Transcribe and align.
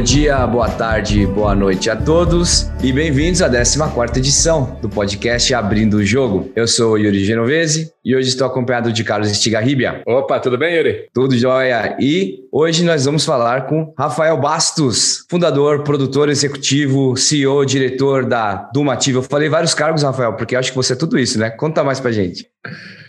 Bom 0.00 0.04
dia, 0.04 0.46
boa 0.46 0.66
tarde, 0.66 1.26
boa 1.26 1.54
noite 1.54 1.90
a 1.90 1.94
todos 1.94 2.70
e 2.82 2.90
bem-vindos 2.90 3.42
à 3.42 3.50
14 3.50 4.18
edição 4.18 4.78
do 4.80 4.88
podcast 4.88 5.52
Abrindo 5.52 5.98
o 5.98 6.02
Jogo. 6.02 6.50
Eu 6.56 6.66
sou 6.66 6.96
Yuri 6.96 7.22
Genovese 7.22 7.92
e 8.02 8.16
hoje 8.16 8.30
estou 8.30 8.46
acompanhado 8.46 8.90
de 8.94 9.04
Carlos 9.04 9.30
Estigarribia. 9.30 10.02
Opa, 10.06 10.40
tudo 10.40 10.56
bem, 10.56 10.74
Yuri? 10.74 11.10
Tudo 11.12 11.36
jóia. 11.36 11.98
E 12.00 12.38
hoje 12.50 12.82
nós 12.82 13.04
vamos 13.04 13.26
falar 13.26 13.66
com 13.66 13.92
Rafael 13.94 14.38
Bastos, 14.38 15.26
fundador, 15.28 15.82
produtor 15.82 16.30
executivo, 16.30 17.14
CEO, 17.14 17.62
diretor 17.66 18.24
da 18.24 18.70
Dumativa. 18.72 19.18
Eu 19.18 19.22
falei 19.22 19.50
vários 19.50 19.74
cargos, 19.74 20.02
Rafael, 20.02 20.32
porque 20.32 20.56
acho 20.56 20.70
que 20.70 20.76
você 20.76 20.94
é 20.94 20.96
tudo 20.96 21.18
isso, 21.18 21.38
né? 21.38 21.50
Conta 21.50 21.84
mais 21.84 22.00
pra 22.00 22.10
gente. 22.10 22.46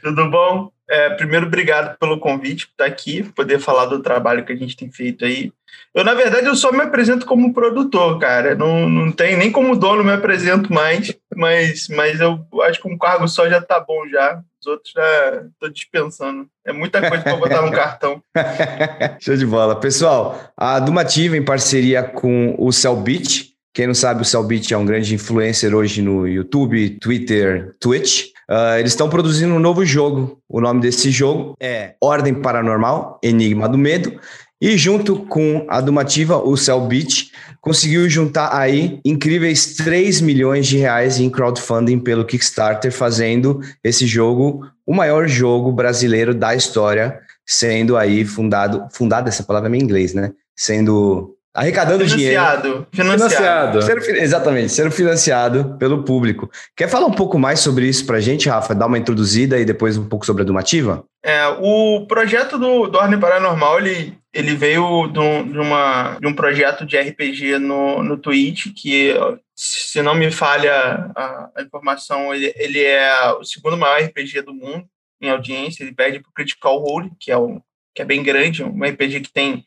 Tudo 0.04 0.30
bom? 0.30 0.70
É, 0.90 1.10
primeiro, 1.12 1.46
obrigado 1.46 1.98
pelo 1.98 2.20
convite 2.20 2.68
por 2.68 2.74
estar 2.74 2.86
aqui, 2.86 3.24
poder 3.34 3.60
falar 3.60 3.86
do 3.86 4.02
trabalho 4.02 4.44
que 4.44 4.52
a 4.52 4.56
gente 4.58 4.76
tem 4.76 4.92
feito 4.92 5.24
aí. 5.24 5.54
Eu, 5.94 6.06
na 6.06 6.14
verdade, 6.14 6.48
eu 6.48 6.56
só 6.56 6.72
me 6.72 6.82
apresento 6.82 7.26
como 7.26 7.54
produtor, 7.54 8.18
cara. 8.18 8.56
Não, 8.56 8.88
não 8.90 9.12
tem 9.12 9.36
nem 9.36 9.52
como 9.52 9.76
dono 9.76 10.04
me 10.04 10.12
apresento 10.12 10.72
mais, 10.72 11.14
mas, 11.36 11.88
mas 11.90 12.22
eu 12.22 12.40
acho 12.64 12.82
que 12.82 12.88
um 12.88 12.98
cargo 12.98 13.28
só 13.28 13.50
já 13.50 13.62
tá 13.62 13.80
bom 13.80 14.08
já. 14.08 14.42
Os 14.62 14.68
outros 14.68 14.94
já 14.94 15.44
estou 15.52 15.70
dispensando. 15.70 16.48
É 16.66 16.72
muita 16.72 17.02
coisa 17.02 17.24
para 17.24 17.36
botar 17.36 17.62
no 17.62 17.72
cartão. 17.72 18.24
Show 19.20 19.36
de 19.36 19.46
bola. 19.46 19.80
Pessoal, 19.80 20.40
a 20.56 20.80
Dumativa, 20.80 21.36
em 21.36 21.44
parceria 21.44 22.04
com 22.04 22.56
o 22.58 22.72
Cellbit, 22.72 23.52
quem 23.74 23.88
não 23.88 23.94
sabe, 23.94 24.22
o 24.22 24.26
Cellbit 24.26 24.74
é 24.74 24.78
um 24.78 24.86
grande 24.86 25.16
influencer 25.16 25.74
hoje 25.74 26.02
no 26.02 26.28
YouTube, 26.28 26.98
Twitter, 27.00 27.74
Twitch. 27.80 28.26
Uh, 28.50 28.78
eles 28.78 28.92
estão 28.92 29.10
produzindo 29.10 29.54
um 29.54 29.60
novo 29.60 29.86
jogo. 29.86 30.42
O 30.48 30.60
nome 30.60 30.82
desse 30.82 31.10
jogo 31.10 31.56
é 31.58 31.96
Ordem 32.02 32.34
Paranormal, 32.34 33.18
Enigma 33.24 33.70
do 33.70 33.78
Medo. 33.78 34.20
E 34.62 34.78
junto 34.78 35.26
com 35.26 35.66
a 35.68 35.82
Dumativa, 35.82 36.38
o 36.38 36.56
Cellbit 36.56 37.32
conseguiu 37.60 38.08
juntar 38.08 38.56
aí 38.56 39.00
incríveis 39.04 39.76
3 39.76 40.22
milhões 40.22 40.68
de 40.68 40.78
reais 40.78 41.20
em 41.20 41.32
crowdfunding 41.32 42.00
pelo 42.00 42.26
Kickstarter, 42.26 42.92
fazendo 42.92 43.60
esse 43.84 44.06
jogo 44.06 44.64
o 44.86 44.94
maior 44.94 45.28
jogo 45.28 45.72
brasileiro 45.72 46.36
da 46.36 46.54
história, 46.54 47.20
sendo 47.46 47.98
aí 47.98 48.24
fundado, 48.26 48.88
fundado 48.92 49.30
essa 49.30 49.44
palavra 49.44 49.70
é 49.70 49.76
em 49.76 49.82
inglês, 49.82 50.14
né? 50.14 50.32
Sendo 50.56 51.36
Arrecadando 51.54 52.06
financiado, 52.06 52.62
dinheiro. 52.62 52.88
Financiado. 52.94 53.82
Sendo, 53.82 54.00
exatamente, 54.18 54.72
sendo 54.72 54.90
financiado 54.90 55.76
pelo 55.78 56.04
público. 56.04 56.50
Quer 56.78 56.88
falar 56.88 57.06
um 57.06 57.14
pouco 57.14 57.38
mais 57.38 57.60
sobre 57.60 57.88
isso 57.88 58.06
para 58.06 58.18
a 58.18 58.22
gente, 58.22 58.48
Rafa? 58.48 58.74
Dar 58.74 58.88
uma 58.88 58.98
introduzida 58.98 59.60
e 59.60 59.66
depois 59.66 59.98
um 59.98 60.08
pouco 60.08 60.26
sobre 60.26 60.44
a 60.44 60.46
Dumativa? 60.46 61.04
É, 61.22 61.46
o 61.48 62.06
projeto 62.08 62.58
do, 62.58 62.88
do 62.88 62.98
Ordem 62.98 63.20
Paranormal, 63.20 63.80
ele, 63.80 64.18
ele 64.34 64.56
veio 64.56 65.08
de, 65.08 65.20
um, 65.20 65.52
de, 65.52 65.60
uma, 65.60 66.18
de 66.22 66.26
um 66.26 66.34
projeto 66.34 66.86
de 66.86 66.98
RPG 66.98 67.60
no, 67.60 68.02
no 68.02 68.18
Twitch, 68.18 68.68
que, 68.74 69.14
se 69.54 70.02
não 70.02 70.16
me 70.16 70.32
falha 70.32 71.12
a, 71.14 71.50
a 71.58 71.62
informação, 71.62 72.34
ele, 72.34 72.54
ele 72.56 72.82
é 72.82 73.30
o 73.34 73.44
segundo 73.44 73.76
maior 73.76 74.02
RPG 74.02 74.42
do 74.42 74.54
mundo 74.54 74.86
em 75.22 75.30
audiência. 75.30 75.84
Ele 75.84 75.94
pede 75.94 76.20
para 76.20 76.30
o 76.30 76.34
Critical 76.34 76.80
Role, 76.80 77.12
que 77.20 77.30
é, 77.30 77.38
um, 77.38 77.62
que 77.94 78.02
é 78.02 78.06
bem 78.06 78.24
grande, 78.24 78.64
um 78.64 78.86
RPG 78.86 79.20
que 79.20 79.34
tem 79.34 79.66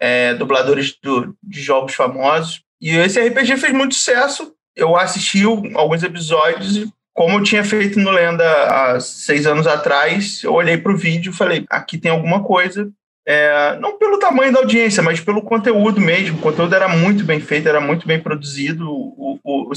é, 0.00 0.34
dubladores 0.34 0.96
do, 1.02 1.36
de 1.42 1.60
jogos 1.60 1.94
famosos. 1.94 2.62
E 2.80 2.90
esse 2.96 3.20
RPG 3.20 3.56
fez 3.56 3.72
muito 3.72 3.94
sucesso. 3.94 4.52
Eu 4.76 4.96
assisti 4.96 5.42
alguns 5.44 6.02
episódios 6.02 6.76
e, 6.76 6.88
como 7.12 7.38
eu 7.38 7.42
tinha 7.42 7.64
feito 7.64 7.98
no 7.98 8.10
Lenda 8.10 8.44
há 8.44 9.00
seis 9.00 9.46
anos 9.46 9.66
atrás, 9.66 10.42
eu 10.44 10.52
olhei 10.52 10.78
para 10.78 10.92
o 10.92 10.96
vídeo 10.96 11.30
e 11.30 11.36
falei: 11.36 11.66
aqui 11.68 11.98
tem 11.98 12.10
alguma 12.10 12.44
coisa. 12.44 12.88
É, 13.30 13.76
não 13.78 13.98
pelo 13.98 14.18
tamanho 14.18 14.52
da 14.52 14.60
audiência, 14.60 15.02
mas 15.02 15.20
pelo 15.20 15.42
conteúdo 15.42 16.00
mesmo. 16.00 16.38
O 16.38 16.40
conteúdo 16.40 16.74
era 16.74 16.88
muito 16.88 17.24
bem 17.24 17.38
feito, 17.40 17.68
era 17.68 17.80
muito 17.80 18.06
bem 18.06 18.18
produzido. 18.18 18.88
O, 18.88 19.38
o, 19.44 19.70
o 19.70 19.72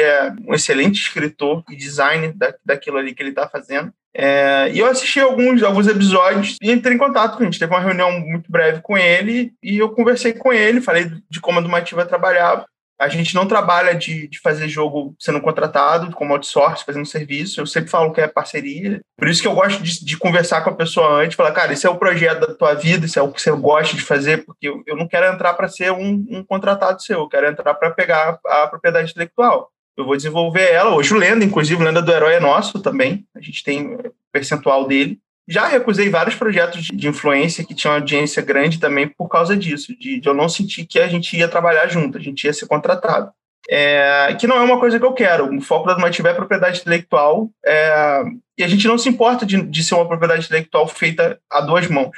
é 0.00 0.32
um 0.48 0.54
excelente 0.54 1.02
escritor 1.02 1.62
e 1.68 1.76
designer 1.76 2.32
da, 2.32 2.54
daquilo 2.64 2.96
ali 2.96 3.14
que 3.14 3.22
ele 3.22 3.30
está 3.30 3.46
fazendo. 3.46 3.92
É, 4.18 4.70
e 4.72 4.78
eu 4.78 4.86
assisti 4.86 5.20
alguns, 5.20 5.62
alguns 5.62 5.86
episódios 5.86 6.56
e 6.62 6.72
entrei 6.72 6.94
em 6.94 6.98
contato 6.98 7.36
com 7.36 7.42
a 7.42 7.44
gente. 7.44 7.58
Teve 7.58 7.72
uma 7.72 7.80
reunião 7.80 8.18
muito 8.18 8.50
breve 8.50 8.80
com 8.80 8.96
ele 8.96 9.52
e 9.62 9.76
eu 9.76 9.90
conversei 9.90 10.32
com 10.32 10.50
ele, 10.50 10.80
falei 10.80 11.10
de 11.28 11.38
como 11.38 11.58
a 11.58 11.62
Dumativa 11.62 12.06
trabalhava. 12.06 12.64
A 12.98 13.08
gente 13.08 13.34
não 13.34 13.46
trabalha 13.46 13.94
de, 13.94 14.26
de 14.26 14.40
fazer 14.40 14.68
jogo 14.68 15.14
sendo 15.18 15.38
contratado, 15.42 16.10
como 16.16 16.32
outsource, 16.32 16.82
fazendo 16.82 17.04
serviço. 17.04 17.60
Eu 17.60 17.66
sempre 17.66 17.90
falo 17.90 18.10
que 18.10 18.22
é 18.22 18.26
parceria. 18.26 19.02
Por 19.18 19.28
isso 19.28 19.42
que 19.42 19.48
eu 19.48 19.54
gosto 19.54 19.82
de, 19.82 20.02
de 20.02 20.16
conversar 20.16 20.62
com 20.62 20.70
a 20.70 20.74
pessoa 20.74 21.22
antes, 21.22 21.36
falar, 21.36 21.52
cara, 21.52 21.74
esse 21.74 21.86
é 21.86 21.90
o 21.90 21.98
projeto 21.98 22.46
da 22.46 22.54
tua 22.54 22.72
vida, 22.72 23.04
isso 23.04 23.18
é 23.18 23.22
o 23.22 23.30
que 23.30 23.42
você 23.42 23.50
gosta 23.50 23.94
de 23.94 24.02
fazer, 24.02 24.46
porque 24.46 24.66
eu, 24.66 24.82
eu 24.86 24.96
não 24.96 25.06
quero 25.06 25.26
entrar 25.26 25.52
para 25.52 25.68
ser 25.68 25.92
um, 25.92 26.24
um 26.30 26.42
contratado 26.42 27.02
seu, 27.02 27.20
eu 27.20 27.28
quero 27.28 27.46
entrar 27.46 27.74
para 27.74 27.90
pegar 27.90 28.38
a 28.46 28.66
propriedade 28.66 29.10
intelectual 29.10 29.70
eu 29.96 30.04
vou 30.04 30.16
desenvolver 30.16 30.70
ela. 30.70 30.94
Hoje 30.94 31.14
Lenda, 31.14 31.44
inclusive, 31.44 31.82
Lenda 31.82 32.02
do 32.02 32.12
Herói 32.12 32.34
é 32.34 32.40
nosso 32.40 32.80
também. 32.80 33.26
A 33.34 33.40
gente 33.40 33.64
tem 33.64 33.96
percentual 34.32 34.86
dele. 34.86 35.18
Já 35.48 35.66
recusei 35.66 36.08
vários 36.08 36.34
projetos 36.34 36.82
de 36.84 37.08
influência 37.08 37.64
que 37.64 37.74
tinham 37.74 37.94
audiência 37.94 38.42
grande 38.42 38.80
também 38.80 39.06
por 39.06 39.28
causa 39.28 39.56
disso, 39.56 39.96
de, 39.96 40.20
de 40.20 40.28
eu 40.28 40.34
não 40.34 40.48
sentir 40.48 40.86
que 40.86 40.98
a 40.98 41.06
gente 41.06 41.36
ia 41.36 41.48
trabalhar 41.48 41.86
junto, 41.86 42.18
a 42.18 42.20
gente 42.20 42.44
ia 42.44 42.52
ser 42.52 42.66
contratado. 42.66 43.30
É, 43.68 44.36
que 44.38 44.46
não 44.46 44.56
é 44.56 44.60
uma 44.60 44.78
coisa 44.78 44.98
que 44.98 45.04
eu 45.04 45.12
quero. 45.12 45.56
O 45.56 45.60
foco 45.60 45.86
da 45.86 45.92
Normativa 45.92 46.28
é 46.28 46.34
propriedade 46.34 46.80
intelectual 46.80 47.50
é, 47.64 48.22
e 48.58 48.64
a 48.64 48.68
gente 48.68 48.86
não 48.86 48.98
se 48.98 49.08
importa 49.08 49.46
de, 49.46 49.62
de 49.62 49.84
ser 49.84 49.94
uma 49.94 50.06
propriedade 50.06 50.44
intelectual 50.44 50.86
feita 50.88 51.40
a 51.50 51.60
duas 51.60 51.86
mãos. 51.88 52.16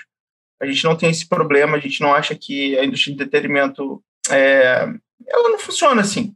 A 0.60 0.66
gente 0.66 0.84
não 0.84 0.96
tem 0.96 1.10
esse 1.10 1.28
problema, 1.28 1.76
a 1.76 1.80
gente 1.80 2.00
não 2.00 2.12
acha 2.12 2.34
que 2.34 2.78
a 2.78 2.84
indústria 2.84 3.14
de 3.14 3.22
entretenimento 3.22 4.02
é, 4.30 4.88
ela 5.26 5.48
não 5.50 5.58
funciona 5.58 6.00
assim. 6.00 6.34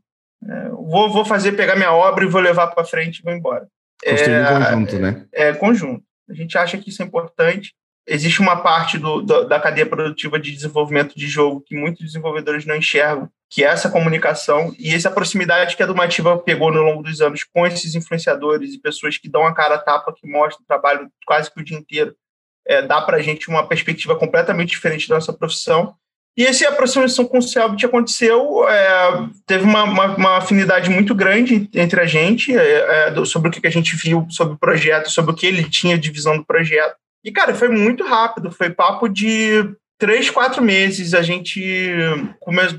É, 0.48 0.68
vou, 0.70 1.10
vou 1.10 1.24
fazer, 1.24 1.52
pegar 1.52 1.76
minha 1.76 1.92
obra 1.92 2.24
e 2.24 2.28
vou 2.28 2.40
levar 2.40 2.68
para 2.68 2.84
frente 2.84 3.18
e 3.18 3.22
vou 3.22 3.32
embora. 3.32 3.68
Construir 4.04 4.34
é, 4.34 4.50
um 4.50 4.64
conjunto, 4.64 4.98
né? 4.98 5.26
É, 5.32 5.52
conjunto. 5.52 6.04
A 6.28 6.34
gente 6.34 6.56
acha 6.58 6.78
que 6.78 6.90
isso 6.90 7.02
é 7.02 7.04
importante. 7.04 7.74
Existe 8.06 8.40
uma 8.40 8.56
parte 8.56 8.98
do, 8.98 9.22
do, 9.22 9.44
da 9.44 9.60
cadeia 9.60 9.86
produtiva 9.86 10.38
de 10.38 10.50
desenvolvimento 10.50 11.14
de 11.16 11.28
jogo 11.28 11.62
que 11.64 11.76
muitos 11.76 12.04
desenvolvedores 12.04 12.66
não 12.66 12.74
enxergam, 12.74 13.28
que 13.48 13.62
é 13.62 13.68
essa 13.68 13.88
comunicação 13.88 14.74
e 14.76 14.92
essa 14.92 15.10
proximidade 15.10 15.76
que 15.76 15.82
a 15.82 15.86
Dumativa 15.86 16.36
pegou 16.38 16.72
no 16.72 16.82
longo 16.82 17.02
dos 17.02 17.20
anos 17.20 17.44
com 17.44 17.64
esses 17.64 17.94
influenciadores 17.94 18.74
e 18.74 18.80
pessoas 18.80 19.18
que 19.18 19.28
dão 19.28 19.46
a 19.46 19.54
cara 19.54 19.76
a 19.76 19.78
tapa, 19.78 20.12
que 20.12 20.26
mostram 20.26 20.64
o 20.64 20.66
trabalho 20.66 21.08
quase 21.24 21.52
que 21.52 21.60
o 21.60 21.64
dia 21.64 21.78
inteiro. 21.78 22.16
É, 22.66 22.82
dá 22.82 23.00
para 23.02 23.18
a 23.18 23.22
gente 23.22 23.48
uma 23.48 23.66
perspectiva 23.66 24.16
completamente 24.16 24.70
diferente 24.70 25.08
da 25.08 25.16
nossa 25.16 25.32
profissão 25.32 25.94
e 26.36 26.46
essa 26.46 26.66
aproximação 26.68 27.26
com 27.26 27.38
o 27.38 27.42
Selbit 27.42 27.84
aconteceu, 27.84 28.66
é, 28.66 29.28
teve 29.46 29.64
uma, 29.64 29.84
uma, 29.84 30.16
uma, 30.16 30.36
afinidade 30.38 30.88
muito 30.88 31.14
grande 31.14 31.68
entre 31.74 32.00
a 32.00 32.06
gente, 32.06 32.56
é, 32.56 33.10
é, 33.10 33.24
sobre 33.26 33.50
o 33.50 33.52
que 33.52 33.66
a 33.66 33.70
gente 33.70 33.94
viu 33.96 34.26
sobre 34.30 34.54
o 34.54 34.58
projeto, 34.58 35.10
sobre 35.10 35.32
o 35.32 35.34
que 35.34 35.46
ele 35.46 35.68
tinha 35.68 35.98
de 35.98 36.10
visão 36.10 36.38
do 36.38 36.44
projeto. 36.44 36.96
E, 37.22 37.30
cara, 37.30 37.54
foi 37.54 37.68
muito 37.68 38.02
rápido, 38.04 38.50
foi 38.50 38.70
papo 38.70 39.08
de 39.08 39.62
três, 39.98 40.30
quatro 40.30 40.62
meses, 40.62 41.14
a 41.14 41.22
gente, 41.22 41.62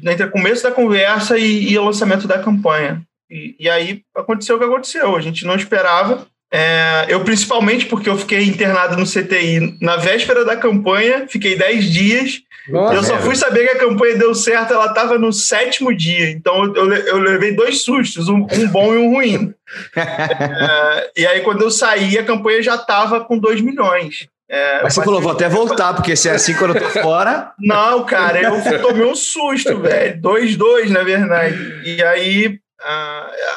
entre 0.04 0.26
o 0.26 0.32
começo 0.32 0.64
da 0.64 0.72
conversa 0.72 1.38
e, 1.38 1.72
e 1.72 1.78
o 1.78 1.86
lançamento 1.86 2.28
da 2.28 2.40
campanha. 2.40 3.02
E, 3.30 3.56
e, 3.60 3.70
aí 3.70 4.02
aconteceu 4.16 4.56
o 4.56 4.60
que 4.60 4.66
aconteceu, 4.66 5.16
a 5.16 5.22
gente 5.22 5.46
não 5.46 5.56
esperava, 5.56 6.28
é, 6.56 7.06
eu, 7.08 7.20
principalmente, 7.22 7.88
porque 7.88 8.08
eu 8.08 8.16
fiquei 8.16 8.44
internado 8.44 8.96
no 8.96 9.08
CTI 9.08 9.76
na 9.82 9.96
véspera 9.96 10.46
da 10.46 10.56
campanha, 10.56 11.26
fiquei 11.28 11.58
10 11.58 11.86
dias. 11.86 12.42
Nossa, 12.70 12.94
eu 12.94 13.04
só 13.04 13.18
fui 13.18 13.36
saber 13.36 13.66
que 13.66 13.72
a 13.72 13.80
campanha 13.80 14.20
deu 14.20 14.36
certo, 14.36 14.72
ela 14.72 14.86
estava 14.86 15.18
no 15.18 15.34
sétimo 15.34 15.92
dia. 15.92 16.30
Então 16.30 16.64
eu, 16.76 16.94
eu 16.94 17.18
levei 17.18 17.56
dois 17.56 17.82
sustos, 17.82 18.30
um, 18.30 18.46
um 18.54 18.68
bom 18.68 18.94
e 18.94 18.98
um 19.00 19.14
ruim. 19.16 19.52
é, 19.98 21.12
e 21.18 21.26
aí, 21.26 21.42
quando 21.42 21.64
eu 21.64 21.72
saí, 21.72 22.20
a 22.20 22.24
campanha 22.24 22.62
já 22.62 22.76
estava 22.76 23.22
com 23.22 23.40
2 23.40 23.60
milhões. 23.62 24.28
É, 24.48 24.84
Mas 24.84 24.94
você 24.94 25.04
falou, 25.04 25.20
vou 25.20 25.32
até 25.32 25.50
voltar, 25.50 25.96
porque 25.96 26.16
se 26.16 26.30
é 26.30 26.34
assim 26.34 26.54
quando 26.54 26.76
eu 26.76 26.84
tô 26.84 27.02
fora. 27.02 27.52
Não, 27.60 28.04
cara, 28.04 28.40
eu 28.40 28.80
tomei 28.80 29.06
um 29.06 29.16
susto, 29.16 29.80
velho. 29.80 30.22
2-2, 30.22 30.90
na 30.90 31.02
verdade. 31.02 31.82
E 31.84 32.04
aí 32.04 32.60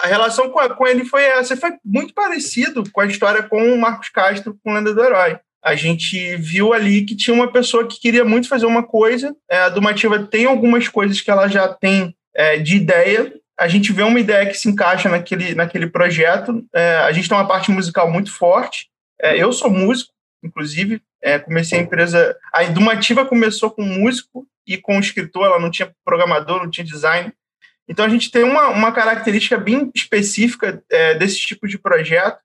a 0.02 0.06
relação 0.06 0.50
com, 0.50 0.86
ele 0.86 1.04
foi 1.04 1.24
essa. 1.24 1.56
Foi 1.56 1.72
muito 1.84 2.14
parecido 2.14 2.82
com 2.92 3.00
a 3.00 3.06
história 3.06 3.42
com 3.42 3.72
o 3.72 3.78
Marcos 3.78 4.08
Castro 4.08 4.56
com 4.62 4.72
Lenda 4.72 4.94
do 4.94 5.04
Herói. 5.04 5.38
A 5.66 5.74
gente 5.74 6.36
viu 6.36 6.72
ali 6.72 7.04
que 7.04 7.16
tinha 7.16 7.34
uma 7.34 7.50
pessoa 7.50 7.88
que 7.88 8.00
queria 8.00 8.24
muito 8.24 8.48
fazer 8.48 8.66
uma 8.66 8.84
coisa. 8.84 9.34
É, 9.50 9.58
a 9.58 9.68
Dumativa 9.68 10.16
tem 10.24 10.44
algumas 10.44 10.86
coisas 10.88 11.20
que 11.20 11.28
ela 11.28 11.48
já 11.48 11.66
tem 11.66 12.14
é, 12.34 12.56
de 12.58 12.76
ideia. 12.76 13.32
A 13.58 13.66
gente 13.66 13.92
vê 13.92 14.04
uma 14.04 14.20
ideia 14.20 14.46
que 14.46 14.54
se 14.54 14.68
encaixa 14.68 15.08
naquele, 15.08 15.56
naquele 15.56 15.88
projeto. 15.88 16.64
É, 16.72 16.98
a 16.98 17.10
gente 17.10 17.28
tem 17.28 17.36
uma 17.36 17.48
parte 17.48 17.72
musical 17.72 18.08
muito 18.08 18.32
forte. 18.32 18.88
Eu 19.18 19.50
sou 19.52 19.70
músico, 19.70 20.12
inclusive. 20.44 21.00
Comecei 21.46 21.78
a 21.80 21.82
empresa. 21.82 22.36
A 22.52 22.62
Dumativa 22.64 23.24
começou 23.24 23.70
com 23.70 23.82
músico 23.82 24.46
e 24.66 24.76
com 24.76 25.00
escritor. 25.00 25.46
Ela 25.46 25.58
não 25.58 25.70
tinha 25.70 25.90
programador, 26.04 26.62
não 26.62 26.70
tinha 26.70 26.84
design. 26.84 27.32
Então, 27.88 28.04
a 28.04 28.08
gente 28.08 28.30
tem 28.30 28.42
uma, 28.42 28.68
uma 28.68 28.92
característica 28.92 29.56
bem 29.56 29.90
específica 29.94 30.82
é, 30.90 31.14
desse 31.14 31.38
tipo 31.38 31.68
de 31.68 31.78
projeto, 31.78 32.38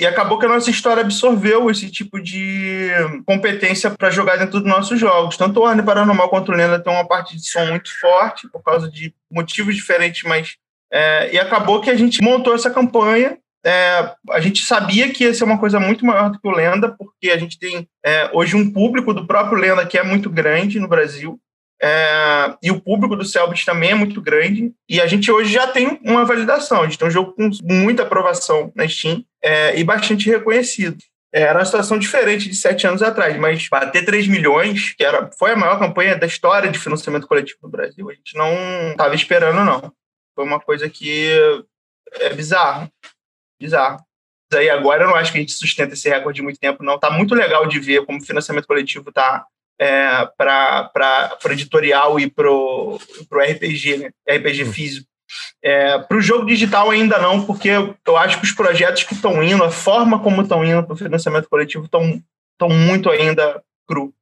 E 0.00 0.06
acabou 0.06 0.38
que 0.38 0.46
a 0.46 0.48
nossa 0.48 0.70
história 0.70 1.02
absorveu 1.02 1.70
esse 1.70 1.88
tipo 1.88 2.20
de 2.20 2.88
competência 3.24 3.88
para 3.90 4.10
jogar 4.10 4.36
dentro 4.36 4.58
dos 4.58 4.68
nossos 4.68 4.98
jogos. 4.98 5.36
Tanto 5.36 5.60
o 5.60 5.62
Ordem 5.62 5.84
Paranormal 5.84 6.28
quanto 6.28 6.50
o 6.50 6.54
Lenda 6.54 6.80
tem 6.80 6.92
uma 6.92 7.06
parte 7.06 7.36
de 7.36 7.48
som 7.48 7.64
muito 7.66 7.88
forte, 8.00 8.48
por 8.50 8.62
causa 8.62 8.90
de 8.90 9.14
motivos 9.30 9.76
diferentes, 9.76 10.22
mas. 10.24 10.56
É, 10.92 11.32
e 11.32 11.38
acabou 11.38 11.80
que 11.80 11.88
a 11.88 11.94
gente 11.94 12.20
montou 12.20 12.54
essa 12.54 12.70
campanha. 12.70 13.38
É, 13.64 14.12
a 14.30 14.40
gente 14.40 14.64
sabia 14.64 15.08
que 15.12 15.22
ia 15.22 15.32
ser 15.32 15.44
uma 15.44 15.56
coisa 15.56 15.78
muito 15.78 16.04
maior 16.04 16.30
do 16.30 16.40
que 16.40 16.48
o 16.48 16.50
Lenda, 16.50 16.88
porque 16.98 17.30
a 17.30 17.38
gente 17.38 17.56
tem 17.56 17.88
é, 18.04 18.28
hoje 18.32 18.56
um 18.56 18.72
público 18.72 19.14
do 19.14 19.24
próprio 19.24 19.56
Lenda 19.56 19.86
que 19.86 19.96
é 19.96 20.02
muito 20.02 20.28
grande 20.28 20.80
no 20.80 20.88
Brasil. 20.88 21.38
É, 21.82 22.54
e 22.62 22.70
o 22.70 22.80
público 22.80 23.16
do 23.16 23.24
Selbit 23.24 23.64
também 23.66 23.90
é 23.90 23.94
muito 23.94 24.20
grande. 24.22 24.72
E 24.88 25.00
a 25.00 25.06
gente 25.06 25.30
hoje 25.32 25.52
já 25.52 25.66
tem 25.66 26.00
uma 26.04 26.24
validação. 26.24 26.82
A 26.82 26.84
gente 26.84 26.98
tem 26.98 27.08
um 27.08 27.10
jogo 27.10 27.32
com 27.32 27.50
muita 27.64 28.04
aprovação 28.04 28.72
na 28.76 28.88
Steam 28.88 29.24
é, 29.42 29.78
e 29.78 29.82
bastante 29.82 30.30
reconhecido. 30.30 30.98
É, 31.34 31.42
era 31.42 31.58
uma 31.58 31.64
situação 31.64 31.98
diferente 31.98 32.48
de 32.48 32.54
sete 32.54 32.86
anos 32.86 33.02
atrás, 33.02 33.36
mas 33.38 33.66
bater 33.68 34.04
3 34.04 34.28
milhões, 34.28 34.94
que 34.94 35.02
era, 35.02 35.30
foi 35.38 35.52
a 35.52 35.56
maior 35.56 35.78
campanha 35.78 36.16
da 36.16 36.26
história 36.26 36.70
de 36.70 36.78
financiamento 36.78 37.26
coletivo 37.26 37.58
no 37.62 37.70
Brasil, 37.70 38.08
a 38.08 38.12
gente 38.12 38.36
não 38.36 38.90
estava 38.90 39.14
esperando, 39.14 39.64
não. 39.64 39.92
Foi 40.34 40.44
uma 40.44 40.60
coisa 40.60 40.88
que 40.88 41.30
é 42.12 42.34
bizarro. 42.34 42.88
Bizarro. 43.60 43.98
Aí 44.54 44.68
agora 44.68 45.04
eu 45.04 45.08
não 45.08 45.16
acho 45.16 45.32
que 45.32 45.38
a 45.38 45.40
gente 45.40 45.52
sustenta 45.52 45.94
esse 45.94 46.08
recorde 46.08 46.36
de 46.36 46.42
muito 46.42 46.60
tempo, 46.60 46.84
não. 46.84 46.98
Tá 46.98 47.10
muito 47.10 47.34
legal 47.34 47.66
de 47.66 47.80
ver 47.80 48.04
como 48.04 48.18
o 48.18 48.24
financiamento 48.24 48.66
coletivo 48.66 49.10
tá 49.10 49.46
é, 49.78 50.26
para 50.36 51.38
editorial 51.50 52.18
e 52.18 52.30
para 52.30 52.50
o 52.50 52.98
RPG, 53.32 53.96
né? 53.98 54.10
RPG 54.28 54.64
hum. 54.64 54.72
físico. 54.72 55.12
É, 55.62 55.98
para 55.98 56.16
o 56.16 56.20
jogo 56.20 56.44
digital 56.44 56.90
ainda 56.90 57.18
não, 57.18 57.44
porque 57.44 57.70
eu 57.70 58.16
acho 58.16 58.38
que 58.38 58.44
os 58.44 58.52
projetos 58.52 59.04
que 59.04 59.14
estão 59.14 59.42
indo, 59.42 59.64
a 59.64 59.70
forma 59.70 60.18
como 60.22 60.42
estão 60.42 60.64
indo 60.64 60.84
para 60.84 60.92
o 60.92 60.96
financiamento 60.96 61.48
coletivo 61.48 61.86
estão 61.86 62.68
muito 62.68 63.10
ainda 63.10 63.62
cru. 63.86 64.14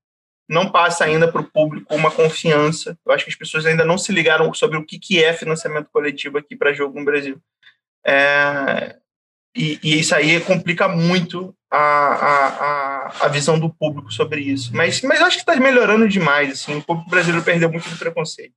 Não 0.49 0.71
passa 0.71 1.05
ainda 1.05 1.31
para 1.31 1.41
o 1.41 1.51
público 1.51 1.95
uma 1.95 2.11
confiança. 2.11 2.99
Eu 3.07 3.13
acho 3.13 3.25
que 3.25 3.31
as 3.31 3.37
pessoas 3.37 3.67
ainda 3.67 3.85
não 3.85 3.97
se 3.97 4.13
ligaram 4.13 4.53
sobre 4.53 4.77
o 4.77 4.85
que, 4.85 4.99
que 4.99 5.23
é 5.23 5.33
financiamento 5.33 5.89
coletivo 5.93 6.39
aqui 6.39 6.57
para 6.57 6.73
jogo 6.73 6.99
no 6.99 7.05
Brasil. 7.05 7.41
É, 8.05 8.97
e, 9.55 9.79
e, 9.83 10.01
isso 10.01 10.15
aí 10.15 10.41
complica 10.41 10.89
muito 10.89 11.55
a, 11.71 11.79
a, 11.79 13.27
a, 13.27 13.29
visão 13.29 13.59
do 13.59 13.71
público 13.71 14.13
sobre 14.13 14.41
isso. 14.41 14.75
Mas, 14.75 15.01
mas 15.03 15.21
acho 15.21 15.37
que 15.37 15.43
está 15.43 15.55
melhorando 15.57 16.09
demais. 16.09 16.51
Assim, 16.51 16.77
o 16.77 16.83
público 16.83 17.09
brasileiro 17.09 17.45
perdeu 17.45 17.71
muito 17.71 17.89
do 17.89 17.97
preconceito. 17.97 18.55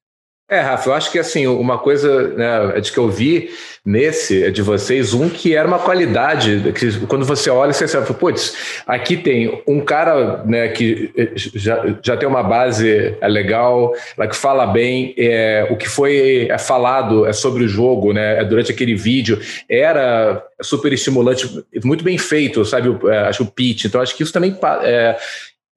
É, 0.50 0.60
Rafa, 0.60 0.90
eu 0.90 0.94
acho 0.94 1.12
que 1.12 1.18
assim, 1.18 1.48
uma 1.48 1.78
coisa 1.78 2.28
né, 2.30 2.80
de 2.82 2.92
que 2.92 2.98
eu 2.98 3.10
vi 3.10 3.50
nesse 3.86 4.52
de 4.52 4.62
vocês, 4.62 5.14
um 5.14 5.30
que 5.30 5.56
era 5.56 5.68
uma 5.68 5.80
qualidade, 5.80 6.74
que 6.74 7.06
quando 7.08 7.26
você 7.26 7.50
olha, 7.50 7.72
você 7.72 7.88
sabe, 7.88 8.14
putz, 8.14 8.84
aqui 8.86 9.16
tem 9.16 9.64
um 9.66 9.80
cara 9.80 10.44
né, 10.46 10.68
que 10.68 11.12
já, 11.36 11.96
já 12.04 12.18
tem 12.18 12.28
uma 12.28 12.44
base 12.44 13.16
é 13.20 13.28
legal, 13.28 13.94
que 14.30 14.36
fala 14.36 14.68
bem, 14.68 15.14
é, 15.18 15.66
o 15.70 15.78
que 15.78 15.88
foi 15.88 16.48
é 16.50 16.58
falado 16.58 17.26
é 17.26 17.32
sobre 17.32 17.64
o 17.64 17.68
jogo, 17.68 18.12
né, 18.14 18.42
é 18.42 18.46
durante 18.46 18.72
aquele 18.72 18.96
vídeo, 18.96 19.40
era 19.70 20.44
super 20.62 20.92
estimulante, 20.92 21.64
muito 21.84 22.04
bem 22.04 22.18
feito, 22.18 22.64
sabe, 22.66 22.90
é, 23.10 23.18
acho 23.28 23.44
o 23.44 23.52
pitch, 23.52 23.86
então 23.86 24.02
acho 24.02 24.16
que 24.16 24.24
isso 24.24 24.34
também 24.34 24.58
é, 24.84 25.18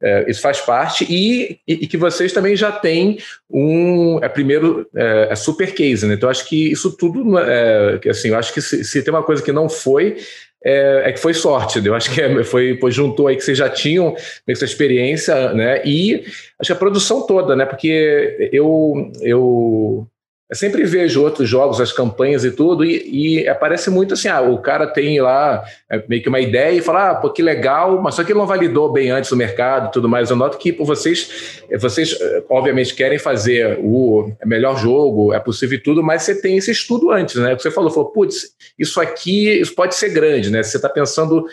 é, 0.03 0.31
isso 0.31 0.43
faz 0.43 0.61
parte 0.61 1.07
e, 1.09 1.59
e, 1.67 1.87
que 1.87 1.97
vocês 1.97 2.33
também 2.33 2.55
já 2.55 2.71
têm 2.71 3.19
um 3.51 4.19
é 4.23 4.29
primeiro 4.29 4.87
é, 4.95 5.29
é 5.31 5.35
super 5.35 5.75
case, 5.75 6.07
né? 6.07 6.15
Então 6.15 6.29
acho 6.29 6.47
que 6.49 6.71
isso 6.71 6.97
tudo 6.97 7.39
é, 7.39 7.99
que 7.99 8.09
assim, 8.11 8.29
eu 8.29 8.37
acho 8.37 8.53
que 8.53 8.61
se, 8.61 8.85
se, 8.85 9.03
tem 9.03 9.13
uma 9.13 9.23
coisa 9.23 9.43
que 9.43 9.53
não 9.53 9.69
foi 9.69 10.17
é, 10.63 11.05
é 11.07 11.13
que 11.13 11.21
foi 11.21 11.33
sorte, 11.33 11.81
né? 11.81 11.89
eu 11.89 11.95
acho 11.95 12.13
que 12.13 12.21
é, 12.21 12.45
foi 12.45 12.75
pois 12.75 12.95
juntou 12.95 13.27
aí 13.27 13.37
que 13.37 13.43
vocês 13.43 13.57
já 13.57 13.71
tinham 13.71 14.15
essa 14.47 14.65
experiência, 14.65 15.55
né? 15.55 15.83
E 15.85 16.25
acho 16.59 16.69
que 16.69 16.73
a 16.73 16.77
produção 16.77 17.27
toda, 17.27 17.57
né? 17.57 17.65
Porque 17.65 18.51
eu 18.53 19.11
eu 19.23 20.07
eu 20.49 20.55
sempre 20.55 20.85
vejo 20.85 21.23
outros 21.23 21.49
jogos, 21.49 21.81
as 21.81 21.93
campanhas 21.93 22.45
e 22.45 22.53
tudo, 22.53 22.85
e, 22.85 23.41
e 23.43 23.49
aparece 23.49 23.91
muito 23.91 24.15
assim: 24.15 24.29
ah, 24.29 24.41
o 24.41 24.59
cara 24.59 24.87
tem 24.87 25.21
lá 25.21 25.65
é, 25.91 26.05
meio 26.09 26.23
que 26.23 26.29
uma 26.29 26.39
ideia 26.39 26.79
e 26.79 26.81
fala, 26.81 27.11
ah, 27.11 27.15
pô, 27.17 27.31
que 27.31 27.43
legal, 27.43 28.01
mas 28.01 28.15
só 28.15 28.23
que 28.23 28.31
ele 28.31 28.39
não 28.39 28.47
validou 28.47 28.93
bem 28.93 29.11
antes 29.11 29.33
o 29.33 29.37
mercado 29.37 29.89
e 29.89 29.93
tudo 29.93 30.09
mais. 30.09 30.31
Eu 30.31 30.37
noto 30.37 30.57
que 30.57 30.73
pô, 30.73 30.85
vocês, 30.85 31.63
vocês, 31.81 32.17
eh, 32.21 32.45
obviamente, 32.49 32.95
querem 32.95 33.19
fazer 33.19 33.79
o 33.83 34.33
melhor 34.45 34.79
jogo, 34.79 35.33
é 35.35 35.41
possível 35.41 35.79
e 35.79 35.83
tudo, 35.83 36.01
mas 36.01 36.23
você 36.23 36.41
tem 36.41 36.57
esse 36.57 36.71
estudo 36.71 37.11
antes, 37.11 37.35
né? 37.37 37.57
Você 37.57 37.71
falou, 37.71 37.91
falou, 37.91 38.11
putz, 38.11 38.55
isso 38.79 39.01
aqui 39.01 39.49
isso 39.61 39.75
pode 39.75 39.97
ser 39.97 40.11
grande, 40.11 40.51
né? 40.51 40.63
Você 40.63 40.77
está 40.77 40.89
pensando 40.89 41.45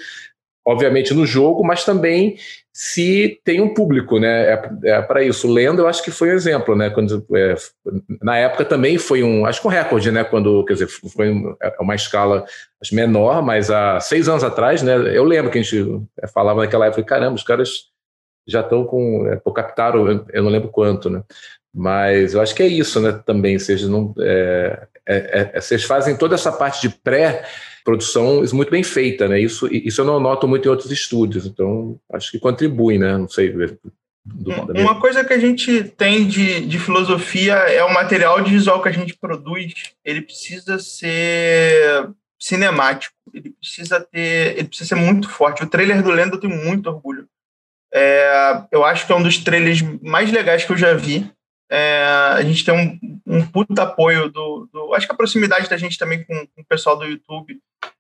obviamente 0.66 1.14
no 1.14 1.26
jogo, 1.26 1.64
mas 1.64 1.84
também 1.84 2.38
se 2.72 3.40
tem 3.44 3.62
um 3.62 3.74
público, 3.74 4.20
né? 4.20 4.54
É, 4.54 4.70
é 4.86 5.02
para 5.02 5.24
isso. 5.24 5.52
Lenda, 5.52 5.82
eu 5.82 5.88
acho 5.88 6.04
que 6.04 6.10
foi 6.10 6.32
um 6.32 6.36
exemplo, 6.36 6.76
né? 6.76 6.90
Quando, 6.90 7.26
é, 7.36 7.56
na 8.22 8.38
época 8.38 8.66
também 8.66 8.98
foi 8.98 9.24
um, 9.24 9.46
acho 9.46 9.62
que 9.62 9.68
um 9.68 9.70
recorde, 9.72 10.12
né? 10.12 10.24
Quando, 10.24 10.66
quer 10.66 10.74
dizer, 10.74 10.88
foi 10.88 11.34
é 11.62 11.76
uma 11.80 11.96
escala 11.96 12.46
menor, 12.92 13.44
mas 13.44 13.70
há 13.70 14.00
seis 14.00 14.28
anos 14.28 14.44
atrás, 14.44 14.82
né? 14.82 14.96
Eu 15.16 15.24
lembro 15.24 15.52
que 15.52 15.60
a 15.60 15.62
gente 15.62 16.02
é, 16.20 16.28
falava 16.28 16.62
naquela 16.62 16.88
época, 16.88 17.04
caramba, 17.04 17.36
os 17.36 17.44
caras 17.44 17.92
já 18.48 18.62
estão 18.62 18.86
com, 18.86 19.28
é, 19.28 19.40
captaram, 19.54 20.26
eu 20.34 20.44
não 20.44 20.50
lembro 20.50 20.70
quanto, 20.70 21.10
né? 21.10 21.22
Mas 21.74 22.34
eu 22.34 22.42
acho 22.42 22.56
que 22.56 22.64
é 22.64 22.68
isso, 22.68 23.00
né? 23.00 23.12
Também, 23.26 23.60
vocês 23.60 23.88
não, 23.88 24.14
é, 24.20 24.88
é, 25.08 25.52
é, 25.54 25.62
vocês 25.62 25.84
fazem 25.84 26.16
toda 26.16 26.36
essa 26.36 26.52
parte 26.52 26.88
de 26.88 26.96
pré 26.96 27.44
produção 27.84 28.44
muito 28.54 28.72
bem 28.72 28.84
feita, 28.84 29.28
né? 29.28 29.40
Isso, 29.40 29.68
isso 29.72 30.02
eu 30.02 30.06
não 30.06 30.20
noto 30.20 30.48
muito 30.48 30.68
em 30.68 30.72
outros 30.72 30.92
estúdios, 30.92 31.46
então 31.46 32.00
acho 32.12 32.32
que 32.32 32.40
contribui, 32.40 32.98
né? 32.98 33.18
Não 33.18 33.28
sei. 33.28 33.54
Do, 34.26 34.52
Uma 34.80 35.00
coisa 35.02 35.24
que 35.24 35.34
a 35.34 35.40
gente 35.40 35.84
tem 35.84 36.26
de, 36.26 36.62
de 36.62 36.80
filosofia 36.80 37.54
é 37.54 37.84
o 37.84 37.94
material 37.94 38.42
visual 38.44 38.82
que 38.82 38.88
a 38.88 38.94
gente 38.94 39.18
produz, 39.18 39.74
ele 40.04 40.22
precisa 40.22 40.80
ser 40.80 42.10
cinemático, 42.40 43.16
ele 43.34 43.52
precisa 43.52 44.00
ter, 44.00 44.58
ele 44.58 44.68
precisa 44.68 44.90
ser 44.90 44.96
muito 44.96 45.30
forte. 45.30 45.64
O 45.64 45.70
trailer 45.70 46.02
do 46.02 46.12
Lenda 46.12 46.36
eu 46.36 46.40
tenho 46.40 46.56
muito 46.56 46.90
orgulho. 46.90 47.28
É, 47.94 48.64
eu 48.72 48.84
acho 48.84 49.06
que 49.06 49.12
é 49.12 49.16
um 49.16 49.24
dos 49.24 49.38
trailers 49.38 49.82
mais 50.02 50.32
legais 50.32 50.64
que 50.66 50.72
eu 50.72 50.78
já 50.78 50.94
vi. 50.94 51.30
É, 51.76 52.04
a 52.36 52.42
gente 52.44 52.64
tem 52.64 52.72
um, 52.72 53.00
um 53.26 53.48
puta 53.48 53.82
apoio 53.82 54.30
do, 54.30 54.70
do, 54.72 54.94
Acho 54.94 55.08
que 55.08 55.14
a 55.14 55.18
proximidade 55.18 55.68
da 55.68 55.76
gente 55.76 55.98
também 55.98 56.24
com, 56.24 56.36
com 56.46 56.62
o 56.62 56.66
pessoal 56.66 56.96
do 56.96 57.04
YouTube. 57.04 57.58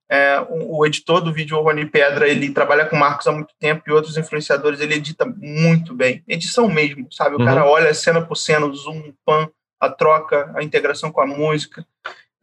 É, 0.07 0.39
o, 0.47 0.77
o, 0.77 0.85
editor 0.85 1.21
do 1.21 1.33
vídeo, 1.33 1.57
o 1.57 1.61
Rony 1.63 1.87
Pedra, 1.87 2.27
ele 2.27 2.51
trabalha 2.51 2.85
com 2.85 2.95
Marcos 2.95 3.25
há 3.25 3.31
muito 3.31 3.51
tempo 3.59 3.81
e 3.87 3.91
outros 3.91 4.15
influenciadores, 4.15 4.79
ele 4.79 4.93
edita 4.93 5.25
muito 5.25 5.95
bem. 5.95 6.23
Edição 6.27 6.69
mesmo, 6.69 7.07
sabe? 7.11 7.35
O 7.35 7.39
uhum. 7.39 7.45
cara 7.45 7.65
olha 7.65 7.91
cena 7.95 8.21
por 8.21 8.35
cena, 8.35 8.67
o 8.67 8.75
zoom, 8.75 9.11
pan, 9.25 9.49
a 9.79 9.89
troca, 9.89 10.51
a 10.55 10.61
integração 10.61 11.11
com 11.11 11.21
a 11.21 11.25
música. 11.25 11.83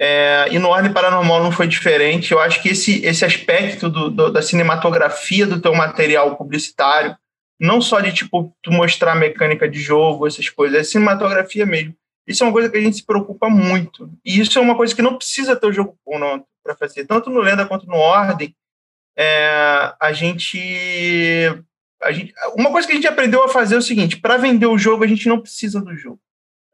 É, 0.01 0.49
e 0.51 0.59
no 0.59 0.71
Ordem 0.71 0.93
Paranormal 0.93 1.45
não 1.45 1.53
foi 1.53 1.69
diferente. 1.69 2.33
Eu 2.33 2.41
acho 2.41 2.61
que 2.61 2.71
esse, 2.71 3.07
esse 3.07 3.25
aspecto 3.25 3.89
do, 3.89 4.11
do, 4.11 4.33
da 4.33 4.43
cinematografia 4.43 5.47
do 5.47 5.61
teu 5.61 5.77
material 5.77 6.35
publicitário, 6.35 7.15
não 7.61 7.83
só 7.83 8.01
de 8.01 8.13
tipo 8.13 8.57
tu 8.63 8.73
mostrar 8.73 9.15
mecânica 9.15 9.69
de 9.69 9.79
jogo, 9.79 10.27
essas 10.27 10.49
coisas, 10.49 10.79
é 10.79 10.83
cinematografia 10.83 11.67
mesmo. 11.67 11.95
Isso 12.27 12.43
é 12.43 12.47
uma 12.47 12.53
coisa 12.53 12.71
que 12.71 12.79
a 12.79 12.81
gente 12.81 12.97
se 12.97 13.05
preocupa 13.05 13.51
muito. 13.51 14.11
E 14.25 14.41
isso 14.41 14.59
é 14.59 14.63
uma 14.63 14.77
coisa 14.77 14.95
que 14.95 15.03
não 15.03 15.17
precisa 15.17 15.57
ter 15.57 15.67
o 15.67 15.73
jogo 15.73 15.99
pronto 16.05 16.47
para 16.65 16.77
fazer. 16.77 17.05
Tanto 17.05 17.29
no 17.29 17.41
Lenda 17.41 17.67
quanto 17.67 17.87
no 17.87 17.97
Ordem, 17.97 18.55
é, 19.17 19.93
a, 20.01 20.13
gente, 20.13 20.59
a 22.03 22.13
gente. 22.13 22.33
Uma 22.57 22.71
coisa 22.71 22.87
que 22.87 22.93
a 22.93 22.97
gente 22.97 23.09
aprendeu 23.09 23.45
a 23.45 23.49
fazer 23.49 23.75
é 23.75 23.79
o 23.79 23.83
seguinte: 23.83 24.17
para 24.17 24.37
vender 24.37 24.67
o 24.67 24.79
jogo, 24.79 25.05
a 25.05 25.07
gente 25.07 25.29
não 25.29 25.41
precisa 25.41 25.81
do 25.81 25.95
jogo. 25.95 26.21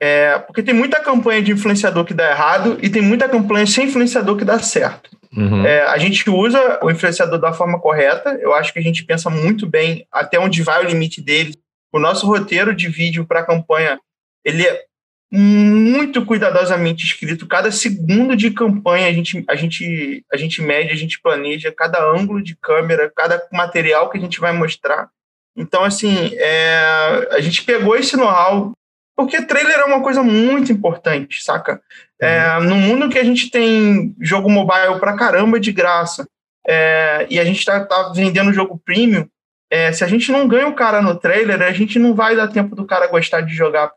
É, 0.01 0.39
porque 0.41 0.63
tem 0.63 0.75
muita 0.75 1.01
campanha 1.01 1.43
de 1.43 1.53
influenciador 1.53 2.05
que 2.05 2.13
dá 2.13 2.31
errado 2.31 2.79
e 2.83 2.91
tem 2.91 3.01
muita 3.01 3.29
campanha 3.29 3.67
sem 3.67 3.87
influenciador 3.87 4.37
que 4.37 4.45
dá 4.45 4.59
certo. 4.59 5.11
Uhum. 5.37 5.67
É, 5.67 5.83
a 5.83 5.99
gente 5.99 6.29
usa 6.31 6.79
o 6.83 6.91
influenciador 6.91 7.39
da 7.39 7.53
forma 7.53 7.79
correta, 7.79 8.39
eu 8.41 8.55
acho 8.55 8.73
que 8.73 8.79
a 8.79 8.83
gente 8.83 9.05
pensa 9.05 9.29
muito 9.29 9.67
bem 9.67 10.07
até 10.11 10.39
onde 10.39 10.63
vai 10.63 10.85
o 10.85 10.89
limite 10.89 11.21
dele. 11.21 11.55
O 11.93 11.99
nosso 11.99 12.27
roteiro 12.27 12.75
de 12.75 12.89
vídeo 12.89 13.27
para 13.27 13.41
a 13.41 13.47
campanha, 13.47 13.99
ele 14.45 14.67
é 14.67 14.85
muito 15.31 16.25
cuidadosamente 16.25 17.05
escrito. 17.05 17.47
Cada 17.47 17.71
segundo 17.71 18.37
de 18.37 18.51
campanha 18.51 19.09
a 19.09 19.13
gente, 19.13 19.45
a 19.49 19.57
gente, 19.57 20.25
a 20.33 20.37
gente 20.37 20.63
mede, 20.63 20.93
a 20.93 20.97
gente 20.97 21.21
planeja 21.21 21.73
cada 21.73 22.03
ângulo 22.03 22.43
de 22.43 22.57
câmera, 22.57 23.13
cada 23.15 23.47
material 23.53 24.09
que 24.09 24.19
a 24.19 24.21
gente 24.21 24.41
vai 24.41 24.53
mostrar. 24.53 25.11
Então, 25.57 25.85
assim, 25.85 26.35
é, 26.35 27.29
a 27.33 27.41
gente 27.41 27.63
pegou 27.63 27.97
esse 27.97 28.17
know-how 28.17 28.73
porque 29.17 29.41
trailer 29.43 29.79
é 29.79 29.85
uma 29.85 30.03
coisa 30.03 30.23
muito 30.23 30.71
importante, 30.71 31.43
saca? 31.43 31.81
É, 32.21 32.57
uhum. 32.57 32.65
no 32.65 32.77
mundo 32.77 33.09
que 33.11 33.19
a 33.19 33.25
gente 33.25 33.51
tem 33.51 34.15
jogo 34.21 34.49
mobile 34.49 34.99
pra 34.99 35.17
caramba 35.17 35.61
de 35.61 35.71
graça 35.71 36.27
é, 36.67 37.27
e 37.29 37.39
a 37.39 37.45
gente 37.45 37.65
tá, 37.65 37.85
tá 37.85 38.11
vendendo 38.15 38.53
jogo 38.53 38.81
premium, 38.85 39.29
é, 39.71 39.93
se 39.93 40.03
a 40.03 40.07
gente 40.07 40.31
não 40.33 40.49
ganha 40.49 40.69
o 40.69 40.75
cara 40.75 41.03
no 41.03 41.19
trailer, 41.19 41.61
a 41.63 41.73
gente 41.73 41.99
não 41.99 42.15
vai 42.15 42.37
dar 42.37 42.49
tempo 42.49 42.75
do 42.75 42.87
cara 42.87 43.07
gostar 43.07 43.41
de 43.41 43.55
jogar. 43.55 43.93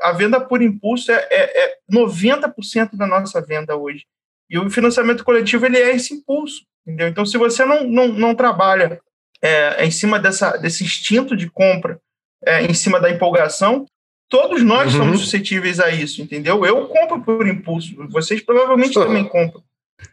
A 0.00 0.12
venda 0.12 0.40
por 0.40 0.62
impulso 0.62 1.10
é, 1.10 1.26
é, 1.30 1.64
é 1.64 1.76
90% 1.90 2.96
da 2.96 3.06
nossa 3.06 3.40
venda 3.40 3.76
hoje. 3.76 4.04
E 4.50 4.58
o 4.58 4.68
financiamento 4.70 5.24
coletivo 5.24 5.64
ele 5.66 5.78
é 5.78 5.94
esse 5.94 6.14
impulso. 6.14 6.64
entendeu? 6.86 7.08
Então, 7.08 7.24
se 7.24 7.38
você 7.38 7.64
não, 7.64 7.84
não, 7.84 8.08
não 8.08 8.34
trabalha 8.34 9.00
é, 9.42 9.84
em 9.84 9.90
cima 9.90 10.18
dessa, 10.18 10.56
desse 10.56 10.84
instinto 10.84 11.36
de 11.36 11.50
compra, 11.50 11.98
é, 12.44 12.62
em 12.62 12.74
cima 12.74 13.00
da 13.00 13.10
empolgação, 13.10 13.86
todos 14.34 14.64
nós 14.64 14.92
uhum. 14.92 14.98
somos 14.98 15.20
suscetíveis 15.20 15.78
a 15.78 15.90
isso, 15.90 16.20
entendeu? 16.20 16.66
Eu 16.66 16.88
compro 16.88 17.20
por 17.22 17.46
impulso, 17.46 17.94
vocês 18.08 18.40
provavelmente 18.40 18.92
também 18.92 19.24
compram. 19.24 19.62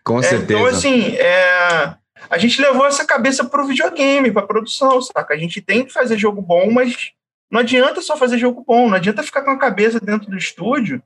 Com 0.03 0.19
é, 0.19 0.21
certeza. 0.21 0.59
Então, 0.59 0.65
assim, 0.67 1.15
é, 1.15 1.95
a 2.29 2.37
gente 2.37 2.61
levou 2.61 2.85
essa 2.85 3.03
cabeça 3.03 3.43
para 3.43 3.63
o 3.63 3.65
videogame, 3.65 4.31
para 4.31 4.45
produção, 4.45 5.01
saca? 5.01 5.33
A 5.33 5.37
gente 5.37 5.59
tem 5.59 5.83
que 5.83 5.91
fazer 5.91 6.19
jogo 6.19 6.39
bom, 6.39 6.69
mas 6.69 7.09
não 7.49 7.61
adianta 7.61 7.99
só 7.99 8.15
fazer 8.15 8.37
jogo 8.37 8.63
bom, 8.65 8.87
não 8.87 8.97
adianta 8.97 9.23
ficar 9.23 9.41
com 9.41 9.49
a 9.49 9.57
cabeça 9.57 9.99
dentro 9.99 10.29
do 10.29 10.37
estúdio, 10.37 11.01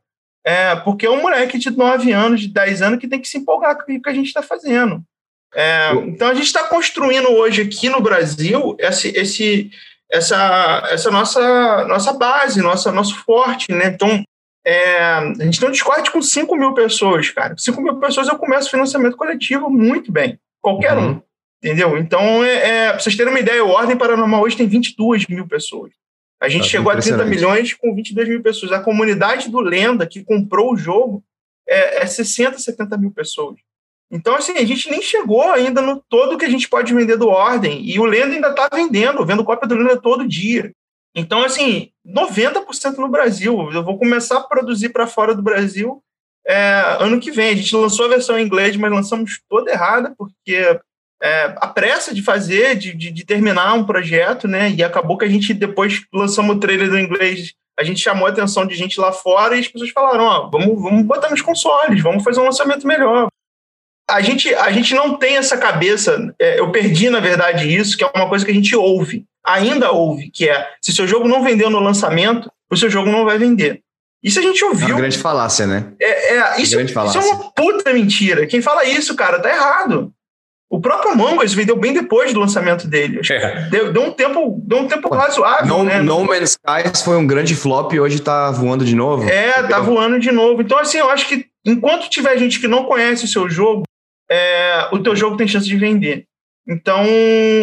é, 0.45 0.75
porque 0.75 1.05
é 1.05 1.09
um 1.09 1.21
moleque 1.21 1.57
de 1.57 1.71
9 1.71 2.11
anos, 2.11 2.41
de 2.41 2.49
10 2.49 2.81
anos, 2.81 2.99
que 2.99 3.07
tem 3.07 3.21
que 3.21 3.29
se 3.29 3.37
empolgar 3.37 3.77
com 3.77 3.95
o 3.95 4.01
que 4.01 4.09
a 4.09 4.13
gente 4.13 4.27
está 4.27 4.41
fazendo. 4.41 5.01
É, 5.53 5.93
então 6.05 6.27
a 6.27 6.33
gente 6.33 6.47
está 6.47 6.65
construindo 6.65 7.29
hoje 7.29 7.61
aqui 7.61 7.87
no 7.87 8.01
Brasil 8.01 8.75
esse, 8.77 9.07
esse, 9.15 9.71
essa, 10.11 10.87
essa 10.89 11.11
nossa, 11.11 11.85
nossa 11.85 12.13
base, 12.13 12.61
nossa, 12.61 12.91
nosso 12.91 13.15
forte, 13.23 13.71
né? 13.71 13.87
Então, 13.87 14.23
é, 14.65 14.99
a 14.99 15.43
gente 15.43 15.59
tem 15.59 15.69
um 15.69 15.71
Discord 15.71 16.11
com 16.11 16.21
5 16.21 16.55
mil 16.55 16.73
pessoas, 16.73 17.29
cara. 17.29 17.55
5 17.57 17.81
mil 17.81 17.99
pessoas 17.99 18.27
eu 18.27 18.37
começo 18.37 18.69
financiamento 18.69 19.17
coletivo 19.17 19.69
muito 19.69 20.11
bem. 20.11 20.39
Qualquer 20.61 20.97
uhum. 20.97 21.11
um. 21.11 21.21
Entendeu? 21.63 21.97
Então, 21.97 22.43
é, 22.43 22.69
é, 22.69 22.89
pra 22.89 22.99
vocês 22.99 23.15
terem 23.15 23.31
uma 23.31 23.39
ideia, 23.39 23.63
o 23.63 23.69
Ordem 23.69 23.97
Paranormal 23.97 24.41
hoje 24.41 24.57
tem 24.57 24.67
22 24.67 25.27
mil 25.27 25.47
pessoas. 25.47 25.91
A 26.41 26.49
gente 26.49 26.63
tá 26.63 26.69
chegou 26.69 26.91
a 26.91 26.97
30 26.97 27.25
milhões 27.25 27.73
com 27.73 27.93
22 27.93 28.27
mil 28.27 28.41
pessoas. 28.41 28.71
A 28.71 28.79
comunidade 28.79 29.49
do 29.49 29.59
Lenda, 29.59 30.05
que 30.05 30.23
comprou 30.23 30.73
o 30.73 30.77
jogo, 30.77 31.23
é, 31.67 32.03
é 32.03 32.05
60, 32.05 32.59
70 32.59 32.97
mil 32.97 33.11
pessoas. 33.11 33.57
Então, 34.11 34.35
assim, 34.35 34.53
a 34.53 34.65
gente 34.65 34.89
nem 34.89 35.01
chegou 35.01 35.51
ainda 35.51 35.81
no 35.81 36.01
todo 36.09 36.37
que 36.37 36.45
a 36.45 36.49
gente 36.49 36.69
pode 36.69 36.93
vender 36.93 37.17
do 37.17 37.27
Ordem. 37.27 37.83
E 37.83 37.99
o 37.99 38.05
Lenda 38.05 38.35
ainda 38.35 38.49
está 38.49 38.69
vendendo, 38.73 39.25
vendo 39.25 39.43
cópia 39.43 39.67
do 39.67 39.75
Lenda 39.75 39.99
todo 39.99 40.27
dia. 40.27 40.71
Então, 41.15 41.43
assim, 41.43 41.89
90% 42.05 42.97
no 42.97 43.09
Brasil. 43.09 43.71
Eu 43.71 43.83
vou 43.83 43.97
começar 43.97 44.37
a 44.37 44.43
produzir 44.43 44.89
para 44.89 45.07
fora 45.07 45.33
do 45.33 45.41
Brasil 45.41 46.01
é, 46.45 46.97
ano 46.99 47.19
que 47.19 47.31
vem. 47.31 47.49
A 47.49 47.55
gente 47.55 47.75
lançou 47.75 48.05
a 48.05 48.09
versão 48.09 48.37
em 48.37 48.45
inglês, 48.45 48.75
mas 48.75 48.91
lançamos 48.91 49.41
toda 49.49 49.71
errada, 49.71 50.13
porque 50.17 50.79
é, 51.21 51.55
a 51.57 51.67
pressa 51.67 52.13
de 52.13 52.21
fazer, 52.21 52.75
de, 52.75 52.93
de, 52.93 53.11
de, 53.11 53.25
terminar 53.25 53.73
um 53.73 53.85
projeto, 53.85 54.47
né? 54.47 54.69
E 54.71 54.83
acabou 54.83 55.17
que 55.17 55.25
a 55.25 55.29
gente, 55.29 55.53
depois 55.53 56.03
lançamos 56.13 56.55
o 56.55 56.59
trailer 56.59 56.89
do 56.89 56.99
inglês, 56.99 57.53
a 57.77 57.83
gente 57.83 57.99
chamou 57.99 58.27
a 58.27 58.29
atenção 58.29 58.65
de 58.65 58.75
gente 58.75 58.99
lá 58.99 59.11
fora 59.11 59.55
e 59.55 59.59
as 59.59 59.67
pessoas 59.67 59.89
falaram: 59.91 60.25
ó, 60.25 60.49
vamos, 60.49 60.81
vamos 60.81 61.03
botar 61.05 61.29
nos 61.29 61.41
consoles, 61.41 62.01
vamos 62.01 62.23
fazer 62.23 62.39
um 62.39 62.45
lançamento 62.45 62.85
melhor. 62.85 63.27
A 64.09 64.21
gente, 64.21 64.53
a 64.53 64.71
gente 64.71 64.93
não 64.93 65.17
tem 65.17 65.37
essa 65.37 65.57
cabeça, 65.57 66.33
é, 66.39 66.59
eu 66.59 66.71
perdi, 66.71 67.09
na 67.09 67.19
verdade, 67.19 67.73
isso, 67.75 67.97
que 67.97 68.03
é 68.03 68.11
uma 68.15 68.29
coisa 68.29 68.45
que 68.45 68.51
a 68.51 68.53
gente 68.53 68.75
ouve, 68.75 69.25
ainda 69.43 69.91
ouve, 69.91 70.29
que 70.29 70.47
é: 70.47 70.67
se 70.81 70.93
seu 70.93 71.07
jogo 71.07 71.27
não 71.27 71.43
vendeu 71.43 71.69
no 71.69 71.79
lançamento, 71.79 72.51
o 72.69 72.77
seu 72.77 72.89
jogo 72.89 73.11
não 73.11 73.25
vai 73.25 73.37
vender. 73.37 73.81
Isso 74.23 74.39
a 74.39 74.41
gente 74.41 74.63
ouviu. 74.63 74.89
É 74.89 74.91
uma 74.91 74.99
grande 75.01 75.17
falácia, 75.17 75.67
né? 75.67 75.93
É, 76.01 76.35
é 76.35 76.61
isso, 76.61 76.79
isso, 76.79 77.17
é 77.17 77.21
uma 77.21 77.51
puta 77.51 77.93
mentira. 77.93 78.47
Quem 78.47 78.61
fala 78.61 78.83
isso, 78.83 79.15
cara, 79.15 79.39
tá 79.39 79.49
errado. 79.49 80.11
O 80.67 80.81
próprio 80.81 81.11
Among 81.11 81.43
Us 81.43 81.53
vendeu 81.53 81.75
bem 81.75 81.93
depois 81.93 82.33
do 82.33 82.39
lançamento 82.39 82.87
dele. 82.87 83.21
É. 83.29 83.69
Deu, 83.69 83.93
deu, 83.93 84.01
um 84.01 84.11
tempo, 84.11 84.59
deu 84.65 84.79
um 84.79 84.87
tempo 84.87 85.13
razoável. 85.13 85.67
No, 85.67 85.83
né? 85.83 86.01
no 86.01 86.25
Man's 86.25 86.57
Skies 86.57 87.03
foi 87.03 87.15
um 87.17 87.27
grande 87.27 87.55
flop 87.55 87.93
e 87.93 87.99
hoje 87.99 88.19
tá 88.19 88.49
voando 88.49 88.83
de 88.83 88.95
novo. 88.95 89.29
É, 89.29 89.61
tá 89.63 89.79
voando 89.79 90.19
de 90.19 90.31
novo. 90.31 90.63
Então, 90.63 90.79
assim, 90.79 90.97
eu 90.97 91.09
acho 91.09 91.27
que 91.27 91.45
enquanto 91.63 92.09
tiver 92.09 92.35
gente 92.37 92.59
que 92.59 92.67
não 92.67 92.83
conhece 92.85 93.25
o 93.25 93.27
seu 93.27 93.47
jogo, 93.47 93.84
é, 94.29 94.87
o 94.91 94.99
teu 94.99 95.15
jogo 95.15 95.37
tem 95.37 95.47
chance 95.47 95.67
de 95.67 95.77
vender. 95.77 96.27
Então, 96.67 97.05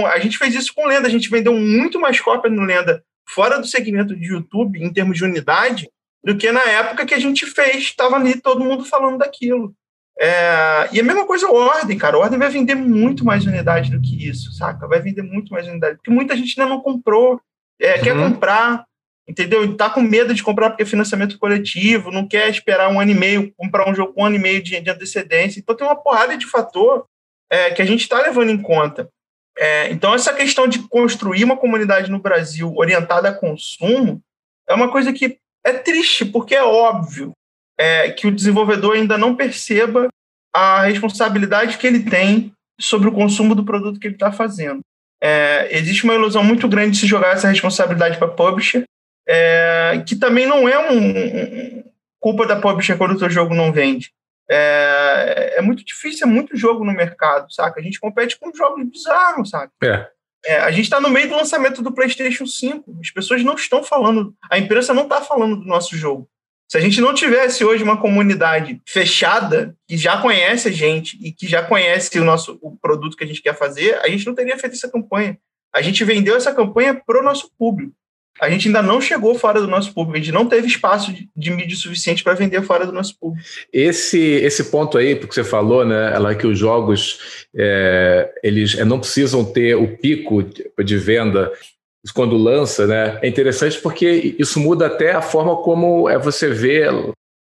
a 0.06 0.18
gente 0.18 0.38
fez 0.38 0.54
isso 0.54 0.72
com 0.74 0.86
Lenda. 0.86 1.08
A 1.08 1.10
gente 1.10 1.28
vendeu 1.28 1.54
muito 1.54 2.00
mais 2.00 2.20
cópia 2.20 2.50
no 2.50 2.62
Lenda 2.62 3.02
fora 3.28 3.58
do 3.58 3.66
segmento 3.66 4.14
de 4.14 4.28
YouTube, 4.28 4.82
em 4.82 4.92
termos 4.92 5.16
de 5.16 5.24
unidade, 5.24 5.88
do 6.24 6.36
que 6.36 6.52
na 6.52 6.62
época 6.62 7.06
que 7.06 7.14
a 7.14 7.18
gente 7.18 7.46
fez. 7.46 7.78
Estava 7.78 8.16
ali 8.16 8.40
todo 8.40 8.64
mundo 8.64 8.84
falando 8.84 9.18
daquilo. 9.18 9.74
É, 10.20 10.88
e 10.92 11.00
a 11.00 11.02
mesma 11.02 11.26
coisa 11.26 11.48
o 11.48 11.54
Ordem, 11.54 11.98
cara. 11.98 12.16
O 12.16 12.20
Ordem 12.20 12.38
vai 12.38 12.48
vender 12.48 12.74
muito 12.74 13.24
mais 13.24 13.44
unidade 13.44 13.90
do 13.90 14.00
que 14.00 14.28
isso, 14.28 14.52
saca? 14.52 14.86
Vai 14.86 15.00
vender 15.00 15.22
muito 15.22 15.52
mais 15.52 15.66
unidade. 15.66 15.96
Porque 15.96 16.10
muita 16.10 16.36
gente 16.36 16.60
ainda 16.60 16.72
não 16.72 16.80
comprou, 16.80 17.40
é, 17.80 17.96
uhum. 17.96 18.02
quer 18.02 18.16
comprar, 18.16 18.84
entendeu? 19.32 19.64
E 19.64 19.74
tá 19.74 19.88
com 19.88 20.02
medo 20.02 20.34
de 20.34 20.42
comprar 20.42 20.68
porque 20.68 20.82
é 20.82 20.86
financiamento 20.86 21.38
coletivo, 21.38 22.10
não 22.10 22.28
quer 22.28 22.50
esperar 22.50 22.90
um 22.90 23.00
ano 23.00 23.10
e 23.10 23.14
meio, 23.14 23.52
comprar 23.56 23.88
um 23.88 23.94
jogo 23.94 24.12
com 24.12 24.22
um 24.22 24.26
ano 24.26 24.36
e 24.36 24.38
meio 24.38 24.62
de, 24.62 24.78
de 24.78 24.90
antecedência. 24.90 25.58
Então 25.58 25.74
tem 25.74 25.86
uma 25.86 25.96
porrada 25.96 26.36
de 26.36 26.46
fator 26.46 27.06
é, 27.50 27.70
que 27.70 27.80
a 27.80 27.84
gente 27.84 28.02
está 28.02 28.20
levando 28.20 28.50
em 28.50 28.60
conta. 28.60 29.08
É, 29.58 29.90
então 29.90 30.14
essa 30.14 30.34
questão 30.34 30.68
de 30.68 30.80
construir 30.88 31.44
uma 31.44 31.56
comunidade 31.56 32.10
no 32.10 32.18
Brasil 32.18 32.72
orientada 32.76 33.30
a 33.30 33.34
consumo 33.34 34.20
é 34.68 34.74
uma 34.74 34.90
coisa 34.90 35.12
que 35.12 35.38
é 35.64 35.72
triste, 35.72 36.26
porque 36.26 36.54
é 36.54 36.62
óbvio 36.62 37.32
é, 37.78 38.10
que 38.10 38.26
o 38.26 38.32
desenvolvedor 38.32 38.96
ainda 38.96 39.16
não 39.16 39.34
perceba 39.34 40.08
a 40.54 40.82
responsabilidade 40.82 41.78
que 41.78 41.86
ele 41.86 42.04
tem 42.04 42.52
sobre 42.78 43.08
o 43.08 43.12
consumo 43.12 43.54
do 43.54 43.64
produto 43.64 43.98
que 43.98 44.06
ele 44.06 44.14
está 44.14 44.30
fazendo. 44.30 44.80
É, 45.22 45.68
existe 45.70 46.04
uma 46.04 46.14
ilusão 46.14 46.44
muito 46.44 46.68
grande 46.68 46.92
de 46.92 46.98
se 46.98 47.06
jogar 47.06 47.32
essa 47.32 47.48
responsabilidade 47.48 48.18
para 48.18 48.28
publisher, 48.28 48.84
é, 49.26 50.02
que 50.06 50.16
também 50.16 50.46
não 50.46 50.68
é 50.68 50.90
um, 50.90 50.98
um, 50.98 51.84
culpa 52.20 52.46
da 52.46 52.56
publisher 52.56 52.96
quando 52.96 53.14
o 53.14 53.18
seu 53.18 53.30
jogo 53.30 53.54
não 53.54 53.72
vende. 53.72 54.12
É, 54.50 55.54
é, 55.56 55.62
muito 55.62 55.84
difícil, 55.84 56.26
é 56.26 56.30
muito 56.30 56.56
jogo 56.56 56.84
no 56.84 56.92
mercado, 56.92 57.52
saca? 57.52 57.80
A 57.80 57.82
gente 57.82 58.00
compete 58.00 58.38
com 58.38 58.54
jogos 58.54 58.84
bizarros, 58.88 59.50
saca? 59.50 59.72
É. 59.82 60.08
É, 60.44 60.56
a 60.56 60.70
gente 60.72 60.84
está 60.84 61.00
no 61.00 61.08
meio 61.08 61.28
do 61.28 61.36
lançamento 61.36 61.82
do 61.82 61.92
PlayStation 61.92 62.46
5. 62.46 62.98
As 63.00 63.10
pessoas 63.10 63.44
não 63.44 63.54
estão 63.54 63.82
falando, 63.82 64.34
a 64.50 64.58
imprensa 64.58 64.92
não 64.92 65.04
está 65.04 65.20
falando 65.20 65.56
do 65.56 65.66
nosso 65.66 65.96
jogo. 65.96 66.28
Se 66.68 66.78
a 66.78 66.80
gente 66.80 67.00
não 67.00 67.12
tivesse 67.14 67.64
hoje 67.64 67.84
uma 67.84 68.00
comunidade 68.00 68.80
fechada, 68.88 69.76
que 69.86 69.96
já 69.96 70.20
conhece 70.20 70.68
a 70.68 70.72
gente 70.72 71.18
e 71.20 71.30
que 71.30 71.46
já 71.46 71.62
conhece 71.62 72.18
o 72.18 72.24
nosso 72.24 72.58
o 72.62 72.76
produto 72.76 73.16
que 73.16 73.24
a 73.24 73.26
gente 73.26 73.42
quer 73.42 73.54
fazer, 73.54 73.96
a 73.96 74.08
gente 74.08 74.26
não 74.26 74.34
teria 74.34 74.58
feito 74.58 74.72
essa 74.72 74.90
campanha. 74.90 75.38
A 75.72 75.82
gente 75.82 76.02
vendeu 76.02 76.34
essa 76.34 76.52
campanha 76.52 76.94
para 76.94 77.20
o 77.20 77.22
nosso 77.22 77.50
público. 77.58 77.94
A 78.40 78.50
gente 78.50 78.68
ainda 78.68 78.82
não 78.82 79.00
chegou 79.00 79.34
fora 79.34 79.60
do 79.60 79.68
nosso 79.68 79.92
público, 79.92 80.16
a 80.16 80.20
gente 80.20 80.32
não 80.32 80.46
teve 80.46 80.66
espaço 80.66 81.12
de, 81.12 81.28
de 81.36 81.50
mídia 81.50 81.76
suficiente 81.76 82.24
para 82.24 82.34
vender 82.34 82.62
fora 82.62 82.86
do 82.86 82.92
nosso 82.92 83.16
público. 83.18 83.46
Esse, 83.72 84.18
esse 84.18 84.64
ponto 84.64 84.98
aí, 84.98 85.14
porque 85.14 85.34
você 85.34 85.44
falou, 85.44 85.84
né, 85.84 86.12
ela 86.14 86.34
que 86.34 86.46
os 86.46 86.58
jogos 86.58 87.46
é, 87.54 88.32
eles 88.42 88.76
é, 88.76 88.84
não 88.84 88.98
precisam 88.98 89.44
ter 89.44 89.74
o 89.76 89.96
pico 89.96 90.42
de, 90.42 90.70
de 90.82 90.96
venda 90.96 91.52
quando 92.14 92.36
lança, 92.36 92.86
né? 92.86 93.18
É 93.22 93.28
interessante 93.28 93.78
porque 93.80 94.34
isso 94.36 94.58
muda 94.58 94.86
até 94.86 95.12
a 95.12 95.22
forma 95.22 95.56
como 95.62 96.08
é 96.08 96.18
você 96.18 96.48
vê 96.48 96.88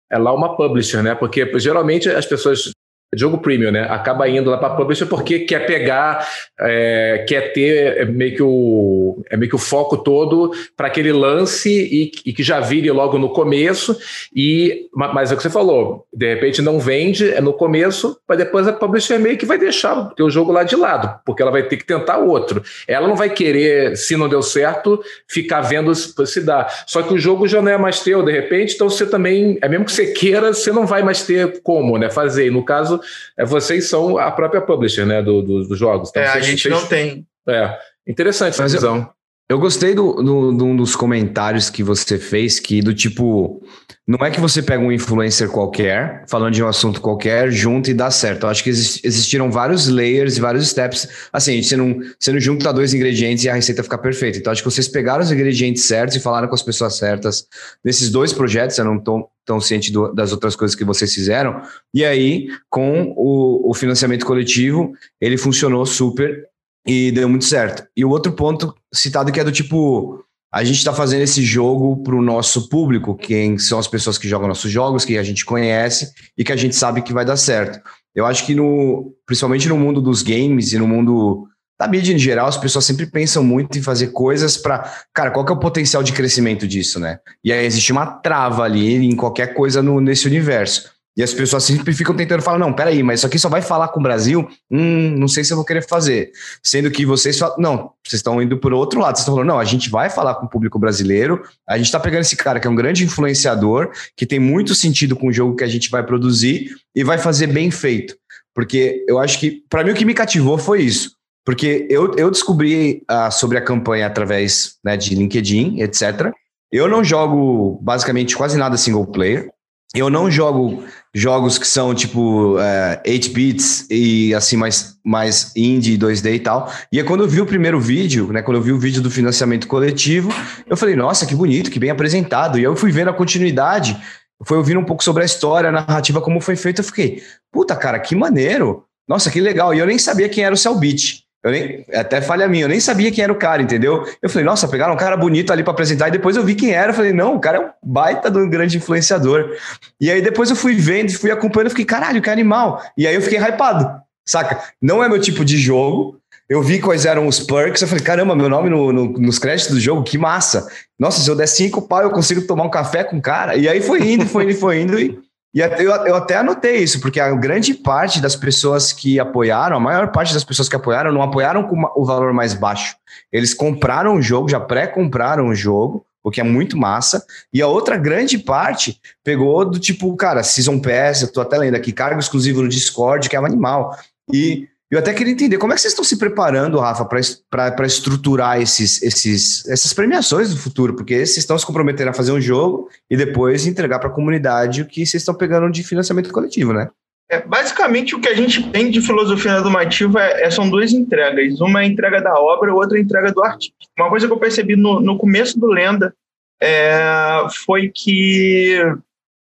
é 0.09 0.17
lá 0.17 0.33
uma 0.33 0.55
publisher, 0.55 1.03
né? 1.03 1.13
Porque 1.13 1.59
geralmente 1.59 2.09
as 2.09 2.25
pessoas 2.25 2.71
jogo 3.15 3.37
premium, 3.37 3.71
né? 3.71 3.87
Acaba 3.89 4.27
indo 4.27 4.49
lá 4.49 4.57
para 4.57 4.75
publisher 4.75 5.05
porque 5.05 5.39
quer 5.39 5.65
pegar, 5.65 6.27
é, 6.59 7.25
quer 7.27 7.53
ter 7.53 8.05
meio 8.07 8.35
que 8.35 8.43
o, 8.43 9.23
é 9.29 9.37
meio 9.37 9.49
que 9.49 9.55
o 9.55 9.59
foco 9.59 9.97
todo 9.97 10.51
para 10.75 10.87
aquele 10.87 11.13
lance 11.13 11.69
e, 11.69 12.11
e, 12.25 12.33
que 12.33 12.43
já 12.43 12.59
vire 12.59 12.91
logo 12.91 13.17
no 13.17 13.29
começo. 13.29 13.97
E, 14.35 14.87
mas 14.93 15.31
é 15.31 15.33
o 15.33 15.37
que 15.37 15.43
você 15.43 15.49
falou, 15.49 16.05
de 16.13 16.33
repente 16.33 16.61
não 16.61 16.79
vende 16.79 17.31
é 17.31 17.39
no 17.39 17.53
começo, 17.53 18.17
mas 18.27 18.37
depois 18.37 18.67
a 18.67 18.73
publisher 18.73 19.19
meio 19.19 19.37
que 19.37 19.45
vai 19.45 19.57
deixar 19.57 19.97
o 19.97 20.09
teu 20.13 20.29
jogo 20.29 20.51
lá 20.51 20.63
de 20.63 20.75
lado, 20.75 21.19
porque 21.25 21.41
ela 21.41 21.51
vai 21.51 21.63
ter 21.63 21.77
que 21.77 21.85
tentar 21.85 22.17
outro. 22.17 22.61
Ela 22.87 23.07
não 23.07 23.15
vai 23.15 23.29
querer, 23.29 23.95
se 23.95 24.17
não 24.17 24.27
deu 24.27 24.41
certo, 24.41 25.01
ficar 25.27 25.61
vendo 25.61 25.95
se 25.95 26.41
dá. 26.41 26.67
Só 26.85 27.01
que 27.01 27.13
o 27.13 27.19
jogo 27.19 27.47
já 27.47 27.61
não 27.61 27.71
é 27.71 27.77
mais 27.77 28.01
teu, 28.01 28.21
de 28.23 28.31
repente, 28.31 28.75
então 28.75 28.89
você 28.89 29.05
também, 29.05 29.57
é 29.61 29.69
mesmo 29.69 29.85
que 29.85 29.91
você 29.93 30.07
queira, 30.07 30.53
você 30.53 30.71
não 30.71 30.85
vai 30.85 31.03
mais 31.03 31.23
ter 31.23 31.61
como, 31.61 31.97
né? 31.97 32.09
Fazer. 32.09 32.47
E 32.47 32.51
no 32.51 32.63
caso 32.63 32.96
é, 33.37 33.45
vocês 33.45 33.89
são 33.89 34.17
a 34.17 34.31
própria 34.31 34.61
publisher 34.61 35.05
né, 35.05 35.21
do, 35.21 35.41
do 35.41 35.67
dos 35.67 35.77
jogos. 35.77 36.09
Então, 36.09 36.23
é, 36.23 36.27
vocês, 36.27 36.43
a 36.43 36.47
gente 36.47 36.61
vocês... 36.61 36.73
não 36.73 36.87
tem. 36.87 37.25
É, 37.47 37.77
interessante 38.07 38.53
essa 38.53 38.67
visão. 38.67 39.09
Eu 39.49 39.59
gostei 39.59 39.95
do, 39.95 40.13
do, 40.15 40.51
do, 40.51 40.65
um 40.65 40.75
dos 40.75 40.93
comentários 40.93 41.69
que 41.69 41.81
você 41.81 42.17
fez, 42.17 42.59
que 42.59 42.81
do 42.81 42.93
tipo, 42.93 43.63
não 44.07 44.25
é 44.25 44.31
que 44.31 44.39
você 44.39 44.61
pega 44.61 44.81
um 44.81 44.89
influencer 44.89 45.49
qualquer, 45.49 46.23
falando 46.29 46.53
de 46.53 46.63
um 46.63 46.67
assunto 46.67 47.01
qualquer, 47.01 47.51
junta 47.51 47.91
e 47.91 47.93
dá 47.93 48.09
certo. 48.09 48.43
Eu 48.43 48.49
acho 48.49 48.63
que 48.63 48.69
existiram 48.69 49.51
vários 49.51 49.89
layers 49.89 50.37
e 50.37 50.39
vários 50.39 50.69
steps. 50.69 51.09
Assim, 51.33 51.61
você 51.61 51.75
não, 51.75 51.99
você 52.17 52.31
não 52.31 52.39
junta 52.39 52.71
dois 52.71 52.93
ingredientes 52.93 53.43
e 53.43 53.49
a 53.49 53.53
receita 53.53 53.83
fica 53.83 53.97
perfeita. 53.97 54.37
Então, 54.37 54.53
acho 54.53 54.63
que 54.63 54.71
vocês 54.71 54.87
pegaram 54.87 55.21
os 55.21 55.29
ingredientes 55.29 55.83
certos 55.83 56.15
e 56.15 56.21
falaram 56.21 56.47
com 56.47 56.55
as 56.55 56.61
pessoas 56.61 56.95
certas 56.95 57.47
nesses 57.83 58.09
dois 58.09 58.31
projetos. 58.31 58.77
Eu 58.77 58.85
não 58.85 58.95
estou 58.95 59.29
tão 59.45 59.59
ciente 59.59 59.91
do, 59.91 60.13
das 60.13 60.31
outras 60.31 60.55
coisas 60.55 60.73
que 60.73 60.85
vocês 60.85 61.13
fizeram. 61.13 61.61
E 61.93 62.05
aí, 62.05 62.47
com 62.69 63.13
o, 63.17 63.71
o 63.71 63.73
financiamento 63.73 64.25
coletivo, 64.25 64.93
ele 65.19 65.37
funcionou 65.37 65.85
super 65.85 66.47
e 66.87 67.11
deu 67.11 67.27
muito 67.27 67.43
certo. 67.43 67.85
E 67.95 68.05
o 68.05 68.09
outro 68.09 68.31
ponto 68.31 68.73
citado 68.93 69.33
que 69.33 69.39
é 69.41 69.43
do 69.43 69.51
tipo, 69.51 70.23
a 70.57 70.63
gente 70.63 70.77
está 70.77 70.91
fazendo 70.91 71.21
esse 71.21 71.43
jogo 71.43 72.01
para 72.01 72.15
o 72.15 72.21
nosso 72.21 72.67
público, 72.67 73.15
quem 73.15 73.59
são 73.59 73.77
as 73.77 73.87
pessoas 73.87 74.17
que 74.17 74.27
jogam 74.27 74.47
nossos 74.47 74.71
jogos, 74.71 75.05
que 75.05 75.15
a 75.15 75.21
gente 75.21 75.45
conhece 75.45 76.11
e 76.35 76.43
que 76.43 76.51
a 76.51 76.55
gente 76.55 76.75
sabe 76.75 77.03
que 77.03 77.13
vai 77.13 77.23
dar 77.23 77.37
certo. 77.37 77.79
Eu 78.15 78.25
acho 78.25 78.43
que 78.43 78.55
no, 78.55 79.13
principalmente 79.23 79.69
no 79.69 79.77
mundo 79.77 80.01
dos 80.01 80.23
games 80.23 80.73
e 80.73 80.79
no 80.79 80.87
mundo 80.87 81.47
da 81.79 81.87
mídia 81.87 82.11
em 82.11 82.17
geral, 82.17 82.47
as 82.47 82.57
pessoas 82.57 82.85
sempre 82.85 83.05
pensam 83.05 83.43
muito 83.43 83.77
em 83.77 83.83
fazer 83.83 84.07
coisas 84.07 84.57
para, 84.57 84.91
cara, 85.13 85.29
qual 85.29 85.45
que 85.45 85.51
é 85.51 85.55
o 85.55 85.59
potencial 85.59 86.01
de 86.01 86.11
crescimento 86.11 86.67
disso, 86.67 86.99
né? 86.99 87.19
E 87.43 87.53
aí 87.53 87.63
existe 87.63 87.91
uma 87.91 88.07
trava 88.07 88.63
ali 88.63 88.95
em 88.95 89.15
qualquer 89.15 89.53
coisa 89.53 89.83
no, 89.83 90.01
nesse 90.01 90.25
universo. 90.25 90.89
E 91.17 91.23
as 91.23 91.33
pessoas 91.33 91.63
sempre 91.63 91.91
ficam 91.93 92.15
tentando 92.15 92.43
falar, 92.43 92.59
não, 92.59 92.71
peraí, 92.71 93.01
mas 93.01 93.19
isso 93.19 93.27
aqui 93.27 93.39
só 93.39 93.49
vai 93.49 93.63
falar 93.63 93.87
com 93.87 93.99
o 93.99 94.03
Brasil? 94.03 94.47
Hum, 94.69 95.15
não 95.17 95.27
sei 95.27 95.43
se 95.43 95.51
eu 95.51 95.57
vou 95.57 95.65
querer 95.65 95.81
fazer. 95.81 96.31
Sendo 96.61 96.91
que 96.91 97.07
vocês 97.07 97.39
falam, 97.39 97.55
não, 97.57 97.77
vocês 98.05 98.19
estão 98.19 98.39
indo 98.39 98.59
por 98.59 98.71
outro 98.71 98.99
lado, 98.99 99.15
vocês 99.15 99.23
estão 99.23 99.33
falando, 99.33 99.49
não, 99.49 99.59
a 99.59 99.65
gente 99.65 99.89
vai 99.89 100.11
falar 100.11 100.35
com 100.35 100.45
o 100.45 100.49
público 100.49 100.77
brasileiro, 100.77 101.41
a 101.67 101.75
gente 101.75 101.87
está 101.87 101.99
pegando 101.99 102.21
esse 102.21 102.35
cara 102.35 102.59
que 102.59 102.67
é 102.67 102.69
um 102.69 102.75
grande 102.75 103.03
influenciador, 103.03 103.89
que 104.15 104.27
tem 104.27 104.39
muito 104.39 104.75
sentido 104.75 105.15
com 105.15 105.29
o 105.29 105.33
jogo 105.33 105.55
que 105.55 105.63
a 105.63 105.67
gente 105.67 105.89
vai 105.89 106.05
produzir 106.05 106.69
e 106.95 107.03
vai 107.03 107.17
fazer 107.17 107.47
bem 107.47 107.71
feito. 107.71 108.15
Porque 108.53 109.03
eu 109.07 109.17
acho 109.17 109.39
que, 109.39 109.63
para 109.67 109.83
mim, 109.83 109.91
o 109.91 109.95
que 109.95 110.05
me 110.05 110.13
cativou 110.13 110.57
foi 110.59 110.83
isso. 110.83 111.11
Porque 111.43 111.87
eu, 111.89 112.13
eu 112.15 112.29
descobri 112.29 113.03
uh, 113.09 113.31
sobre 113.31 113.57
a 113.57 113.61
campanha 113.61 114.05
através 114.05 114.75
né, 114.83 114.95
de 114.95 115.15
LinkedIn, 115.15 115.81
etc. 115.81 116.31
Eu 116.71 116.87
não 116.87 117.03
jogo 117.03 117.79
basicamente 117.81 118.35
quase 118.35 118.57
nada 118.57 118.77
single 118.77 119.07
player. 119.07 119.49
Eu 119.95 120.09
não 120.09 120.29
jogo 120.29 120.83
jogos 121.13 121.57
que 121.57 121.67
são 121.67 121.95
tipo 121.95 122.59
é, 122.59 123.01
8 123.07 123.31
bits 123.31 123.87
e 123.89 124.35
assim 124.35 124.55
mais, 124.55 124.97
mais 125.03 125.51
indie 125.55 125.97
2D 125.97 126.35
e 126.35 126.39
tal. 126.39 126.71
E 126.91 126.99
é 126.99 127.03
quando 127.03 127.23
eu 127.23 127.27
vi 127.27 127.41
o 127.41 127.45
primeiro 127.45 127.79
vídeo, 127.79 128.31
né, 128.31 128.41
quando 128.41 128.57
eu 128.57 128.61
vi 128.61 128.71
o 128.71 128.79
vídeo 128.79 129.01
do 129.01 129.09
financiamento 129.09 129.67
coletivo, 129.67 130.29
eu 130.67 130.77
falei, 130.77 130.95
nossa, 130.95 131.25
que 131.25 131.33
bonito, 131.33 131.71
que 131.71 131.79
bem 131.79 131.89
apresentado. 131.89 132.59
E 132.59 132.63
eu 132.63 132.75
fui 132.75 132.91
vendo 132.91 133.09
a 133.09 133.13
continuidade, 133.13 133.97
fui 134.45 134.57
ouvindo 134.57 134.79
um 134.79 134.85
pouco 134.85 135.03
sobre 135.03 135.23
a 135.23 135.25
história, 135.25 135.69
a 135.69 135.71
narrativa, 135.71 136.21
como 136.21 136.39
foi 136.39 136.55
feito, 136.55 136.79
eu 136.79 136.85
fiquei, 136.85 137.23
puta 137.51 137.75
cara, 137.75 137.99
que 137.99 138.15
maneiro. 138.15 138.83
Nossa, 139.07 139.31
que 139.31 139.39
legal. 139.39 139.73
E 139.73 139.79
eu 139.79 139.87
nem 139.87 139.97
sabia 139.97 140.29
quem 140.29 140.43
era 140.43 140.53
o 140.53 140.57
Cellbit. 140.57 141.26
Eu 141.43 141.51
nem, 141.51 141.85
até 141.93 142.19
falha 142.19 142.47
minha, 142.47 142.65
eu 142.65 142.69
nem 142.69 142.79
sabia 142.79 143.11
quem 143.11 143.23
era 143.23 143.31
o 143.31 143.37
cara, 143.37 143.61
entendeu? 143.61 144.05
Eu 144.21 144.29
falei, 144.29 144.43
nossa, 144.43 144.67
pegaram 144.67 144.93
um 144.93 144.97
cara 144.97 145.15
bonito 145.15 145.53
ali 145.53 145.63
para 145.63 145.71
apresentar, 145.71 146.07
e 146.07 146.11
depois 146.11 146.35
eu 146.35 146.43
vi 146.43 146.55
quem 146.55 146.71
era. 146.71 146.91
Eu 146.91 146.95
falei, 146.95 147.13
não, 147.13 147.35
o 147.35 147.39
cara 147.39 147.57
é 147.57 147.61
um 147.61 147.69
baita 147.83 148.29
de 148.29 148.37
um 148.37 148.49
grande 148.49 148.77
influenciador. 148.77 149.55
E 150.01 150.11
aí 150.11 150.21
depois 150.21 150.49
eu 150.49 150.55
fui 150.55 150.75
vendo, 150.75 151.11
fui 151.13 151.31
acompanhando, 151.31 151.69
fiquei, 151.69 151.85
caralho, 151.85 152.21
que 152.21 152.29
animal. 152.29 152.81
E 152.97 153.07
aí 153.07 153.15
eu 153.15 153.21
fiquei 153.21 153.39
hypado, 153.39 154.01
saca? 154.25 154.61
Não 154.81 155.03
é 155.03 155.07
meu 155.07 155.19
tipo 155.19 155.45
de 155.45 155.57
jogo. 155.57 156.17
Eu 156.49 156.61
vi 156.61 156.79
quais 156.79 157.05
eram 157.05 157.27
os 157.27 157.41
perks, 157.41 157.81
eu 157.81 157.89
falei, 157.89 158.03
caramba, 158.03 158.33
meu 158.33 158.47
nome 158.47 158.69
no, 158.69 158.93
no, 158.93 159.05
nos 159.13 159.37
créditos 159.37 159.75
do 159.75 159.81
jogo, 159.81 160.03
que 160.03 160.17
massa. 160.17 160.65
Nossa, 160.97 161.19
se 161.19 161.29
eu 161.29 161.35
der 161.35 161.47
cinco 161.47 161.81
pau, 161.81 162.01
eu 162.01 162.09
consigo 162.09 162.41
tomar 162.41 162.63
um 162.63 162.69
café 162.69 163.03
com 163.03 163.17
o 163.17 163.21
cara. 163.21 163.55
E 163.55 163.67
aí 163.67 163.81
foi 163.81 164.01
indo, 164.01 164.25
foi 164.25 164.45
indo, 164.45 164.55
foi 164.55 164.81
indo. 164.81 164.97
E 164.97 165.19
e 165.57 165.59
eu, 165.59 165.89
eu 166.05 166.15
até 166.15 166.35
anotei 166.35 166.83
isso, 166.83 167.01
porque 167.01 167.19
a 167.19 167.33
grande 167.33 167.73
parte 167.73 168.21
das 168.21 168.35
pessoas 168.35 168.93
que 168.93 169.19
apoiaram, 169.19 169.75
a 169.75 169.79
maior 169.79 170.11
parte 170.11 170.31
das 170.31 170.43
pessoas 170.43 170.69
que 170.69 170.75
apoiaram, 170.75 171.11
não 171.11 171.23
apoiaram 171.23 171.63
com 171.63 171.75
o 171.95 172.05
valor 172.05 172.31
mais 172.31 172.53
baixo. 172.53 172.95
Eles 173.31 173.55
compraram 173.55 174.17
o 174.17 174.21
jogo, 174.21 174.49
já 174.49 174.59
pré-compraram 174.59 175.47
o 175.47 175.55
jogo, 175.55 176.05
o 176.23 176.29
que 176.29 176.39
é 176.39 176.43
muito 176.43 176.77
massa. 176.77 177.25
E 177.51 177.59
a 177.59 177.65
outra 177.67 177.97
grande 177.97 178.37
parte 178.37 179.01
pegou 179.23 179.65
do 179.67 179.79
tipo, 179.79 180.15
cara, 180.15 180.43
Season 180.43 180.77
Pass, 180.79 181.23
eu 181.23 181.33
tô 181.33 181.41
até 181.41 181.57
lendo 181.57 181.73
aqui, 181.73 181.91
cargo 181.91 182.19
exclusivo 182.19 182.61
no 182.61 182.69
Discord, 182.69 183.27
que 183.27 183.35
é 183.35 183.41
um 183.41 183.45
animal. 183.45 183.97
E 184.31 184.67
eu 184.89 184.99
até 184.99 185.13
queria 185.13 185.33
entender 185.33 185.57
como 185.57 185.73
é 185.73 185.75
que 185.75 185.81
vocês 185.81 185.91
estão 185.91 186.05
se 186.05 186.17
preparando, 186.17 186.79
Rafa, 186.79 187.05
para 187.05 187.85
estruturar 187.85 188.61
esses, 188.61 189.01
esses, 189.03 189.67
essas 189.67 189.93
premiações 189.93 190.49
do 190.49 190.57
futuro, 190.57 190.95
porque 190.95 191.15
vocês 191.15 191.37
estão 191.37 191.57
se 191.57 191.65
comprometendo 191.65 192.09
a 192.09 192.13
fazer 192.13 192.31
um 192.31 192.39
jogo 192.39 192.89
e 193.09 193.17
depois 193.17 193.67
entregar 193.67 193.99
para 193.99 194.07
a 194.07 194.13
comunidade 194.13 194.81
o 194.81 194.85
que 194.85 195.05
vocês 195.05 195.21
estão 195.21 195.35
pegando 195.35 195.69
de 195.69 195.83
financiamento 195.83 196.31
coletivo, 196.31 196.71
né? 196.71 196.89
É, 197.29 197.41
basicamente, 197.41 198.15
o 198.15 198.21
que 198.21 198.29
a 198.29 198.33
gente 198.33 198.71
tem 198.71 198.89
de 198.89 199.01
filosofia 199.01 199.59
normativa 199.59 200.21
é, 200.21 200.43
é, 200.43 200.49
são 200.51 200.69
duas 200.69 200.93
entregas. 200.93 201.59
Uma 201.59 201.81
é 201.81 201.83
a 201.83 201.87
entrega 201.87 202.21
da 202.21 202.33
obra, 202.35 202.73
outra 202.73 202.97
é 202.97 203.01
a 203.01 203.03
entrega 203.03 203.33
do 203.33 203.43
artista. 203.43 203.75
Uma 203.99 204.09
coisa 204.09 204.25
que 204.25 204.31
eu 204.31 204.39
percebi 204.39 204.77
no, 204.77 205.01
no 205.01 205.17
começo 205.17 205.59
do 205.59 205.67
Lenda 205.67 206.15
é, 206.63 207.45
foi 207.65 207.91
que 207.93 208.81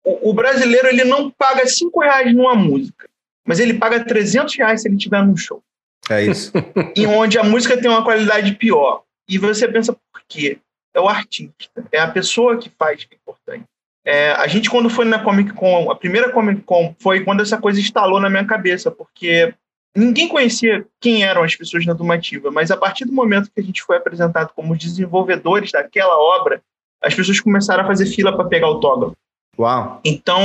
o, 0.04 0.30
o 0.30 0.34
brasileiro 0.34 0.88
ele 0.88 1.04
não 1.04 1.30
paga 1.30 1.66
cinco 1.66 2.00
reais 2.00 2.34
numa 2.34 2.54
música 2.54 3.08
mas 3.50 3.58
ele 3.58 3.74
paga 3.74 4.04
300 4.04 4.54
reais 4.54 4.80
se 4.80 4.86
ele 4.86 4.94
estiver 4.94 5.20
num 5.24 5.36
show. 5.36 5.60
É 6.08 6.22
isso. 6.22 6.52
e 6.94 7.04
onde 7.04 7.36
a 7.36 7.42
música 7.42 7.76
tem 7.76 7.90
uma 7.90 8.04
qualidade 8.04 8.54
pior. 8.54 9.02
E 9.28 9.38
você 9.38 9.66
pensa, 9.66 9.92
por 9.92 10.22
quê? 10.28 10.58
É 10.94 11.00
o 11.00 11.08
artista, 11.08 11.84
é 11.90 11.98
a 11.98 12.06
pessoa 12.06 12.56
que 12.58 12.70
faz 12.78 13.02
que 13.02 13.16
é 13.16 13.18
importante. 13.20 13.64
É, 14.04 14.30
a 14.34 14.46
gente, 14.46 14.70
quando 14.70 14.88
foi 14.88 15.04
na 15.04 15.18
Comic 15.18 15.52
Con, 15.52 15.90
a 15.90 15.96
primeira 15.96 16.30
Comic 16.30 16.60
Con 16.60 16.94
foi 17.00 17.24
quando 17.24 17.42
essa 17.42 17.58
coisa 17.58 17.80
instalou 17.80 18.20
na 18.20 18.30
minha 18.30 18.46
cabeça, 18.46 18.88
porque 18.88 19.52
ninguém 19.96 20.28
conhecia 20.28 20.86
quem 21.00 21.24
eram 21.24 21.42
as 21.42 21.56
pessoas 21.56 21.84
na 21.84 21.92
Dumativa, 21.92 22.52
mas 22.52 22.70
a 22.70 22.76
partir 22.76 23.04
do 23.04 23.12
momento 23.12 23.50
que 23.52 23.60
a 23.60 23.64
gente 23.64 23.82
foi 23.82 23.96
apresentado 23.96 24.52
como 24.54 24.76
desenvolvedores 24.76 25.72
daquela 25.72 26.16
obra, 26.16 26.62
as 27.02 27.16
pessoas 27.16 27.40
começaram 27.40 27.82
a 27.82 27.86
fazer 27.88 28.06
fila 28.06 28.32
para 28.32 28.44
pegar 28.44 28.68
autógrafo. 28.68 29.16
Uau! 29.58 30.00
Então, 30.04 30.40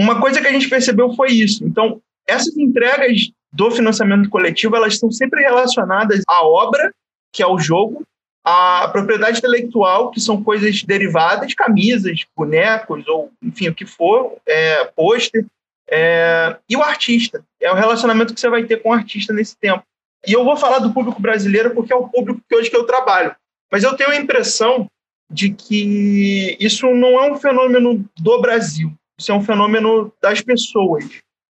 uma 0.00 0.18
coisa 0.18 0.40
que 0.40 0.46
a 0.46 0.52
gente 0.52 0.68
percebeu 0.68 1.12
foi 1.12 1.30
isso. 1.30 1.62
Então, 1.64 2.00
essas 2.26 2.56
entregas 2.56 3.30
do 3.52 3.70
financiamento 3.70 4.30
coletivo, 4.30 4.74
elas 4.74 4.94
estão 4.94 5.10
sempre 5.10 5.42
relacionadas 5.42 6.22
à 6.26 6.42
obra, 6.42 6.92
que 7.32 7.42
é 7.42 7.46
o 7.46 7.58
jogo, 7.58 8.02
à 8.42 8.88
propriedade 8.88 9.38
intelectual, 9.38 10.10
que 10.10 10.20
são 10.20 10.42
coisas 10.42 10.82
derivadas, 10.82 11.52
camisas, 11.52 12.24
bonecos, 12.34 13.06
ou 13.06 13.30
enfim, 13.42 13.68
o 13.68 13.74
que 13.74 13.84
for, 13.84 14.36
é, 14.46 14.84
pôster, 14.96 15.44
é, 15.90 16.56
e 16.68 16.76
o 16.76 16.82
artista. 16.82 17.44
É 17.60 17.70
o 17.70 17.74
relacionamento 17.74 18.32
que 18.32 18.40
você 18.40 18.48
vai 18.48 18.64
ter 18.64 18.78
com 18.78 18.90
o 18.90 18.94
artista 18.94 19.34
nesse 19.34 19.56
tempo. 19.58 19.84
E 20.26 20.32
eu 20.32 20.44
vou 20.44 20.56
falar 20.56 20.78
do 20.78 20.94
público 20.94 21.20
brasileiro 21.20 21.74
porque 21.74 21.92
é 21.92 21.96
o 21.96 22.08
público 22.08 22.40
que 22.48 22.56
hoje 22.56 22.70
que 22.70 22.76
eu 22.76 22.84
trabalho. 22.84 23.34
Mas 23.70 23.82
eu 23.82 23.94
tenho 23.96 24.10
a 24.10 24.16
impressão 24.16 24.86
de 25.30 25.50
que 25.50 26.56
isso 26.58 26.86
não 26.94 27.22
é 27.22 27.30
um 27.30 27.36
fenômeno 27.36 28.04
do 28.18 28.40
Brasil. 28.40 28.92
Isso 29.20 29.30
é 29.30 29.34
um 29.34 29.42
fenômeno 29.42 30.10
das 30.20 30.40
pessoas. 30.40 31.04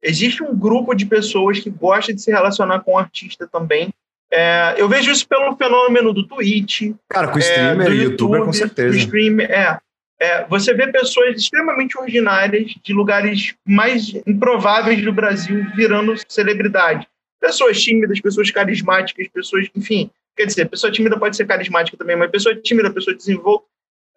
Existe 0.04 0.44
um 0.44 0.54
grupo 0.54 0.94
de 0.94 1.06
pessoas 1.06 1.62
que 1.62 1.70
gosta 1.70 2.14
de 2.14 2.22
se 2.22 2.30
relacionar 2.30 2.82
com 2.82 2.96
o 2.96 2.98
artista 2.98 3.48
também. 3.48 3.94
É, 4.30 4.76
eu 4.78 4.90
vejo 4.90 5.10
isso 5.10 5.26
pelo 5.26 5.56
fenômeno 5.56 6.12
do 6.12 6.28
Twitch. 6.28 6.92
Cara, 7.10 7.30
com 7.30 7.40
streamer, 7.40 7.88
é, 7.88 7.90
do 7.90 7.96
youtuber, 7.96 8.40
YouTube, 8.40 8.46
com 8.46 8.52
certeza. 8.52 8.98
Streamer, 8.98 9.50
é, 9.50 9.80
é, 10.20 10.46
você 10.46 10.74
vê 10.74 10.92
pessoas 10.92 11.38
extremamente 11.38 11.98
ordinárias 11.98 12.74
de 12.84 12.94
lugares 12.94 13.56
mais 13.66 14.14
improváveis 14.28 15.02
do 15.02 15.14
Brasil 15.14 15.66
virando 15.74 16.16
celebridade. 16.28 17.08
Pessoas 17.40 17.82
tímidas, 17.82 18.20
pessoas 18.20 18.52
carismáticas, 18.52 19.30
pessoas, 19.30 19.70
enfim. 19.74 20.12
Quer 20.36 20.48
dizer, 20.48 20.68
pessoa 20.68 20.92
tímida 20.92 21.18
pode 21.18 21.38
ser 21.38 21.46
carismática 21.46 21.96
também, 21.96 22.18
mas 22.18 22.30
pessoa 22.30 22.56
tímida, 22.56 22.92
pessoa 22.92 23.16
desenvolta, 23.16 23.66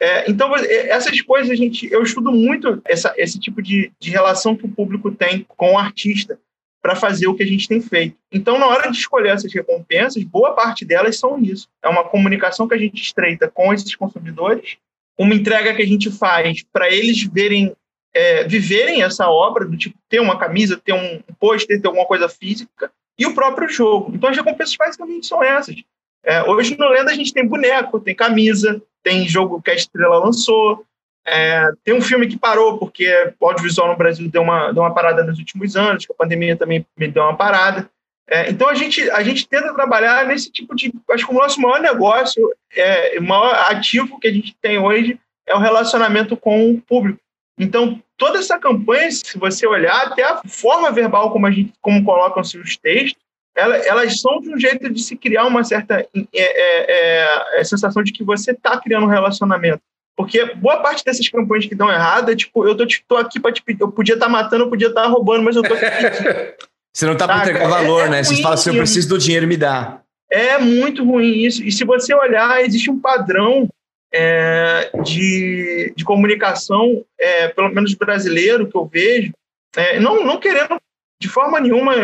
é, 0.00 0.30
então, 0.30 0.54
é, 0.56 0.90
essas 0.90 1.20
coisas, 1.22 1.50
a 1.50 1.54
gente, 1.54 1.90
eu 1.90 2.02
estudo 2.02 2.30
muito 2.30 2.80
essa, 2.84 3.14
esse 3.16 3.38
tipo 3.38 3.62
de, 3.62 3.92
de 3.98 4.10
relação 4.10 4.56
que 4.56 4.66
o 4.66 4.70
público 4.70 5.10
tem 5.10 5.46
com 5.48 5.72
o 5.72 5.78
artista 5.78 6.38
para 6.82 6.94
fazer 6.94 7.26
o 7.26 7.34
que 7.34 7.42
a 7.42 7.46
gente 7.46 7.66
tem 7.66 7.80
feito. 7.80 8.16
Então, 8.30 8.58
na 8.58 8.66
hora 8.66 8.90
de 8.90 8.96
escolher 8.96 9.30
essas 9.30 9.52
recompensas, 9.52 10.22
boa 10.22 10.52
parte 10.52 10.84
delas 10.84 11.18
são 11.18 11.40
isso. 11.40 11.68
É 11.82 11.88
uma 11.88 12.04
comunicação 12.04 12.68
que 12.68 12.74
a 12.74 12.78
gente 12.78 13.02
estreita 13.02 13.48
com 13.48 13.72
esses 13.72 13.94
consumidores, 13.96 14.76
uma 15.18 15.34
entrega 15.34 15.74
que 15.74 15.82
a 15.82 15.86
gente 15.86 16.10
faz 16.10 16.62
para 16.72 16.88
eles 16.90 17.24
verem, 17.24 17.74
é, 18.14 18.44
viverem 18.44 19.02
essa 19.02 19.28
obra, 19.28 19.64
do 19.64 19.76
tipo 19.76 19.98
ter 20.08 20.20
uma 20.20 20.38
camisa, 20.38 20.76
ter 20.76 20.92
um 20.92 21.20
pôster, 21.40 21.80
ter 21.80 21.88
alguma 21.88 22.06
coisa 22.06 22.28
física, 22.28 22.92
e 23.18 23.26
o 23.26 23.34
próprio 23.34 23.68
jogo. 23.68 24.12
Então, 24.14 24.28
as 24.28 24.36
recompensas 24.36 24.76
basicamente 24.76 25.26
são 25.26 25.42
essas. 25.42 25.74
É, 26.22 26.42
hoje 26.42 26.76
no 26.76 26.88
Lenda 26.88 27.10
a 27.10 27.14
gente 27.14 27.32
tem 27.32 27.46
boneco, 27.46 27.98
tem 27.98 28.14
camisa, 28.14 28.82
tem 29.06 29.28
jogo 29.28 29.62
que 29.62 29.70
a 29.70 29.74
Estrela 29.74 30.18
lançou, 30.18 30.84
é, 31.24 31.70
tem 31.84 31.94
um 31.94 32.00
filme 32.00 32.26
que 32.26 32.36
parou, 32.36 32.76
porque 32.76 33.08
o 33.38 33.46
audiovisual 33.46 33.86
no 33.86 33.96
Brasil 33.96 34.28
deu 34.28 34.42
uma, 34.42 34.72
deu 34.72 34.82
uma 34.82 34.92
parada 34.92 35.22
nos 35.22 35.38
últimos 35.38 35.76
anos, 35.76 36.04
que 36.04 36.12
a 36.12 36.16
pandemia 36.16 36.56
também 36.56 36.84
me 36.98 37.06
deu 37.06 37.22
uma 37.22 37.36
parada. 37.36 37.88
É, 38.28 38.50
então 38.50 38.68
a 38.68 38.74
gente, 38.74 39.08
a 39.12 39.22
gente 39.22 39.46
tenta 39.46 39.72
trabalhar 39.72 40.26
nesse 40.26 40.50
tipo 40.50 40.74
de. 40.74 40.92
Acho 41.12 41.24
que 41.24 41.32
o 41.32 41.38
nosso 41.38 41.60
maior 41.60 41.80
negócio, 41.80 42.52
é, 42.74 43.16
o 43.20 43.22
maior 43.22 43.54
ativo 43.70 44.18
que 44.18 44.26
a 44.26 44.32
gente 44.32 44.56
tem 44.60 44.76
hoje 44.76 45.16
é 45.46 45.54
o 45.54 45.60
relacionamento 45.60 46.36
com 46.36 46.72
o 46.72 46.80
público. 46.80 47.20
Então, 47.56 48.02
toda 48.16 48.40
essa 48.40 48.58
campanha, 48.58 49.08
se 49.12 49.38
você 49.38 49.68
olhar, 49.68 50.06
até 50.06 50.24
a 50.24 50.42
forma 50.48 50.90
verbal 50.90 51.30
como 51.30 51.46
a 51.46 51.50
gente 51.52 51.72
como 51.80 52.04
colocam-se 52.04 52.58
os 52.58 52.76
textos, 52.76 53.22
elas, 53.56 54.20
são 54.20 54.38
de 54.40 54.54
um 54.54 54.58
jeito 54.58 54.92
de 54.92 55.02
se 55.02 55.16
criar 55.16 55.46
uma 55.46 55.64
certa 55.64 56.00
é, 56.00 56.08
é, 56.34 57.60
é, 57.60 57.64
sensação 57.64 58.02
de 58.02 58.12
que 58.12 58.22
você 58.22 58.52
está 58.52 58.78
criando 58.78 59.06
um 59.06 59.10
relacionamento. 59.10 59.80
Porque 60.14 60.54
boa 60.54 60.78
parte 60.78 61.04
dessas 61.04 61.28
campanhas 61.28 61.66
que 61.66 61.74
dão 61.74 61.90
errado 61.90 62.30
é 62.30 62.36
tipo, 62.36 62.66
eu 62.66 62.76
tô, 62.76 62.86
tô 63.08 63.16
aqui 63.16 63.40
para 63.40 63.52
te 63.52 63.62
pedir, 63.62 63.80
eu 63.80 63.90
podia 63.90 64.14
estar 64.14 64.26
tá 64.26 64.32
matando, 64.32 64.64
eu 64.64 64.68
podia 64.68 64.88
estar 64.88 65.02
tá 65.02 65.08
roubando, 65.08 65.42
mas 65.42 65.56
eu 65.56 65.62
tô 65.62 65.74
aqui. 65.74 65.84
você 66.92 67.06
não 67.06 67.14
está 67.14 67.26
para 67.26 67.38
entregar 67.38 67.68
valor, 67.68 68.06
é, 68.06 68.10
né? 68.10 68.22
Você 68.22 68.42
fala 68.42 68.54
assim, 68.54 68.70
eu 68.70 68.76
preciso 68.76 69.08
do 69.08 69.18
dinheiro, 69.18 69.46
me 69.46 69.56
dá. 69.56 70.00
É 70.30 70.58
muito 70.58 71.04
ruim 71.04 71.44
isso. 71.44 71.62
E 71.62 71.70
se 71.70 71.84
você 71.84 72.14
olhar, 72.14 72.62
existe 72.62 72.90
um 72.90 72.98
padrão 72.98 73.68
é, 74.12 74.90
de, 75.02 75.92
de 75.96 76.04
comunicação, 76.04 77.04
é, 77.18 77.48
pelo 77.48 77.70
menos 77.70 77.94
brasileiro, 77.94 78.66
que 78.66 78.76
eu 78.76 78.86
vejo, 78.86 79.32
é, 79.76 80.00
não, 80.00 80.24
não 80.24 80.38
querendo 80.38 80.76
de 81.20 81.28
forma 81.28 81.60
nenhuma 81.60 81.94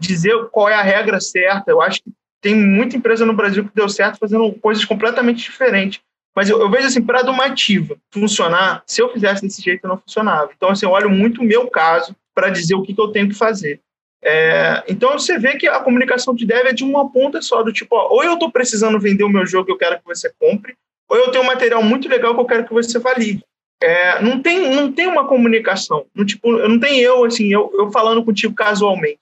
dizer 0.00 0.48
qual 0.50 0.68
é 0.68 0.74
a 0.74 0.82
regra 0.82 1.20
certa. 1.20 1.70
Eu 1.70 1.80
acho 1.80 2.02
que 2.02 2.12
tem 2.40 2.54
muita 2.54 2.96
empresa 2.96 3.26
no 3.26 3.32
Brasil 3.32 3.64
que 3.64 3.74
deu 3.74 3.88
certo 3.88 4.18
fazendo 4.18 4.52
coisas 4.54 4.84
completamente 4.84 5.42
diferentes. 5.42 6.00
Mas 6.36 6.48
eu, 6.48 6.60
eu 6.60 6.70
vejo 6.70 6.86
assim, 6.86 7.02
para 7.02 7.20
a 7.20 7.24
Domativa 7.24 7.96
funcionar, 8.12 8.82
se 8.86 9.02
eu 9.02 9.12
fizesse 9.12 9.42
desse 9.42 9.60
jeito, 9.60 9.88
não 9.88 9.98
funcionava. 9.98 10.50
Então, 10.56 10.68
assim, 10.68 10.86
eu 10.86 10.92
olho 10.92 11.10
muito 11.10 11.40
o 11.40 11.44
meu 11.44 11.68
caso 11.68 12.14
para 12.34 12.48
dizer 12.48 12.74
o 12.74 12.82
que, 12.82 12.94
que 12.94 13.00
eu 13.00 13.08
tenho 13.08 13.28
que 13.28 13.34
fazer. 13.34 13.80
É, 14.22 14.84
então 14.88 15.12
você 15.12 15.38
vê 15.38 15.56
que 15.56 15.66
a 15.68 15.80
comunicação 15.80 16.34
de 16.34 16.44
dev 16.44 16.66
é 16.66 16.72
de 16.72 16.84
uma 16.84 17.10
ponta 17.10 17.40
só, 17.40 17.62
do 17.62 17.72
tipo, 17.72 17.94
ó, 17.96 18.08
ou 18.10 18.24
eu 18.24 18.34
estou 18.34 18.50
precisando 18.50 18.98
vender 18.98 19.24
o 19.24 19.28
meu 19.28 19.46
jogo 19.46 19.66
que 19.66 19.72
eu 19.72 19.78
quero 19.78 19.98
que 19.98 20.04
você 20.04 20.32
compre, 20.38 20.74
ou 21.08 21.16
eu 21.16 21.30
tenho 21.30 21.44
um 21.44 21.46
material 21.46 21.82
muito 21.82 22.08
legal 22.08 22.34
que 22.34 22.40
eu 22.40 22.46
quero 22.46 22.64
que 22.64 22.72
você 22.72 22.98
valide. 22.98 23.44
É, 23.80 24.20
não, 24.20 24.42
tem, 24.42 24.74
não 24.74 24.92
tem 24.92 25.06
uma 25.06 25.26
comunicação. 25.26 26.04
Não, 26.14 26.24
tipo, 26.26 26.50
não 26.52 26.80
tem 26.80 27.00
eu, 27.00 27.24
assim, 27.24 27.52
eu, 27.52 27.70
eu 27.74 27.90
falando 27.92 28.24
contigo 28.24 28.54
casualmente. 28.54 29.20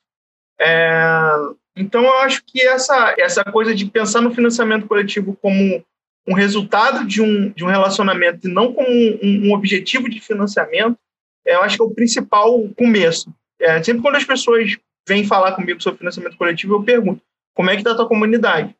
É, 0.60 1.32
então, 1.76 2.02
eu 2.02 2.18
acho 2.18 2.42
que 2.46 2.62
essa, 2.62 3.14
essa 3.18 3.44
coisa 3.44 3.74
de 3.74 3.84
pensar 3.86 4.20
no 4.20 4.34
financiamento 4.34 4.86
coletivo 4.86 5.36
como 5.40 5.84
um 6.26 6.34
resultado 6.34 7.06
de 7.06 7.22
um, 7.22 7.50
de 7.50 7.64
um 7.64 7.68
relacionamento 7.68 8.48
e 8.48 8.52
não 8.52 8.72
como 8.72 8.88
um, 8.88 9.48
um 9.48 9.52
objetivo 9.52 10.08
de 10.08 10.20
financiamento, 10.20 10.98
é, 11.46 11.54
eu 11.54 11.62
acho 11.62 11.76
que 11.76 11.82
é 11.82 11.84
o 11.84 11.94
principal 11.94 12.68
começo. 12.70 13.32
É, 13.60 13.82
sempre 13.82 14.02
quando 14.02 14.16
as 14.16 14.24
pessoas 14.24 14.76
vêm 15.08 15.24
falar 15.24 15.52
comigo 15.52 15.80
sobre 15.80 15.98
financiamento 15.98 16.36
coletivo, 16.36 16.74
eu 16.74 16.82
pergunto, 16.82 17.22
como 17.54 17.70
é 17.70 17.74
que 17.74 17.80
está 17.80 17.92
a 17.92 17.94
tua 17.94 18.08
comunidade? 18.08 18.74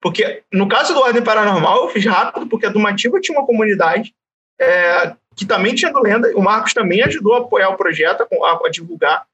Porque 0.00 0.42
no 0.52 0.68
caso 0.68 0.94
do 0.94 1.00
Ordem 1.00 1.22
Paranormal, 1.22 1.84
eu 1.84 1.88
fiz 1.88 2.04
rápido, 2.04 2.46
porque 2.46 2.66
a 2.66 2.70
Dumativa 2.70 3.20
tinha 3.20 3.38
uma 3.38 3.46
comunidade 3.46 4.14
é, 4.60 5.14
que 5.34 5.46
também 5.46 5.74
tinha 5.74 5.92
do 5.92 6.00
Lenda, 6.00 6.30
o 6.36 6.42
Marcos 6.42 6.74
também 6.74 7.02
ajudou 7.02 7.34
a 7.34 7.38
apoiar 7.38 7.70
o 7.70 7.76
projeto, 7.76 8.22
a, 8.22 8.66
a 8.66 8.70
divulgar. 8.70 9.26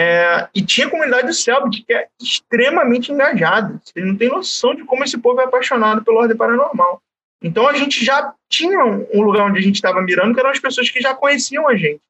É, 0.00 0.46
e 0.54 0.62
tinha 0.62 0.86
a 0.86 0.90
comunidade 0.90 1.26
do 1.26 1.32
Selbit, 1.34 1.82
que 1.84 1.92
é 1.92 2.06
extremamente 2.22 3.10
engajada. 3.10 3.80
Vocês 3.84 4.06
não 4.06 4.16
tem 4.16 4.28
noção 4.28 4.72
de 4.72 4.84
como 4.84 5.02
esse 5.02 5.18
povo 5.18 5.40
é 5.40 5.44
apaixonado 5.44 6.04
pelo 6.04 6.18
Ordem 6.18 6.36
Paranormal. 6.36 7.02
Então 7.42 7.66
a 7.66 7.74
gente 7.74 8.04
já 8.04 8.32
tinha 8.48 8.84
um 8.84 9.20
lugar 9.22 9.46
onde 9.46 9.58
a 9.58 9.62
gente 9.62 9.74
estava 9.74 10.00
mirando, 10.00 10.34
que 10.34 10.38
eram 10.38 10.50
as 10.50 10.60
pessoas 10.60 10.88
que 10.88 11.00
já 11.00 11.16
conheciam 11.16 11.68
a 11.68 11.74
gente. 11.74 12.00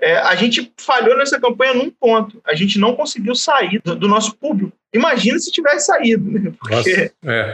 É, 0.00 0.16
a 0.16 0.34
gente 0.34 0.72
falhou 0.76 1.16
nessa 1.16 1.38
campanha 1.38 1.72
num 1.72 1.88
ponto. 1.88 2.42
A 2.44 2.56
gente 2.56 2.80
não 2.80 2.96
conseguiu 2.96 3.36
sair 3.36 3.80
do, 3.84 3.94
do 3.94 4.08
nosso 4.08 4.34
público. 4.34 4.72
Imagina 4.92 5.38
se 5.38 5.52
tivesse 5.52 5.86
saído. 5.86 6.28
Né? 6.28 6.52
Porque, 6.58 6.74
Nossa, 6.74 6.90
é. 6.90 7.12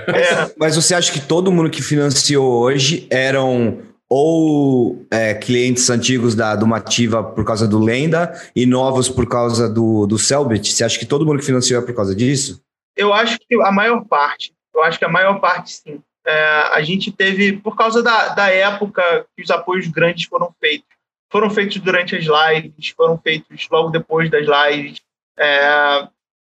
É. 0.08 0.52
Mas 0.56 0.74
você 0.74 0.94
acha 0.94 1.12
que 1.12 1.20
todo 1.20 1.52
mundo 1.52 1.68
que 1.68 1.82
financiou 1.82 2.50
hoje 2.50 3.06
eram 3.10 3.91
ou 4.14 5.06
é, 5.10 5.32
clientes 5.32 5.88
antigos 5.88 6.34
da 6.34 6.54
Dumativa 6.54 7.24
por 7.24 7.46
causa 7.46 7.66
do 7.66 7.78
Lenda 7.78 8.30
e 8.54 8.66
novos 8.66 9.08
por 9.08 9.26
causa 9.26 9.70
do, 9.70 10.06
do 10.06 10.18
Selbit? 10.18 10.70
Você 10.70 10.84
acha 10.84 10.98
que 10.98 11.06
todo 11.06 11.24
mundo 11.24 11.38
que 11.38 11.46
financiou 11.46 11.80
é 11.80 11.86
por 11.86 11.94
causa 11.94 12.14
disso? 12.14 12.62
Eu 12.94 13.10
acho 13.10 13.38
que 13.38 13.54
a 13.54 13.72
maior 13.72 14.04
parte. 14.04 14.52
Eu 14.74 14.82
acho 14.82 14.98
que 14.98 15.06
a 15.06 15.08
maior 15.08 15.40
parte, 15.40 15.72
sim. 15.72 16.02
É, 16.26 16.34
a 16.74 16.82
gente 16.82 17.10
teve, 17.10 17.54
por 17.54 17.74
causa 17.74 18.02
da, 18.02 18.28
da 18.34 18.50
época 18.50 19.24
que 19.34 19.42
os 19.42 19.50
apoios 19.50 19.86
grandes 19.86 20.26
foram 20.26 20.54
feitos, 20.60 20.88
foram 21.30 21.48
feitos 21.48 21.78
durante 21.78 22.14
as 22.14 22.26
lives, 22.26 22.88
foram 22.94 23.16
feitos 23.16 23.66
logo 23.70 23.88
depois 23.88 24.30
das 24.30 24.46
lives. 24.46 25.00
É, 25.38 26.06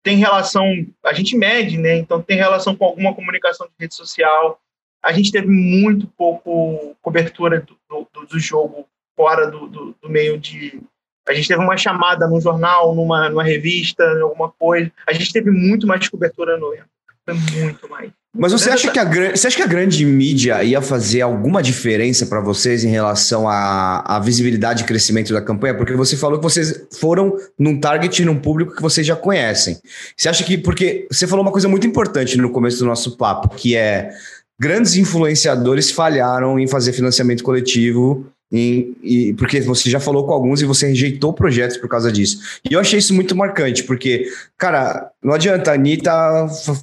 tem 0.04 0.18
relação, 0.18 0.66
a 1.06 1.14
gente 1.14 1.38
mede, 1.38 1.78
né? 1.78 1.96
Então 1.96 2.22
tem 2.22 2.36
relação 2.36 2.76
com 2.76 2.84
alguma 2.84 3.16
comunicação 3.16 3.66
de 3.66 3.74
rede 3.80 3.96
social. 3.96 4.60
A 5.06 5.14
gente 5.14 5.32
teve 5.32 5.48
muito 5.48 6.08
pouco 6.18 6.96
cobertura 7.00 7.62
do, 7.62 7.78
do, 8.12 8.26
do 8.26 8.40
jogo 8.40 8.88
fora 9.16 9.52
do, 9.52 9.68
do, 9.68 9.96
do, 10.02 10.10
meio 10.10 10.40
de. 10.40 10.82
A 11.30 11.34
gente 11.34 11.48
teve 11.48 11.62
uma 11.62 11.78
chamada 11.78 12.28
num 12.28 12.42
jornal, 12.42 12.96
numa, 12.96 13.30
numa 13.30 13.44
revista, 13.44 14.04
alguma 14.20 14.52
coisa. 14.52 14.92
A 15.08 15.14
gente 15.14 15.32
teve 15.32 15.52
muito 15.52 15.86
mais 15.86 16.10
cobertura 16.10 16.58
no. 16.58 16.74
Foi 17.24 17.34
muito 17.34 17.88
mais. 17.88 18.12
Mas 18.38 18.52
você 18.52 18.70
acha, 18.70 18.92
que 18.92 19.00
a, 19.00 19.06
você 19.06 19.48
acha 19.48 19.56
que 19.56 19.64
a 19.64 19.68
grande 19.68 20.06
mídia 20.06 20.62
ia 20.62 20.82
fazer 20.82 21.22
alguma 21.22 21.64
diferença 21.64 22.26
para 22.26 22.42
vocês 22.42 22.84
em 22.84 22.90
relação 22.90 23.48
à, 23.48 24.04
à, 24.06 24.20
visibilidade 24.20 24.84
e 24.84 24.86
crescimento 24.86 25.32
da 25.32 25.42
campanha? 25.42 25.74
Porque 25.74 25.94
você 25.94 26.18
falou 26.18 26.38
que 26.38 26.44
vocês 26.44 26.86
foram 27.00 27.38
num 27.58 27.80
target, 27.80 28.26
num 28.26 28.38
público 28.38 28.76
que 28.76 28.82
vocês 28.82 29.08
já 29.08 29.16
conhecem. 29.16 29.80
Você 30.18 30.28
acha 30.28 30.44
que. 30.44 30.58
Porque 30.58 31.08
você 31.10 31.26
falou 31.26 31.46
uma 31.46 31.52
coisa 31.52 31.70
muito 31.70 31.88
importante 31.88 32.38
no 32.38 32.50
começo 32.50 32.80
do 32.80 32.86
nosso 32.86 33.16
papo, 33.16 33.56
que 33.56 33.76
é 33.76 34.12
grandes 34.60 34.96
influenciadores 34.96 35.92
falharam 35.92 36.60
em 36.60 36.68
fazer 36.68 36.94
financiamento 36.94 37.44
coletivo 37.44 38.26
em, 38.52 38.96
e, 39.04 39.34
porque 39.34 39.60
você 39.62 39.90
já 39.90 40.00
falou 40.00 40.26
com 40.26 40.32
alguns 40.32 40.62
e 40.62 40.66
você 40.66 40.88
rejeitou 40.88 41.34
projetos 41.34 41.78
por 41.78 41.90
causa 41.90 42.12
disso. 42.12 42.60
E 42.70 42.74
eu 42.74 42.80
achei 42.80 43.00
isso 43.00 43.14
muito 43.14 43.36
marcante, 43.36 43.84
porque, 43.84 44.28
cara, 44.58 45.10
não 45.22 45.34
adianta 45.34 45.72
a 45.72 45.74
Anitta 45.74 46.12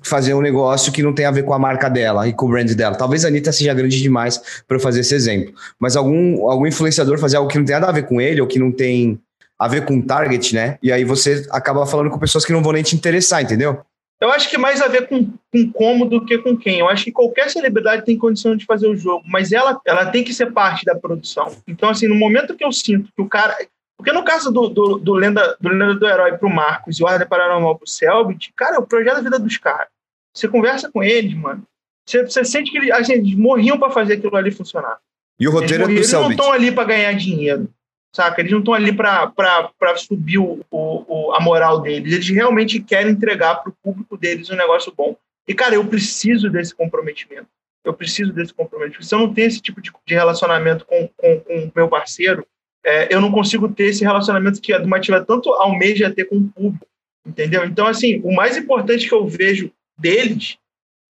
fazer 0.03 0.35
um 0.35 0.41
negócio 0.41 0.93
que 0.93 1.03
não 1.03 1.15
tem 1.15 1.25
a 1.25 1.31
ver 1.31 1.45
com 1.45 1.55
a 1.55 1.59
marca 1.59 1.89
dela 1.89 2.27
e 2.27 2.33
com 2.33 2.47
o 2.47 2.49
brand 2.51 2.71
dela. 2.73 2.97
Talvez 2.97 3.25
a 3.25 3.29
Anitta 3.29 3.53
seja 3.53 3.73
grande 3.73 4.01
demais 4.03 4.41
para 4.67 4.79
fazer 4.79 5.01
esse 5.01 5.15
exemplo. 5.15 5.55
Mas 5.79 5.97
algum, 5.97 6.49
algum 6.51 6.67
influenciador 6.67 7.19
fazer 7.19 7.37
algo 7.37 7.49
que 7.49 7.59
não 7.59 7.65
tem 7.65 7.75
nada 7.75 7.89
a 7.89 7.93
ver 7.93 8.07
com 8.07 8.21
ele 8.21 8.41
ou 8.41 8.47
que 8.47 8.59
não 8.59 8.73
tem 8.73 9.19
a 9.59 9.69
ver 9.69 9.85
com 9.85 9.97
o 9.97 10.03
target, 10.03 10.55
né? 10.55 10.77
E 10.83 10.91
aí 10.91 11.05
você 11.05 11.47
acaba 11.51 11.87
falando 11.87 12.11
com 12.11 12.19
pessoas 12.19 12.45
que 12.45 12.53
não 12.53 12.63
vão 12.63 12.73
nem 12.73 12.83
te 12.83 12.97
interessar, 12.97 13.41
entendeu? 13.41 13.79
Eu 14.23 14.31
acho 14.31 14.49
que 14.49 14.57
mais 14.57 14.81
a 14.81 14.87
ver 14.87 15.09
com, 15.09 15.33
com 15.53 15.73
como 15.73 16.07
do 16.07 16.25
que 16.25 16.39
com 16.39 16.57
quem. 16.57 16.79
Eu 16.79 16.89
acho 16.89 17.03
que 17.03 17.11
qualquer 17.11 17.51
celebridade 17.51 18.05
tem 18.05 18.17
condição 18.17 18.55
de 18.55 18.65
fazer 18.65 18.87
o 18.87 18.97
jogo, 18.97 19.25
mas 19.27 19.51
ela, 19.51 19.81
ela 19.85 20.07
tem 20.07 20.23
que 20.23 20.33
ser 20.33 20.53
parte 20.53 20.85
da 20.85 20.95
produção. 20.95 21.53
Então, 21.67 21.89
assim, 21.89 22.07
no 22.07 22.15
momento 22.15 22.55
que 22.55 22.65
eu 22.65 22.71
sinto 22.71 23.11
que 23.13 23.21
o 23.21 23.29
cara. 23.29 23.53
Porque 23.97 24.13
no 24.13 24.25
caso 24.25 24.53
do, 24.53 24.69
do, 24.69 24.99
do 24.99 25.13
Lenda, 25.15 25.57
do 25.61 25.69
Lenda 25.69 25.97
do 25.97 26.07
Herói 26.07 26.39
pro 26.39 26.49
Marcos 26.49 27.01
e 27.01 27.03
o 27.03 27.07
Ordem 27.07 27.27
Paranormal 27.27 27.77
pro 27.77 27.89
Selbit, 27.89 28.53
cara, 28.55 28.77
é 28.77 28.79
o 28.79 28.87
projeto 28.87 29.17
da 29.17 29.23
vida 29.23 29.41
dos 29.41 29.59
caras. 29.59 29.89
Você 30.33 30.47
conversa 30.47 30.89
com 30.89 31.03
eles, 31.03 31.35
mano. 31.35 31.65
Você, 32.09 32.25
você 32.25 32.45
sente 32.45 32.71
que 32.71 32.79
eles, 32.79 32.93
assim, 32.93 33.15
eles 33.15 33.35
morriam 33.35 33.77
para 33.77 33.91
fazer 33.91 34.15
aquilo 34.15 34.37
ali 34.37 34.53
funcionar. 34.53 34.99
E 35.37 35.49
o 35.49 35.51
roteiro 35.51 35.91
eles, 35.91 35.97
é 35.97 36.01
do 36.01 36.07
Selbit. 36.07 36.27
Eles 36.27 36.37
não 36.37 36.45
estão 36.45 36.53
ali 36.53 36.71
para 36.71 36.85
ganhar 36.85 37.13
dinheiro 37.15 37.69
saca? 38.15 38.41
Eles 38.41 38.53
não 38.53 38.59
estão 38.59 38.75
ali 38.75 38.93
para 38.93 39.97
subir 39.97 40.39
o, 40.39 40.61
o, 40.71 41.33
a 41.35 41.41
moral 41.41 41.81
deles, 41.81 42.13
eles 42.13 42.29
realmente 42.29 42.81
querem 42.81 43.13
entregar 43.13 43.57
para 43.57 43.71
o 43.71 43.77
público 43.83 44.17
deles 44.17 44.51
um 44.51 44.57
negócio 44.57 44.93
bom. 44.97 45.17
E, 45.49 45.55
cara, 45.55 45.75
eu 45.75 45.85
preciso 45.85 46.51
desse 46.51 46.75
comprometimento. 46.75 47.49
Eu 47.85 47.93
preciso 47.93 48.33
desse 48.33 48.55
comprometimento. 48.55 49.05
Se 49.05 49.15
eu 49.15 49.19
não 49.19 49.35
tenho 49.35 49.49
esse 49.49 49.61
tipo 49.61 49.81
de, 49.81 49.91
de 50.07 50.15
relacionamento 50.15 50.87
com 50.87 51.05
o 51.05 51.09
com, 51.09 51.73
meu 51.75 51.89
parceiro, 51.89 52.47
é, 52.85 53.13
eu 53.13 53.21
não 53.21 53.33
consigo 53.33 53.69
ter 53.69 53.87
esse 53.87 54.05
relacionamento 54.05 54.61
que 54.61 54.73
a 54.73 54.79
Dumativa 54.79 55.25
tanto 55.25 55.53
almeja 55.53 56.13
ter 56.13 56.25
com 56.27 56.37
o 56.37 56.49
público, 56.49 56.87
entendeu? 57.27 57.65
Então, 57.65 57.87
assim, 57.87 58.21
o 58.25 58.35
mais 58.35 58.57
importante 58.57 59.09
que 59.09 59.15
eu 59.15 59.27
vejo 59.27 59.73
deles 59.99 60.59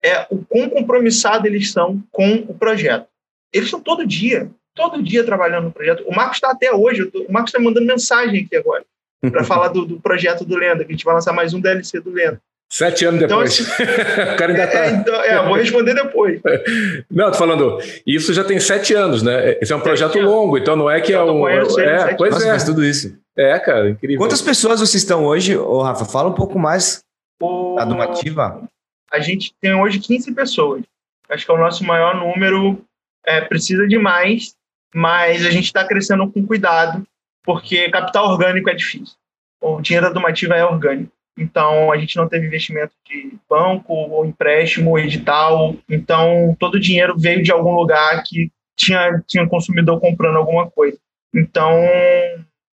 é 0.03 0.27
o 0.29 0.43
quão 0.43 0.69
compromissado 0.69 1.47
eles 1.47 1.71
são 1.71 2.03
com 2.11 2.35
o 2.47 2.53
projeto. 2.53 3.07
Eles 3.51 3.67
estão 3.67 3.79
todo 3.79 4.05
dia, 4.05 4.51
todo 4.75 5.01
dia 5.01 5.23
trabalhando 5.23 5.65
no 5.65 5.71
projeto. 5.71 6.03
O 6.07 6.15
Marcos 6.15 6.37
está 6.37 6.51
até 6.51 6.71
hoje, 6.71 7.05
tô, 7.05 7.23
o 7.23 7.31
Marcos 7.31 7.49
está 7.49 7.59
mandando 7.59 7.85
mensagem 7.85 8.45
aqui 8.45 8.55
agora 8.55 8.83
para 9.21 9.43
falar 9.45 9.69
do, 9.69 9.85
do, 9.85 9.99
projeto 9.99 10.43
do 10.43 10.55
Lenda, 10.55 10.83
que 10.83 10.91
a 10.91 10.95
gente 10.95 11.05
vai 11.05 11.13
lançar 11.13 11.33
mais 11.33 11.53
um 11.53 11.61
DLC 11.61 11.99
do 11.99 12.11
Lenda. 12.11 12.41
Sete 12.69 13.05
anos 13.05 13.21
então, 13.21 13.37
depois. 13.37 13.59
Assim, 13.59 13.83
o 14.33 14.35
cara 14.35 14.51
ainda 14.51 14.67
tá... 14.67 14.85
é, 14.85 14.89
então, 14.89 15.15
é, 15.23 15.45
vou 15.45 15.55
responder 15.55 15.93
depois. 15.93 16.41
Não, 17.09 17.31
tô 17.31 17.37
falando, 17.37 17.77
isso 18.05 18.33
já 18.33 18.43
tem 18.43 18.59
sete 18.59 18.95
anos, 18.95 19.21
né? 19.21 19.57
Esse 19.61 19.71
é 19.71 19.75
um 19.75 19.81
projeto 19.81 20.19
longo, 20.19 20.57
então 20.57 20.75
não 20.75 20.89
é 20.89 20.99
que 20.99 21.13
é 21.13 21.21
um. 21.21 21.47
É, 21.47 22.15
pois 22.15 22.33
Nossa, 22.33 22.47
é. 22.47 22.49
faz 22.49 22.63
tudo 22.63 22.83
isso. 22.83 23.15
É, 23.37 23.59
cara, 23.59 23.91
incrível. 23.91 24.17
Quantas 24.17 24.41
pessoas 24.41 24.79
vocês 24.79 25.03
estão 25.03 25.23
hoje, 25.23 25.55
ô 25.55 25.81
Rafa? 25.81 26.05
Fala 26.05 26.29
um 26.29 26.33
pouco 26.33 26.57
mais 26.57 27.03
o... 27.39 27.75
da 27.75 27.85
Dumativa. 27.85 28.63
A 29.11 29.19
gente 29.19 29.53
tem 29.61 29.75
hoje 29.75 29.99
15 29.99 30.33
pessoas. 30.33 30.83
Acho 31.29 31.45
que 31.45 31.51
é 31.51 31.53
o 31.53 31.59
nosso 31.59 31.83
maior 31.83 32.15
número. 32.15 32.83
É, 33.23 33.39
precisa 33.39 33.87
de 33.87 33.97
mais, 33.97 34.55
mas 34.93 35.45
a 35.45 35.51
gente 35.51 35.65
está 35.65 35.85
crescendo 35.85 36.29
com 36.31 36.45
cuidado, 36.45 37.05
porque 37.43 37.89
capital 37.89 38.29
orgânico 38.29 38.69
é 38.69 38.73
difícil. 38.73 39.15
O 39.61 39.81
dinheiro 39.81 40.07
da 40.07 40.13
Domativa 40.13 40.55
é 40.55 40.65
orgânico. 40.65 41.11
Então, 41.37 41.91
a 41.91 41.97
gente 41.97 42.15
não 42.15 42.27
teve 42.27 42.45
investimento 42.45 42.93
de 43.07 43.33
banco 43.49 43.93
ou 43.93 44.25
empréstimo, 44.25 44.99
edital. 44.99 45.75
Então, 45.89 46.55
todo 46.59 46.75
o 46.75 46.79
dinheiro 46.79 47.17
veio 47.17 47.41
de 47.41 47.51
algum 47.51 47.73
lugar 47.73 48.21
que 48.23 48.51
tinha, 48.77 49.21
tinha 49.27 49.47
consumidor 49.47 49.99
comprando 49.99 50.37
alguma 50.37 50.69
coisa. 50.69 50.97
Então, 51.33 51.81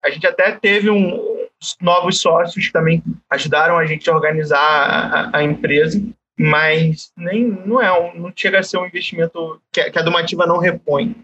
a 0.04 0.11
gente 0.11 0.26
até 0.26 0.52
teve 0.52 0.90
um, 0.90 1.46
novos 1.81 2.20
sócios 2.20 2.66
que 2.66 2.72
também 2.72 3.02
ajudaram 3.31 3.78
a 3.78 3.87
gente 3.87 4.09
a 4.09 4.14
organizar 4.14 4.59
a, 4.59 5.38
a 5.38 5.42
empresa, 5.42 6.02
mas 6.38 7.12
nem 7.16 7.44
não 7.44 7.81
é 7.81 7.92
um, 7.92 8.18
não 8.18 8.33
chega 8.35 8.59
a 8.59 8.62
ser 8.62 8.78
um 8.78 8.87
investimento 8.87 9.61
que, 9.72 9.90
que 9.90 9.98
a 9.98 10.02
Domativa 10.02 10.46
não 10.46 10.59
repõe. 10.59 11.14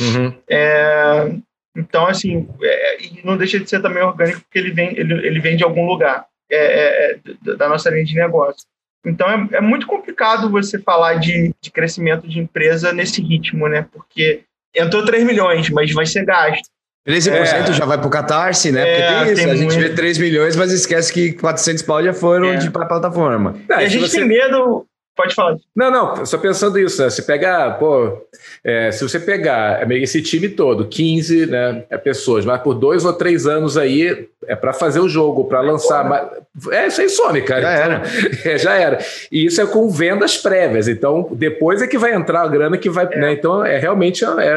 Uhum. 0.00 0.34
É, 0.48 1.32
então, 1.76 2.06
assim, 2.06 2.48
é, 2.62 2.98
não 3.24 3.36
deixa 3.36 3.58
de 3.58 3.68
ser 3.68 3.80
também 3.80 4.02
orgânico 4.02 4.40
porque 4.40 4.58
ele 4.58 4.72
vem, 4.72 4.96
ele, 4.98 5.14
ele 5.26 5.40
vem 5.40 5.56
de 5.56 5.64
algum 5.64 5.86
lugar 5.86 6.26
é, 6.50 6.56
é, 6.56 7.12
é 7.12 7.56
da 7.56 7.68
nossa 7.68 7.90
linha 7.90 8.04
de 8.04 8.14
negócio. 8.14 8.66
Então, 9.04 9.28
é, 9.28 9.56
é 9.56 9.60
muito 9.60 9.86
complicado 9.86 10.50
você 10.50 10.78
falar 10.78 11.14
de, 11.14 11.52
de 11.60 11.70
crescimento 11.70 12.28
de 12.28 12.38
empresa 12.38 12.92
nesse 12.92 13.20
ritmo, 13.20 13.68
né? 13.68 13.86
Porque 13.92 14.42
entrou 14.74 15.04
3 15.04 15.24
milhões, 15.24 15.68
mas 15.70 15.92
vai 15.92 16.06
ser 16.06 16.24
gasto. 16.24 16.70
13% 17.06 17.70
é. 17.70 17.72
já 17.72 17.84
vai 17.84 17.98
pro 17.98 18.08
Catarse, 18.08 18.70
né? 18.70 18.84
Porque 18.84 19.02
é, 19.02 19.24
tem 19.24 19.32
isso, 19.32 19.42
tem 19.42 19.50
a 19.50 19.56
gente 19.56 19.76
vê 19.76 19.88
3 19.90 20.18
milhões, 20.18 20.54
mas 20.54 20.70
esquece 20.70 21.12
que 21.12 21.32
400 21.32 21.82
pau 21.82 22.02
já 22.02 22.12
foram 22.12 22.52
é. 22.52 22.56
de 22.56 22.70
pra 22.70 22.86
plataforma. 22.86 23.56
e 23.68 23.72
a 23.72 23.88
gente 23.88 24.08
você... 24.08 24.18
tem 24.18 24.28
medo 24.28 24.86
Pode 25.14 25.34
falar. 25.34 25.56
Não, 25.76 25.90
não, 25.90 26.24
só 26.24 26.38
pensando 26.38 26.78
isso, 26.78 27.02
né? 27.02 27.10
Se 27.10 27.26
pegar, 27.26 27.78
pô, 27.78 28.26
é, 28.64 28.90
se 28.90 29.02
você 29.06 29.20
pegar 29.20 29.82
é 29.90 29.98
esse 29.98 30.22
time 30.22 30.48
todo, 30.48 30.86
15 30.86 31.46
né, 31.46 31.84
é 31.90 31.98
pessoas, 31.98 32.46
mas 32.46 32.62
por 32.62 32.74
dois 32.74 33.04
ou 33.04 33.12
três 33.12 33.46
anos 33.46 33.76
aí 33.76 34.26
é 34.46 34.56
para 34.56 34.72
fazer 34.72 35.00
o 35.00 35.08
jogo, 35.08 35.44
para 35.44 35.60
lançar. 35.60 36.08
Mas, 36.08 36.28
é, 36.70 36.86
isso 36.86 37.02
aí 37.02 37.08
some, 37.10 37.42
cara. 37.42 37.60
Já 37.60 37.74
então, 37.74 37.84
era. 37.84 38.02
É, 38.52 38.58
já 38.58 38.74
era. 38.74 38.98
E 39.30 39.44
isso 39.44 39.60
é 39.60 39.66
com 39.66 39.90
vendas 39.90 40.38
prévias. 40.38 40.88
Então, 40.88 41.28
depois 41.32 41.82
é 41.82 41.86
que 41.86 41.98
vai 41.98 42.14
entrar 42.14 42.42
a 42.42 42.48
grana 42.48 42.78
que 42.78 42.88
vai. 42.88 43.06
É. 43.10 43.18
Né, 43.18 43.32
então, 43.34 43.64
é 43.64 43.78
realmente. 43.78 44.24
É, 44.24 44.56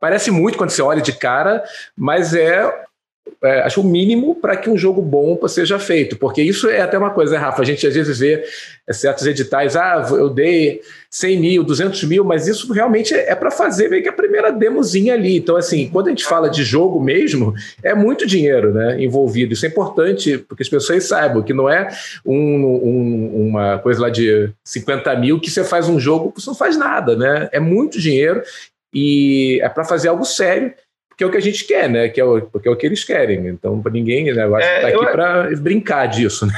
parece 0.00 0.32
muito 0.32 0.58
quando 0.58 0.70
você 0.70 0.82
olha 0.82 1.00
de 1.00 1.12
cara, 1.12 1.62
mas 1.96 2.34
é 2.34 2.72
é, 3.42 3.60
acho 3.62 3.80
o 3.80 3.84
mínimo 3.84 4.36
para 4.36 4.56
que 4.56 4.70
um 4.70 4.76
jogo 4.76 5.02
bom 5.02 5.36
seja 5.48 5.78
feito, 5.78 6.16
porque 6.16 6.40
isso 6.40 6.68
é 6.68 6.80
até 6.80 6.96
uma 6.96 7.10
coisa, 7.10 7.32
né, 7.32 7.38
Rafa? 7.38 7.62
A 7.62 7.64
gente 7.64 7.84
às 7.86 7.94
vezes 7.94 8.18
vê 8.18 8.44
é, 8.86 8.92
certos 8.92 9.26
editais, 9.26 9.76
ah, 9.76 10.06
eu 10.10 10.28
dei 10.28 10.80
100 11.10 11.40
mil, 11.40 11.64
200 11.64 12.04
mil, 12.04 12.24
mas 12.24 12.46
isso 12.46 12.72
realmente 12.72 13.14
é 13.14 13.34
para 13.34 13.50
fazer 13.50 13.88
meio 13.88 14.02
que 14.02 14.08
a 14.08 14.12
primeira 14.12 14.52
demozinha 14.52 15.14
ali. 15.14 15.36
Então, 15.36 15.56
assim, 15.56 15.88
quando 15.92 16.06
a 16.06 16.10
gente 16.10 16.24
fala 16.24 16.48
de 16.48 16.62
jogo 16.62 17.02
mesmo, 17.02 17.52
é 17.82 17.94
muito 17.94 18.26
dinheiro 18.26 18.72
né, 18.72 19.02
envolvido. 19.02 19.52
Isso 19.52 19.66
é 19.66 19.68
importante 19.68 20.38
porque 20.38 20.62
as 20.62 20.68
pessoas 20.68 21.04
saibam 21.04 21.42
que 21.42 21.52
não 21.52 21.68
é 21.68 21.88
um, 22.24 22.36
um, 22.36 23.48
uma 23.48 23.78
coisa 23.78 24.02
lá 24.02 24.10
de 24.10 24.50
50 24.64 25.16
mil 25.16 25.40
que 25.40 25.50
você 25.50 25.64
faz 25.64 25.88
um 25.88 25.98
jogo, 25.98 26.32
você 26.34 26.48
não 26.48 26.56
faz 26.56 26.76
nada, 26.76 27.16
né? 27.16 27.48
É 27.52 27.58
muito 27.58 28.00
dinheiro 28.00 28.42
e 28.94 29.58
é 29.62 29.68
para 29.68 29.84
fazer 29.84 30.08
algo 30.08 30.24
sério 30.24 30.72
que 31.16 31.24
é 31.24 31.26
o 31.26 31.30
que 31.30 31.36
a 31.36 31.42
gente 31.42 31.64
quer, 31.64 31.88
né? 31.88 32.08
Que 32.08 32.20
é 32.20 32.24
o, 32.24 32.40
porque 32.42 32.68
é 32.68 32.70
o 32.70 32.76
que 32.76 32.86
eles 32.86 33.04
querem. 33.04 33.46
Então, 33.48 33.80
para 33.80 33.92
ninguém, 33.92 34.32
né? 34.32 34.44
Eu 34.44 34.56
acho 34.56 34.66
é, 34.66 34.74
que 34.74 34.80
tá 34.80 34.88
aqui 34.88 35.12
para 35.12 35.56
brincar 35.56 36.06
disso, 36.06 36.46
né? 36.46 36.52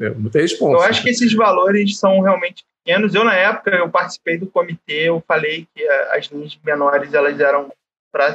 É 0.00 0.10
muita 0.10 0.40
resposta. 0.40 0.84
Eu 0.84 0.88
acho 0.88 1.02
que 1.02 1.10
esses 1.10 1.32
valores 1.34 1.98
são 1.98 2.20
realmente 2.20 2.64
pequenos. 2.84 3.14
Eu, 3.14 3.24
na 3.24 3.34
época, 3.34 3.70
eu 3.70 3.88
participei 3.88 4.38
do 4.38 4.46
comitê, 4.46 5.08
eu 5.08 5.22
falei 5.26 5.66
que 5.74 5.86
as 6.12 6.26
linhas 6.26 6.58
menores, 6.64 7.12
elas 7.12 7.38
eram 7.40 7.70
para 8.10 8.34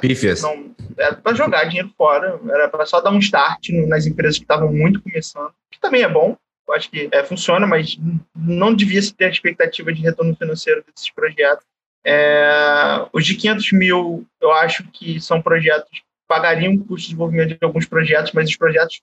para 1.24 1.34
jogar 1.34 1.66
dinheiro 1.66 1.92
fora, 1.98 2.39
era 2.50 2.70
para 2.70 2.86
só 2.86 3.02
dar 3.02 3.10
um 3.10 3.18
start 3.18 3.70
nas 3.88 4.06
empresas 4.06 4.38
que 4.38 4.44
estavam 4.44 4.72
muito 4.72 5.02
começando, 5.02 5.52
que 5.72 5.80
também 5.80 6.04
é 6.04 6.08
bom, 6.08 6.38
eu 6.68 6.74
acho 6.74 6.89
que 6.89 7.10
é, 7.12 7.24
funciona, 7.24 7.68
mas 7.68 7.98
não 8.36 8.74
devia 8.74 9.02
se 9.02 9.13
ter 9.13 9.26
a 9.26 9.30
expectativa 9.30 9.92
de 9.92 10.02
retorno 10.02 10.36
financeiro 10.36 10.84
desses 10.84 11.10
projetos. 11.12 11.66
É, 12.06 13.06
os 13.13 13.26
de 13.26 13.36
500 13.36 13.72
mil, 13.72 14.28
eu 14.42 14.52
acho 14.52 14.84
que 14.92 15.20
são 15.22 15.42
projetos 15.42 15.89
que 15.89 16.04
pagariam 16.28 16.74
o 16.74 16.80
custo 16.80 16.96
de 16.96 17.04
desenvolvimento 17.08 17.58
de 17.58 17.66
alguns 17.66 17.86
projetos, 17.86 18.32
mas 18.34 18.50
os 18.50 18.58
projetos 18.58 19.02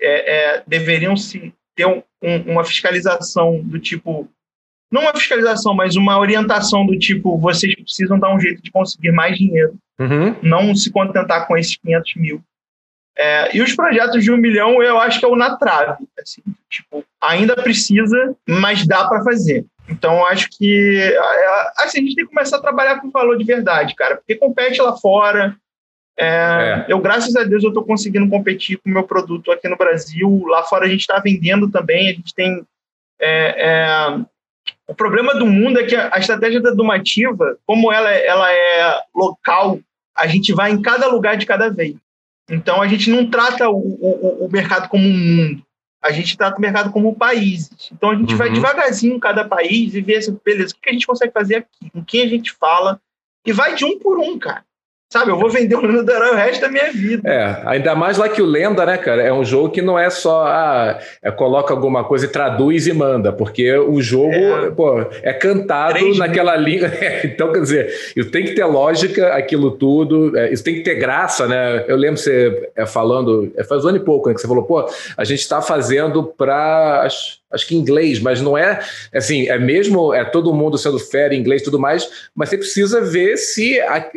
é, 0.00 0.56
é, 0.56 0.64
deveriam 0.66 1.16
se 1.16 1.54
ter 1.76 1.86
um, 1.86 2.02
uma 2.46 2.64
fiscalização 2.64 3.60
do 3.62 3.78
tipo 3.78 4.28
não 4.90 5.02
uma 5.02 5.14
fiscalização, 5.14 5.72
mas 5.72 5.94
uma 5.94 6.18
orientação 6.18 6.84
do 6.84 6.98
tipo, 6.98 7.38
vocês 7.38 7.72
precisam 7.76 8.18
dar 8.18 8.34
um 8.34 8.40
jeito 8.40 8.60
de 8.60 8.72
conseguir 8.72 9.12
mais 9.12 9.38
dinheiro, 9.38 9.78
uhum. 9.98 10.34
não 10.42 10.74
se 10.74 10.90
contentar 10.90 11.46
com 11.46 11.56
esses 11.56 11.76
500 11.76 12.14
mil. 12.16 12.42
É, 13.16 13.56
e 13.56 13.62
os 13.62 13.74
projetos 13.74 14.24
de 14.24 14.32
um 14.32 14.36
milhão, 14.36 14.82
eu 14.82 14.98
acho 14.98 15.20
que 15.20 15.24
é 15.24 15.28
o 15.28 15.36
na 15.36 15.56
trave. 15.56 16.04
Assim, 16.18 16.42
tipo, 16.68 17.04
ainda 17.20 17.54
precisa, 17.54 18.34
mas 18.48 18.84
dá 18.86 19.06
para 19.06 19.22
fazer. 19.22 19.64
Então, 19.90 20.24
acho 20.24 20.48
que 20.50 20.98
é, 20.98 21.18
assim, 21.78 21.98
a 21.98 22.02
gente 22.02 22.14
tem 22.14 22.24
que 22.24 22.32
começar 22.32 22.58
a 22.58 22.62
trabalhar 22.62 23.00
com 23.00 23.10
valor 23.10 23.36
de 23.36 23.44
verdade, 23.44 23.96
cara, 23.96 24.16
porque 24.16 24.36
compete 24.36 24.80
lá 24.80 24.96
fora. 24.96 25.56
É, 26.16 26.26
é. 26.26 26.86
Eu, 26.88 27.00
graças 27.00 27.34
a 27.34 27.42
Deus, 27.42 27.64
eu 27.64 27.70
estou 27.70 27.84
conseguindo 27.84 28.28
competir 28.30 28.78
com 28.78 28.88
o 28.88 28.92
meu 28.92 29.02
produto 29.02 29.50
aqui 29.50 29.68
no 29.68 29.76
Brasil. 29.76 30.44
Lá 30.46 30.62
fora 30.62 30.86
a 30.86 30.88
gente 30.88 31.00
está 31.00 31.18
vendendo 31.18 31.68
também. 31.68 32.08
A 32.08 32.12
gente 32.12 32.32
tem. 32.34 32.64
É, 33.20 33.66
é, 33.66 34.20
o 34.86 34.94
problema 34.94 35.34
do 35.34 35.46
mundo 35.46 35.80
é 35.80 35.84
que 35.84 35.96
a 35.96 36.18
estratégia 36.18 36.60
da 36.60 36.70
Dumativa, 36.70 37.58
como 37.66 37.92
ela, 37.92 38.10
ela 38.10 38.52
é 38.52 39.02
local, 39.14 39.80
a 40.16 40.26
gente 40.26 40.52
vai 40.52 40.70
em 40.70 40.80
cada 40.80 41.08
lugar 41.08 41.36
de 41.36 41.46
cada 41.46 41.68
vez. 41.68 41.96
Então 42.48 42.80
a 42.80 42.86
gente 42.86 43.10
não 43.10 43.28
trata 43.28 43.68
o, 43.68 43.76
o, 43.76 44.46
o 44.46 44.50
mercado 44.50 44.88
como 44.88 45.04
um 45.04 45.12
mundo 45.12 45.62
a 46.02 46.10
gente 46.12 46.36
trata 46.36 46.56
o 46.56 46.60
mercado 46.60 46.90
como 46.90 47.14
países. 47.14 47.90
Então 47.92 48.10
a 48.10 48.14
gente 48.14 48.32
uhum. 48.32 48.38
vai 48.38 48.50
devagarzinho 48.50 49.16
em 49.16 49.20
cada 49.20 49.44
país 49.44 49.94
e 49.94 50.00
vê 50.00 50.16
assim, 50.16 50.38
beleza, 50.44 50.74
o 50.74 50.80
que 50.80 50.88
a 50.88 50.92
gente 50.92 51.06
consegue 51.06 51.32
fazer 51.32 51.56
aqui, 51.56 51.90
com 51.90 52.04
quem 52.04 52.22
a 52.22 52.28
gente 52.28 52.52
fala, 52.52 53.00
e 53.44 53.52
vai 53.52 53.74
de 53.74 53.84
um 53.84 53.98
por 53.98 54.18
um, 54.18 54.38
cara. 54.38 54.64
Sabe, 55.12 55.32
eu 55.32 55.36
vou 55.36 55.50
vender 55.50 55.74
o 55.74 55.80
Lenda 55.80 56.04
do 56.04 56.12
Herói 56.12 56.30
o 56.30 56.36
resto 56.36 56.60
da 56.60 56.68
minha 56.68 56.92
vida. 56.92 57.28
É, 57.28 57.62
ainda 57.66 57.96
mais 57.96 58.16
lá 58.16 58.28
que 58.28 58.40
o 58.40 58.46
Lenda, 58.46 58.86
né, 58.86 58.96
cara? 58.96 59.20
É 59.20 59.32
um 59.32 59.44
jogo 59.44 59.70
que 59.70 59.82
não 59.82 59.98
é 59.98 60.08
só, 60.08 60.44
ah, 60.46 61.00
é, 61.20 61.32
coloca 61.32 61.74
alguma 61.74 62.04
coisa 62.04 62.26
e 62.26 62.28
traduz 62.28 62.86
e 62.86 62.92
manda, 62.92 63.32
porque 63.32 63.76
o 63.76 64.00
jogo, 64.00 64.32
é, 64.32 64.70
pô, 64.70 65.04
é 65.20 65.32
cantado 65.32 65.98
naquela 66.16 66.54
língua. 66.56 66.90
É, 67.00 67.26
então, 67.26 67.50
quer 67.50 67.60
dizer, 67.60 67.86
isso 68.14 68.30
tem 68.30 68.44
que 68.44 68.52
ter 68.52 68.64
lógica, 68.64 69.34
aquilo 69.34 69.70
tudo, 69.70 70.36
é, 70.36 70.52
isso 70.52 70.62
tem 70.62 70.74
que 70.74 70.82
ter 70.82 70.96
graça, 70.96 71.46
né? 71.46 71.84
Eu 71.88 71.96
lembro 71.96 72.18
você 72.18 72.70
é, 72.76 72.84
falando, 72.84 73.50
é, 73.56 73.64
faz 73.64 73.84
um 73.84 73.88
ano 73.88 73.96
e 73.96 74.00
pouco, 74.00 74.28
né, 74.28 74.34
que 74.34 74.40
você 74.40 74.46
falou, 74.46 74.64
pô, 74.64 74.86
a 75.16 75.24
gente 75.24 75.40
está 75.40 75.62
fazendo 75.62 76.22
para 76.24 77.02
acho 77.04 77.39
que 77.66 77.74
inglês, 77.74 78.20
mas 78.20 78.40
não 78.40 78.56
é 78.56 78.80
assim, 79.14 79.48
é 79.48 79.58
mesmo, 79.58 80.14
é 80.14 80.24
todo 80.24 80.54
mundo 80.54 80.78
sendo 80.78 80.98
fera 80.98 81.34
em 81.34 81.40
inglês 81.40 81.62
e 81.62 81.64
tudo 81.64 81.78
mais, 81.78 82.08
mas 82.34 82.48
você 82.48 82.58
precisa 82.58 83.00
ver 83.00 83.36
se 83.36 83.78
é, 83.78 84.10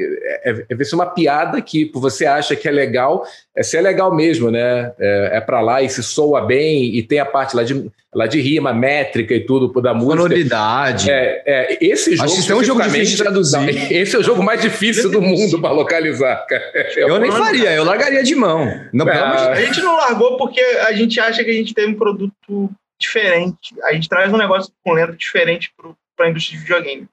é, 0.43 0.65
é 0.69 0.75
ver 0.75 0.85
se 0.85 0.93
uma 0.93 1.07
piada 1.07 1.61
que 1.61 1.89
você 1.93 2.25
acha 2.25 2.55
que 2.55 2.67
é 2.67 2.71
legal, 2.71 3.25
é 3.55 3.63
se 3.63 3.77
é 3.77 3.81
legal 3.81 4.13
mesmo, 4.15 4.51
né? 4.51 4.91
É, 4.99 5.37
é 5.37 5.41
para 5.41 5.61
lá 5.61 5.81
e 5.81 5.89
se 5.89 6.03
soa 6.03 6.41
bem 6.41 6.95
e 6.95 7.03
tem 7.03 7.19
a 7.19 7.25
parte 7.25 7.55
lá 7.55 7.63
de, 7.63 7.89
lá 8.13 8.27
de 8.27 8.39
rima, 8.39 8.73
métrica 8.73 9.33
e 9.33 9.41
tudo 9.41 9.81
da 9.81 9.93
música. 9.93 10.17
Sonoridade. 10.17 11.11
É, 11.11 11.43
é, 11.45 11.77
esse 11.81 12.15
jogo. 12.15 12.31
Acho 12.31 12.45
que 12.45 12.51
é 12.51 12.55
um 12.55 12.63
jogo 12.63 12.81
difícil 12.81 13.17
de 13.17 13.23
traduzir. 13.23 13.93
Esse 13.93 14.15
é 14.15 14.19
o 14.19 14.23
jogo 14.23 14.43
mais 14.43 14.61
difícil 14.61 15.09
do 15.09 15.21
mundo 15.21 15.59
para 15.59 15.71
localizar, 15.71 16.45
cara. 16.47 16.63
Eu 16.95 17.19
nem 17.19 17.31
faria, 17.31 17.71
eu 17.71 17.83
largaria 17.83 18.23
de 18.23 18.35
mão. 18.35 18.71
Não, 18.91 19.07
ah, 19.07 19.49
a 19.51 19.55
gente 19.55 19.81
não 19.81 19.95
largou 19.95 20.37
porque 20.37 20.61
a 20.61 20.93
gente 20.93 21.19
acha 21.19 21.43
que 21.43 21.49
a 21.49 21.53
gente 21.53 21.73
tem 21.73 21.89
um 21.89 21.93
produto 21.93 22.69
diferente. 23.03 23.75
A 23.83 23.93
gente 23.93 24.09
traz 24.09 24.33
um 24.33 24.37
negócio 24.37 24.73
com 24.83 24.93
lenda 24.93 25.13
diferente 25.13 25.73
para 26.15 26.25
a 26.25 26.29
indústria 26.29 26.57
de 26.57 26.63
videogame. 26.63 27.07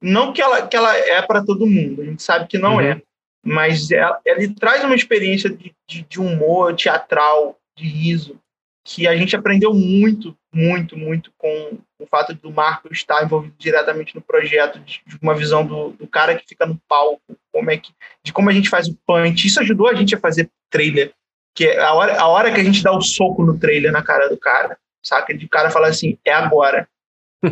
Não 0.00 0.32
que 0.32 0.40
ela, 0.40 0.66
que 0.66 0.76
ela 0.76 0.96
é 0.96 1.20
para 1.22 1.44
todo 1.44 1.66
mundo, 1.66 2.02
a 2.02 2.04
gente 2.04 2.22
sabe 2.22 2.46
que 2.46 2.56
não 2.56 2.74
uhum. 2.74 2.80
é, 2.80 3.02
mas 3.44 3.90
ela, 3.90 4.20
ela 4.24 4.40
traz 4.58 4.84
uma 4.84 4.94
experiência 4.94 5.50
de, 5.50 5.74
de, 5.88 6.02
de, 6.02 6.20
humor 6.20 6.74
teatral, 6.76 7.58
de 7.76 7.84
riso, 7.84 8.38
que 8.84 9.08
a 9.08 9.16
gente 9.16 9.34
aprendeu 9.34 9.74
muito, 9.74 10.36
muito, 10.54 10.96
muito 10.96 11.32
com 11.36 11.78
o 12.00 12.06
fato 12.06 12.32
do 12.32 12.50
Marco 12.50 12.92
estar 12.92 13.24
envolvido 13.24 13.54
diretamente 13.58 14.14
no 14.14 14.22
projeto, 14.22 14.78
de, 14.78 15.02
de 15.04 15.18
uma 15.20 15.34
visão 15.34 15.66
do, 15.66 15.90
do, 15.90 16.06
cara 16.06 16.36
que 16.36 16.46
fica 16.46 16.64
no 16.64 16.80
palco, 16.88 17.20
como 17.52 17.70
é 17.70 17.76
que, 17.76 17.92
de 18.24 18.32
como 18.32 18.48
a 18.48 18.52
gente 18.52 18.70
faz 18.70 18.88
o 18.88 18.96
punch. 19.06 19.46
Isso 19.46 19.60
ajudou 19.60 19.88
a 19.88 19.94
gente 19.94 20.14
a 20.14 20.20
fazer 20.20 20.48
trailer, 20.70 21.12
que 21.54 21.66
é 21.66 21.80
a 21.80 21.92
hora, 21.92 22.20
a 22.20 22.28
hora 22.28 22.52
que 22.52 22.60
a 22.60 22.64
gente 22.64 22.82
dá 22.82 22.92
o 22.92 23.02
soco 23.02 23.44
no 23.44 23.58
trailer 23.58 23.90
na 23.90 24.02
cara 24.02 24.28
do 24.28 24.38
cara 24.38 24.78
saca? 25.02 25.34
De 25.34 25.46
o 25.46 25.48
cara 25.48 25.70
falar 25.70 25.88
assim, 25.88 26.18
é 26.24 26.32
agora. 26.32 26.88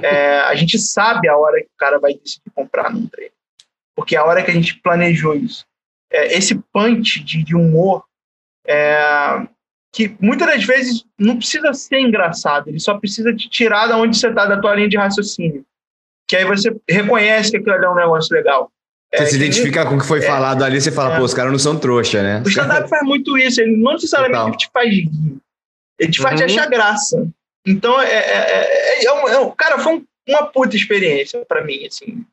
É, 0.02 0.40
a 0.40 0.54
gente 0.56 0.78
sabe 0.78 1.28
a 1.28 1.36
hora 1.36 1.60
que 1.60 1.66
o 1.66 1.78
cara 1.78 1.98
vai 1.98 2.14
decidir 2.14 2.50
comprar 2.54 2.92
num 2.92 3.06
treino. 3.06 3.32
Porque 3.94 4.14
é 4.14 4.18
a 4.18 4.24
hora 4.24 4.42
que 4.42 4.50
a 4.50 4.54
gente 4.54 4.80
planejou 4.80 5.34
isso. 5.34 5.64
É, 6.10 6.36
esse 6.36 6.54
punch 6.72 7.22
de, 7.24 7.42
de 7.42 7.56
humor, 7.56 8.04
é, 8.66 9.46
que 9.92 10.14
muitas 10.20 10.46
das 10.46 10.64
vezes 10.64 11.04
não 11.18 11.38
precisa 11.38 11.72
ser 11.72 12.00
engraçado, 12.00 12.68
ele 12.68 12.78
só 12.78 12.98
precisa 12.98 13.34
te 13.34 13.48
tirar 13.48 13.86
da 13.86 13.96
onde 13.96 14.18
você 14.18 14.28
está, 14.28 14.44
da 14.44 14.60
tua 14.60 14.74
linha 14.74 14.88
de 14.88 14.96
raciocínio. 14.98 15.64
Que 16.28 16.36
aí 16.36 16.44
você 16.44 16.74
reconhece 16.88 17.50
que 17.50 17.56
aquilo 17.56 17.76
é 17.76 17.90
um 17.90 17.94
negócio 17.94 18.34
legal. 18.34 18.70
Você 19.14 19.22
é, 19.22 19.26
se 19.26 19.36
identifica 19.36 19.86
com 19.86 19.94
o 19.94 19.98
que 19.98 20.06
foi 20.06 20.18
é, 20.18 20.22
falado 20.22 20.62
ali, 20.62 20.80
você 20.80 20.92
fala, 20.92 21.14
é. 21.14 21.18
pô, 21.18 21.24
os 21.24 21.32
caras 21.32 21.50
não 21.50 21.58
são 21.58 21.78
trouxa, 21.78 22.22
né? 22.22 22.42
O 22.44 22.48
stand-up 22.48 22.88
faz 22.90 23.02
muito 23.04 23.38
isso, 23.38 23.60
ele 23.60 23.76
não 23.76 23.92
necessariamente 23.92 24.58
te 24.58 24.70
faz 24.72 24.90
rir, 24.90 25.10
ele 25.98 26.10
te 26.10 26.20
faz 26.20 26.40
uhum. 26.40 26.46
achar 26.46 26.68
graça. 26.68 27.28
Então, 27.66 28.00
é, 28.00 28.14
é, 28.14 29.04
é, 29.04 29.12
um, 29.12 29.28
é 29.28 29.40
um, 29.40 29.50
cara, 29.50 29.78
foi 29.80 29.96
um, 29.96 30.06
uma 30.28 30.46
puta 30.46 30.76
experiência 30.76 31.44
para 31.44 31.64
mim, 31.64 31.84
assim, 31.84 32.24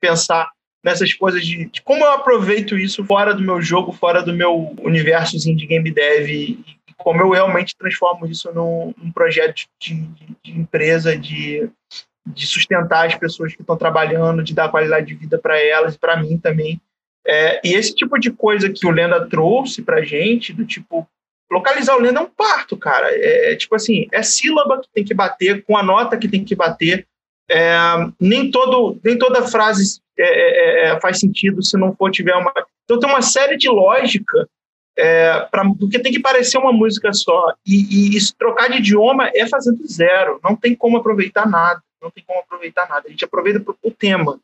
pensar 0.00 0.50
nessas 0.82 1.12
coisas 1.12 1.44
de, 1.44 1.66
de, 1.66 1.82
como 1.82 2.02
eu 2.02 2.12
aproveito 2.12 2.78
isso 2.78 3.04
fora 3.04 3.34
do 3.34 3.42
meu 3.42 3.60
jogo, 3.60 3.92
fora 3.92 4.22
do 4.22 4.32
meu 4.32 4.74
universo 4.80 5.36
de 5.36 5.66
game 5.66 5.90
dev 5.90 6.28
e, 6.28 6.52
e 6.88 6.94
como 6.96 7.20
eu 7.20 7.30
realmente 7.30 7.76
transformo 7.76 8.26
isso 8.26 8.50
num, 8.52 8.94
num 8.96 9.12
projeto 9.12 9.66
de, 9.78 9.94
de, 9.94 10.36
de, 10.42 10.58
empresa, 10.58 11.18
de, 11.18 11.68
de 12.26 12.46
sustentar 12.46 13.06
as 13.06 13.14
pessoas 13.14 13.54
que 13.54 13.60
estão 13.60 13.76
trabalhando, 13.76 14.42
de 14.42 14.54
dar 14.54 14.70
qualidade 14.70 15.06
de 15.06 15.14
vida 15.14 15.38
para 15.38 15.60
elas 15.62 15.96
e 15.96 15.98
para 15.98 16.16
mim 16.16 16.38
também. 16.38 16.80
É, 17.26 17.60
e 17.62 17.74
esse 17.74 17.94
tipo 17.94 18.18
de 18.18 18.30
coisa 18.30 18.70
que 18.70 18.86
o 18.86 18.90
Lenda 18.90 19.28
trouxe 19.28 19.82
para 19.82 20.02
gente, 20.02 20.52
do 20.52 20.64
tipo, 20.64 21.06
localizar 21.50 21.96
o 21.96 22.00
lendo 22.00 22.18
é 22.18 22.22
um 22.22 22.30
parto, 22.30 22.76
cara. 22.76 23.08
É, 23.10 23.52
é, 23.52 23.56
tipo 23.56 23.74
assim, 23.74 24.06
é 24.12 24.22
sílaba 24.22 24.80
que 24.80 24.88
tem 24.92 25.04
que 25.04 25.14
bater, 25.14 25.64
com 25.64 25.76
a 25.76 25.82
nota 25.82 26.16
que 26.16 26.28
tem 26.28 26.44
que 26.44 26.54
bater. 26.54 27.06
É, 27.50 27.78
nem, 28.20 28.50
todo, 28.50 29.00
nem 29.02 29.16
toda 29.16 29.46
frase 29.46 30.00
é, 30.18 30.22
é, 30.22 30.88
é, 30.88 31.00
faz 31.00 31.18
sentido 31.18 31.62
se 31.62 31.78
não 31.78 31.94
for 31.94 32.10
tiver 32.10 32.34
uma. 32.34 32.52
Então 32.84 32.98
tem 32.98 33.08
uma 33.08 33.22
série 33.22 33.56
de 33.56 33.68
lógica 33.68 34.48
É, 34.96 35.46
porque 35.78 35.98
tem 35.98 36.12
que 36.12 36.20
parecer 36.20 36.58
uma 36.58 36.72
música 36.72 37.12
só. 37.12 37.54
E, 37.64 38.16
e, 38.16 38.34
trocar 38.36 38.68
de 38.68 38.78
idioma 38.78 39.30
é 39.34 39.46
fazendo 39.46 39.86
zero. 39.86 40.40
Não 40.42 40.56
tem 40.56 40.74
como 40.74 40.96
aproveitar 40.96 41.48
nada. 41.48 41.80
Não 42.02 42.10
tem 42.10 42.24
como 42.26 42.40
aproveitar 42.40 42.88
nada. 42.88 43.04
A 43.06 43.10
gente 43.10 43.24
aproveita 43.24 43.64
o 43.82 43.90
tema. 43.90 44.38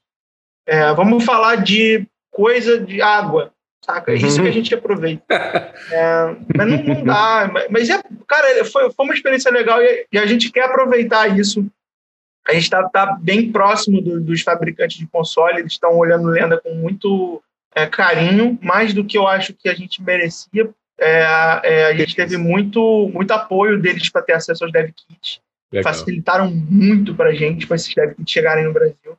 É, 0.67 0.93
vamos 0.95 1.25
falar 1.25 1.57
de 1.57 2.07
coisa 2.31 2.79
de 2.79 3.03
água. 3.03 3.53
Saca? 3.85 4.13
É 4.13 4.15
isso 4.15 4.37
que 4.37 4.41
a 4.41 4.45
uhum. 4.45 4.53
gente 4.53 4.75
aproveita. 4.75 5.25
É, 5.29 6.37
mas 6.57 6.67
não, 6.67 6.83
não 6.83 7.05
dá. 7.05 7.51
Mas, 7.71 7.91
é, 7.91 8.01
cara, 8.27 8.65
foi, 8.65 8.91
foi 8.91 9.05
uma 9.05 9.15
experiência 9.15 9.51
legal 9.51 9.83
e, 9.83 10.07
e 10.11 10.19
a 10.19 10.25
gente 10.25 10.51
quer 10.51 10.65
aproveitar 10.65 11.39
isso. 11.39 11.67
A 12.49 12.55
gente 12.55 12.65
está 12.65 12.83
tá 12.89 13.19
bem 13.21 13.53
próximo 13.53 14.01
do, 14.01 14.21
dos 14.21 14.41
fabricantes 14.41 14.97
de 14.97 15.07
console, 15.07 15.61
eles 15.61 15.73
estão 15.73 15.97
olhando 15.97 16.29
Lenda 16.29 16.59
com 16.59 16.75
muito 16.75 17.43
é, 17.75 17.87
carinho, 17.87 18.59
mais 18.63 18.95
do 18.95 19.05
que 19.05 19.19
eu 19.19 19.27
acho 19.27 19.53
que 19.53 19.69
a 19.69 19.75
gente 19.75 20.03
merecia. 20.03 20.71
É, 20.99 21.61
é, 21.63 21.85
a 21.87 21.95
gente 21.95 22.17
teve 22.17 22.37
muito, 22.39 23.11
muito 23.13 23.33
apoio 23.33 23.81
deles 23.81 24.09
para 24.09 24.23
ter 24.23 24.33
acesso 24.33 24.65
aos 24.65 24.73
dev 24.73 24.91
kits. 24.93 25.41
Legal. 25.71 25.93
Facilitaram 25.93 26.51
muito 26.51 27.15
para 27.15 27.31
a 27.31 27.35
gente, 27.35 27.67
para 27.67 27.77
esses 27.77 27.95
dev 27.95 28.15
kits 28.15 28.33
chegarem 28.33 28.65
no 28.65 28.73
Brasil. 28.73 29.19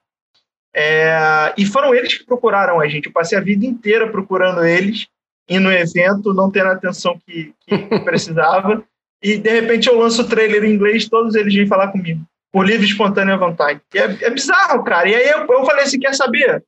É, 0.77 1.53
e 1.57 1.65
foram 1.65 1.95
eles 1.95 2.17
que 2.17 2.25
procuraram 2.25 2.81
a 2.81 2.87
gente. 2.87 3.05
Eu 3.05 3.13
passei 3.13 3.37
a 3.37 3.41
vida 3.41 3.65
inteira 3.65 4.09
procurando 4.11 4.65
eles, 4.65 5.07
indo 5.47 5.63
no 5.63 5.71
evento, 5.71 6.33
não 6.33 6.51
tendo 6.51 6.67
a 6.67 6.73
atenção 6.73 7.17
que, 7.25 7.53
que 7.61 7.77
precisava. 8.03 8.83
E 9.23 9.37
de 9.37 9.49
repente 9.49 9.87
eu 9.87 9.97
lanço 9.97 10.21
o 10.21 10.27
trailer 10.27 10.65
em 10.65 10.73
inglês, 10.73 11.07
todos 11.07 11.33
eles 11.33 11.55
vêm 11.55 11.65
falar 11.65 11.87
comigo, 11.93 12.21
por 12.51 12.65
livre 12.65 12.85
e 12.85 12.89
espontânea 12.89 13.37
vontade. 13.37 13.79
E 13.93 13.97
é, 13.97 14.17
é 14.23 14.29
bizarro, 14.29 14.83
cara. 14.83 15.07
E 15.07 15.15
aí 15.15 15.29
eu, 15.29 15.47
eu 15.47 15.65
falei 15.65 15.85
assim: 15.85 15.99
quer 15.99 16.13
saber? 16.13 16.61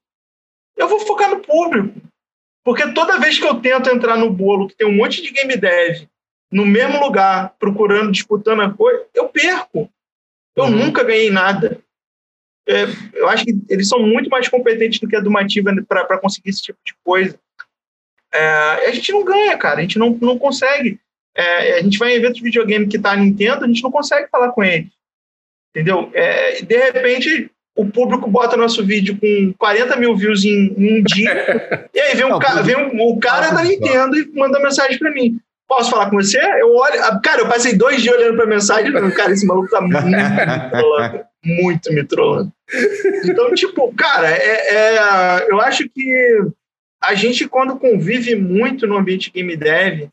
eu 0.78 0.88
vou 0.88 1.00
focar 1.00 1.30
no 1.30 1.42
público. 1.42 2.00
Porque 2.64 2.88
toda 2.94 3.20
vez 3.20 3.40
que 3.40 3.46
eu 3.46 3.60
tento 3.60 3.90
entrar 3.90 4.18
no 4.18 4.30
bolo, 4.30 4.68
que 4.68 4.76
tem 4.76 4.88
um 4.88 4.96
monte 4.96 5.22
de 5.22 5.32
game 5.32 5.58
dev 5.58 6.08
no 6.52 6.66
mesmo 6.66 7.00
lugar, 7.00 7.54
procurando, 7.60 8.12
disputando 8.12 8.62
a 8.62 8.72
coisa, 8.72 9.06
eu 9.14 9.28
perco. 9.28 9.90
Eu 10.56 10.66
uhum. 10.66 10.72
nunca 10.72 11.04
ganhei 11.04 11.30
nada. 11.30 11.82
É, 12.68 12.86
eu 13.14 13.30
acho 13.30 13.46
que 13.46 13.58
eles 13.70 13.88
são 13.88 14.00
muito 14.00 14.30
mais 14.30 14.48
competentes 14.48 15.00
do 15.00 15.08
que 15.08 15.16
a 15.16 15.22
Dumativa 15.22 15.72
para 15.88 16.18
conseguir 16.18 16.50
esse 16.50 16.62
tipo 16.62 16.80
de 16.86 16.94
coisa. 17.04 17.40
É, 18.34 18.88
a 18.88 18.92
gente 18.92 19.12
não 19.12 19.24
ganha, 19.24 19.58
cara. 19.58 19.80
A 19.80 19.82
gente 19.82 19.98
não, 19.98 20.18
não 20.22 20.38
consegue. 20.38 21.00
É, 21.36 21.80
a 21.80 21.82
gente 21.82 21.98
vai 21.98 22.12
em 22.12 22.16
eventos 22.16 22.38
de 22.38 22.44
videogame 22.44 22.88
que 22.88 23.00
tá 23.00 23.12
a 23.12 23.16
Nintendo, 23.16 23.64
a 23.64 23.68
gente 23.68 23.84
não 23.84 23.92
consegue 23.92 24.28
falar 24.30 24.52
com 24.52 24.64
eles. 24.64 24.90
Entendeu? 25.72 26.10
É, 26.14 26.62
de 26.62 26.78
repente, 26.78 27.52
o 27.76 27.86
público 27.86 28.28
bota 28.30 28.58
nosso 28.58 28.84
vídeo 28.84 29.18
com 29.22 29.54
40 29.60 29.96
mil 29.98 30.16
views 30.18 30.44
em, 30.44 30.74
em 30.76 31.00
um 31.00 31.04
dia, 31.04 31.90
e 31.94 32.00
aí 32.00 32.16
vem, 32.16 32.26
um, 32.26 32.40
ca 32.40 32.62
vem 32.64 32.76
um, 32.76 33.02
o 33.08 33.20
cara 33.20 33.52
da 33.52 33.64
Nintendo 33.64 34.18
e 34.18 34.28
manda 34.34 34.60
mensagem 34.60 34.98
para 34.98 35.12
mim. 35.12 35.40
Posso 35.68 35.92
falar 35.92 36.10
com 36.10 36.16
você? 36.16 36.40
Eu 36.40 36.74
olho. 36.74 37.00
Cara, 37.22 37.42
eu 37.42 37.48
passei 37.48 37.76
dois 37.76 38.02
dias 38.02 38.16
olhando 38.16 38.38
pra 38.38 38.46
mensagem 38.46 38.90
e 38.90 39.12
cara, 39.12 39.32
esse 39.32 39.46
maluco 39.46 39.70
tá 39.70 39.82
muito 39.82 40.06
me 40.06 40.70
trolando. 40.72 41.26
Muito 41.44 41.94
me 41.94 42.04
trolando. 42.04 42.54
Então, 43.26 43.54
tipo, 43.54 43.94
cara, 43.94 44.30
é, 44.30 44.96
é, 44.96 45.52
eu 45.52 45.60
acho 45.62 45.88
que 45.90 46.42
a 47.02 47.14
gente, 47.14 47.48
quando 47.48 47.78
convive 47.78 48.36
muito 48.36 48.88
no 48.88 48.98
ambiente 48.98 49.32
game 49.32 49.56
dev, 49.56 50.10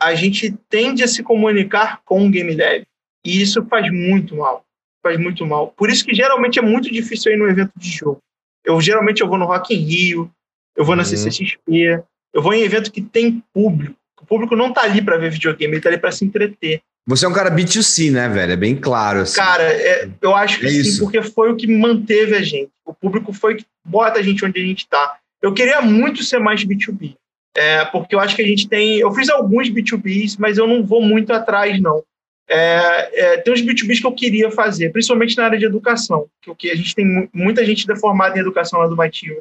a 0.00 0.14
gente 0.14 0.54
tende 0.68 1.02
a 1.02 1.08
se 1.08 1.22
comunicar 1.22 2.00
com 2.04 2.26
o 2.26 2.30
game 2.30 2.54
dev. 2.54 2.84
E 3.24 3.42
isso 3.42 3.64
faz 3.66 3.90
muito 3.90 4.36
mal 4.36 4.64
faz 5.02 5.18
muito 5.18 5.46
mal. 5.46 5.68
Por 5.68 5.90
isso 5.90 6.04
que 6.04 6.14
geralmente 6.14 6.58
é 6.58 6.62
muito 6.62 6.90
difícil 6.90 7.32
ir 7.32 7.36
no 7.36 7.48
evento 7.48 7.72
de 7.76 7.90
jogo. 7.90 8.20
Eu 8.64 8.80
geralmente 8.80 9.22
eu 9.22 9.28
vou 9.28 9.38
no 9.38 9.46
Rock 9.46 9.74
in 9.74 9.78
Rio, 9.78 10.30
eu 10.76 10.84
vou 10.84 10.94
na 10.94 11.02
uhum. 11.02 11.08
CCXP, 11.08 12.02
eu 12.34 12.42
vou 12.42 12.52
em 12.52 12.62
evento 12.62 12.92
que 12.92 13.00
tem 13.00 13.42
público. 13.52 13.97
O 14.28 14.36
público 14.36 14.54
não 14.54 14.72
tá 14.72 14.82
ali 14.82 15.00
para 15.00 15.16
ver 15.16 15.30
videogame, 15.30 15.74
ele 15.74 15.80
tá 15.80 15.88
ali 15.88 15.96
para 15.96 16.12
se 16.12 16.22
entreter. 16.22 16.82
Você 17.06 17.24
é 17.24 17.28
um 17.28 17.32
cara 17.32 17.50
B2C, 17.50 18.12
né, 18.12 18.28
velho? 18.28 18.52
É 18.52 18.56
bem 18.56 18.76
claro. 18.76 19.20
Assim. 19.20 19.36
Cara, 19.36 19.62
é, 19.62 20.10
eu 20.20 20.34
acho 20.34 20.60
que 20.60 20.66
é 20.66 20.68
sim, 20.68 20.80
isso. 20.80 21.00
porque 21.00 21.22
foi 21.22 21.50
o 21.50 21.56
que 21.56 21.66
manteve 21.66 22.36
a 22.36 22.42
gente. 22.42 22.68
O 22.84 22.92
público 22.92 23.32
foi 23.32 23.54
o 23.54 23.56
que 23.56 23.64
bota 23.82 24.20
a 24.20 24.22
gente 24.22 24.44
onde 24.44 24.60
a 24.60 24.62
gente 24.62 24.86
tá. 24.86 25.16
Eu 25.40 25.54
queria 25.54 25.80
muito 25.80 26.22
ser 26.22 26.38
mais 26.38 26.62
B2B. 26.62 27.16
É, 27.56 27.86
porque 27.86 28.14
eu 28.14 28.20
acho 28.20 28.36
que 28.36 28.42
a 28.42 28.46
gente 28.46 28.68
tem. 28.68 28.98
Eu 28.98 29.10
fiz 29.14 29.30
alguns 29.30 29.70
B2Bs, 29.70 30.36
mas 30.38 30.58
eu 30.58 30.66
não 30.66 30.84
vou 30.84 31.00
muito 31.00 31.32
atrás, 31.32 31.80
não. 31.80 32.02
É, 32.46 33.10
é, 33.12 33.36
tem 33.38 33.54
uns 33.54 33.62
B2Bs 33.62 34.00
que 34.00 34.06
eu 34.06 34.12
queria 34.12 34.50
fazer, 34.50 34.90
principalmente 34.90 35.34
na 35.36 35.46
área 35.46 35.58
de 35.58 35.64
educação, 35.64 36.26
que 36.58 36.70
a 36.70 36.74
gente 36.74 36.94
tem 36.94 37.28
muita 37.32 37.64
gente 37.64 37.86
deformada 37.86 38.36
em 38.36 38.40
educação 38.40 38.80
lá 38.80 38.86
do 38.86 38.96
Mativa. 38.96 39.40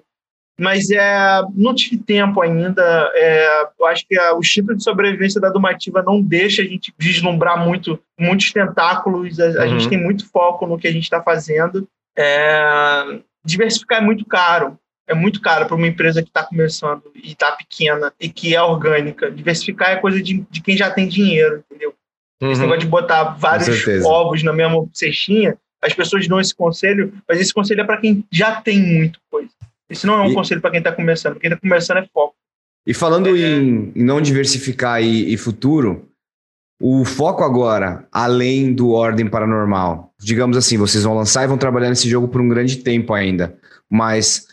Mas 0.59 0.89
é, 0.89 1.41
não 1.53 1.75
tive 1.75 1.97
tempo 1.97 2.41
ainda. 2.41 2.81
É, 3.13 3.69
eu 3.79 3.85
acho 3.85 4.07
que 4.07 4.17
a, 4.17 4.35
o 4.35 4.39
instinto 4.39 4.75
de 4.75 4.83
sobrevivência 4.83 5.39
da 5.39 5.49
Dumativa 5.49 6.01
não 6.01 6.19
deixa 6.19 6.63
a 6.63 6.65
gente 6.65 6.91
vislumbrar 6.97 7.63
muito, 7.63 7.99
muitos 8.19 8.51
tentáculos. 8.51 9.39
A, 9.39 9.45
uhum. 9.45 9.61
a 9.61 9.67
gente 9.67 9.83
uhum. 9.83 9.89
tem 9.89 10.03
muito 10.03 10.27
foco 10.29 10.65
no 10.65 10.77
que 10.77 10.87
a 10.87 10.91
gente 10.91 11.03
está 11.03 11.21
fazendo. 11.21 11.87
É, 12.17 13.19
diversificar 13.45 14.01
é 14.01 14.05
muito 14.05 14.25
caro. 14.25 14.77
É 15.07 15.13
muito 15.13 15.39
caro 15.39 15.67
para 15.67 15.75
uma 15.75 15.87
empresa 15.87 16.21
que 16.21 16.27
está 16.27 16.43
começando 16.43 17.03
e 17.15 17.31
está 17.31 17.51
pequena 17.51 18.11
e 18.19 18.27
que 18.27 18.55
é 18.55 18.61
orgânica. 18.61 19.31
Diversificar 19.31 19.91
é 19.91 19.97
coisa 19.97 20.21
de, 20.21 20.43
de 20.49 20.61
quem 20.61 20.75
já 20.75 20.89
tem 20.89 21.07
dinheiro, 21.07 21.63
entendeu? 21.69 21.93
Uhum. 22.41 22.51
Esse 22.51 22.61
negócio 22.61 22.81
de 22.81 22.87
botar 22.87 23.23
vários 23.35 23.85
ovos 24.05 24.43
na 24.43 24.51
mesma 24.51 24.85
cestinha, 24.91 25.57
as 25.81 25.93
pessoas 25.93 26.27
dão 26.27 26.39
esse 26.39 26.53
conselho, 26.53 27.13
mas 27.27 27.39
esse 27.39 27.53
conselho 27.53 27.81
é 27.81 27.83
para 27.85 27.97
quem 27.97 28.25
já 28.31 28.59
tem 28.59 28.79
muito 28.79 29.19
coisa. 29.29 29.49
Esse 29.89 30.05
não 30.05 30.15
é 30.15 30.21
um 30.23 30.31
e... 30.31 30.33
conselho 30.33 30.61
para 30.61 30.71
quem 30.71 30.79
está 30.79 30.91
começando. 30.91 31.39
Quem 31.39 31.49
está 31.49 31.59
começando 31.59 31.97
é 31.97 32.07
foco. 32.13 32.35
E 32.85 32.93
falando 32.93 33.27
é... 33.27 33.31
em, 33.31 33.91
em, 33.95 34.03
não 34.03 34.21
diversificar 34.21 35.01
e, 35.01 35.33
e, 35.33 35.37
futuro, 35.37 36.09
o 36.81 37.03
foco 37.05 37.43
agora, 37.43 38.07
além 38.11 38.73
do 38.73 38.91
Ordem 38.91 39.27
Paranormal, 39.27 40.13
digamos 40.19 40.57
assim, 40.57 40.77
vocês 40.77 41.03
vão 41.03 41.15
lançar 41.15 41.43
e 41.43 41.47
vão 41.47 41.57
trabalhar 41.57 41.89
nesse 41.89 42.09
jogo 42.09 42.27
por 42.27 42.41
um 42.41 42.47
grande 42.47 42.77
tempo 42.77 43.13
ainda, 43.13 43.57
mas 43.89 44.47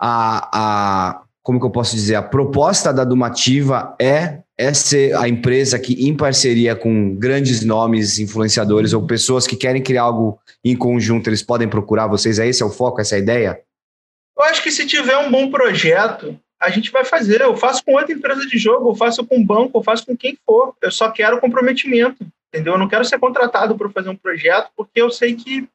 a, 0.00 0.50
a 0.52 1.22
como 1.42 1.58
que 1.58 1.66
eu 1.66 1.70
posso 1.70 1.96
dizer, 1.96 2.16
a 2.16 2.22
proposta 2.22 2.92
da 2.92 3.02
Dumativa 3.02 3.96
é 4.00 4.40
é 4.60 4.74
ser 4.74 5.16
a 5.16 5.26
empresa 5.26 5.78
que, 5.78 6.06
em 6.06 6.14
parceria 6.14 6.76
com 6.76 7.14
grandes 7.14 7.64
nomes, 7.64 8.18
influenciadores 8.18 8.92
ou 8.92 9.06
pessoas 9.06 9.46
que 9.46 9.56
querem 9.56 9.82
criar 9.82 10.02
algo 10.02 10.38
em 10.62 10.76
conjunto, 10.76 11.30
eles 11.30 11.42
podem 11.42 11.66
procurar 11.66 12.06
vocês? 12.06 12.38
É 12.38 12.46
esse 12.46 12.62
é 12.62 12.66
o 12.66 12.68
foco, 12.68 13.00
essa 13.00 13.14
é 13.14 13.16
a 13.16 13.22
ideia? 13.22 13.60
Eu 14.40 14.44
acho 14.44 14.62
que 14.62 14.70
se 14.70 14.86
tiver 14.86 15.18
um 15.18 15.30
bom 15.30 15.50
projeto, 15.50 16.40
a 16.58 16.70
gente 16.70 16.90
vai 16.90 17.04
fazer. 17.04 17.42
Eu 17.42 17.54
faço 17.58 17.84
com 17.84 17.92
outra 17.92 18.14
empresa 18.14 18.46
de 18.46 18.56
jogo, 18.56 18.90
eu 18.90 18.94
faço 18.94 19.24
com 19.26 19.44
banco, 19.44 19.78
eu 19.78 19.82
faço 19.82 20.06
com 20.06 20.16
quem 20.16 20.38
for. 20.46 20.74
Eu 20.80 20.90
só 20.90 21.10
quero 21.10 21.38
comprometimento, 21.38 22.26
entendeu? 22.48 22.72
Eu 22.72 22.78
não 22.78 22.88
quero 22.88 23.04
ser 23.04 23.18
contratado 23.18 23.76
para 23.76 23.90
fazer 23.90 24.08
um 24.08 24.16
projeto, 24.16 24.70
porque 24.74 25.02
eu 25.02 25.10
sei 25.10 25.36
que 25.36 25.68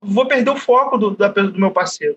vou 0.00 0.28
perder 0.28 0.50
o 0.50 0.56
foco 0.56 0.96
do, 0.96 1.10
do 1.10 1.58
meu 1.58 1.72
parceiro. 1.72 2.16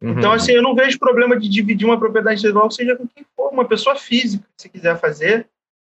Uhum. 0.00 0.12
Então, 0.12 0.32
assim, 0.32 0.52
eu 0.52 0.62
não 0.62 0.74
vejo 0.74 0.98
problema 0.98 1.38
de 1.38 1.46
dividir 1.46 1.84
uma 1.84 1.98
propriedade 1.98 2.38
intelectual, 2.38 2.70
seja 2.70 2.96
com 2.96 3.06
quem 3.06 3.26
for, 3.36 3.52
uma 3.52 3.66
pessoa 3.66 3.96
física, 3.96 4.46
se 4.56 4.70
quiser 4.70 4.98
fazer, 4.98 5.46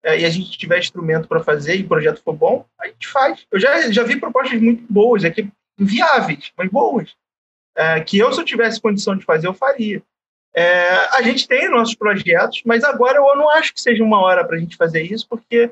é, 0.03 0.21
e 0.21 0.25
a 0.25 0.29
gente 0.29 0.57
tiver 0.57 0.79
instrumento 0.79 1.27
para 1.27 1.43
fazer 1.43 1.75
e 1.75 1.83
o 1.83 1.87
projeto 1.87 2.23
for 2.23 2.33
bom, 2.33 2.65
a 2.79 2.87
gente 2.87 3.07
faz. 3.07 3.45
Eu 3.51 3.59
já, 3.59 3.91
já 3.91 4.01
vi 4.03 4.19
propostas 4.19 4.59
muito 4.59 4.83
boas, 4.91 5.23
aqui, 5.23 5.47
viáveis, 5.77 6.51
mas 6.57 6.69
boas, 6.69 7.13
é, 7.79 7.99
que 8.01 8.17
eu, 8.17 8.31
se 8.31 8.41
eu 8.41 8.45
tivesse 8.45 8.81
condição 8.81 9.15
de 9.15 9.25
fazer, 9.25 9.47
eu 9.47 9.53
faria. 9.53 10.03
É, 10.55 10.89
a 11.15 11.21
gente 11.21 11.47
tem 11.47 11.69
nossos 11.69 11.95
projetos, 11.95 12.61
mas 12.65 12.83
agora 12.83 13.17
eu 13.17 13.35
não 13.35 13.49
acho 13.49 13.73
que 13.73 13.81
seja 13.81 14.03
uma 14.03 14.19
hora 14.19 14.45
para 14.45 14.57
a 14.57 14.59
gente 14.59 14.75
fazer 14.75 15.03
isso, 15.03 15.27
porque 15.29 15.71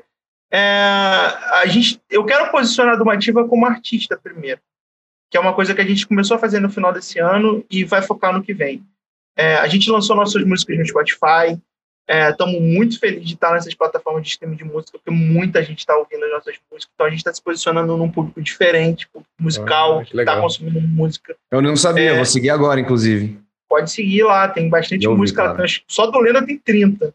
é, 0.50 0.58
a 0.58 1.64
gente, 1.66 2.00
eu 2.08 2.24
quero 2.24 2.50
posicionar 2.50 2.94
a 2.94 2.96
Dumativa 2.96 3.46
como 3.46 3.66
artista 3.66 4.16
primeiro 4.16 4.60
que 5.30 5.36
é 5.36 5.40
uma 5.40 5.54
coisa 5.54 5.74
que 5.74 5.80
a 5.80 5.86
gente 5.86 6.06
começou 6.06 6.36
a 6.36 6.40
fazer 6.40 6.60
no 6.60 6.70
final 6.70 6.92
desse 6.92 7.18
ano 7.18 7.64
e 7.70 7.84
vai 7.84 8.02
focar 8.02 8.32
no 8.32 8.42
que 8.42 8.54
vem. 8.54 8.84
É, 9.36 9.56
a 9.56 9.68
gente 9.68 9.90
lançou 9.90 10.16
nossas 10.16 10.42
músicas 10.44 10.78
no 10.78 10.86
Spotify, 10.86 11.60
estamos 12.08 12.54
é, 12.54 12.60
muito 12.60 12.98
felizes 12.98 13.26
de 13.26 13.34
estar 13.34 13.52
nessas 13.52 13.74
plataformas 13.74 14.22
de 14.22 14.30
streaming 14.30 14.56
de 14.56 14.64
música, 14.64 14.98
porque 14.98 15.10
muita 15.10 15.62
gente 15.62 15.80
está 15.80 15.94
ouvindo 15.96 16.24
as 16.24 16.30
nossas 16.30 16.54
músicas, 16.72 16.90
então 16.94 17.06
a 17.06 17.10
gente 17.10 17.18
está 17.18 17.32
se 17.34 17.42
posicionando 17.42 17.96
num 17.96 18.10
público 18.10 18.40
diferente, 18.40 19.06
público 19.08 19.30
musical, 19.38 20.00
ah, 20.00 20.04
que 20.04 20.18
está 20.18 20.40
consumindo 20.40 20.80
música. 20.80 21.36
Eu 21.50 21.60
não 21.60 21.76
sabia, 21.76 22.12
é, 22.12 22.16
vou 22.16 22.24
seguir 22.24 22.50
agora, 22.50 22.80
inclusive. 22.80 23.38
Pode 23.68 23.90
seguir 23.90 24.22
lá, 24.22 24.48
tem 24.48 24.70
bastante 24.70 25.06
ouvi, 25.06 25.20
música. 25.20 25.54
Claro. 25.54 25.64
Só 25.86 26.06
do 26.06 26.18
Lena 26.18 26.44
tem 26.44 26.58
30. 26.58 27.12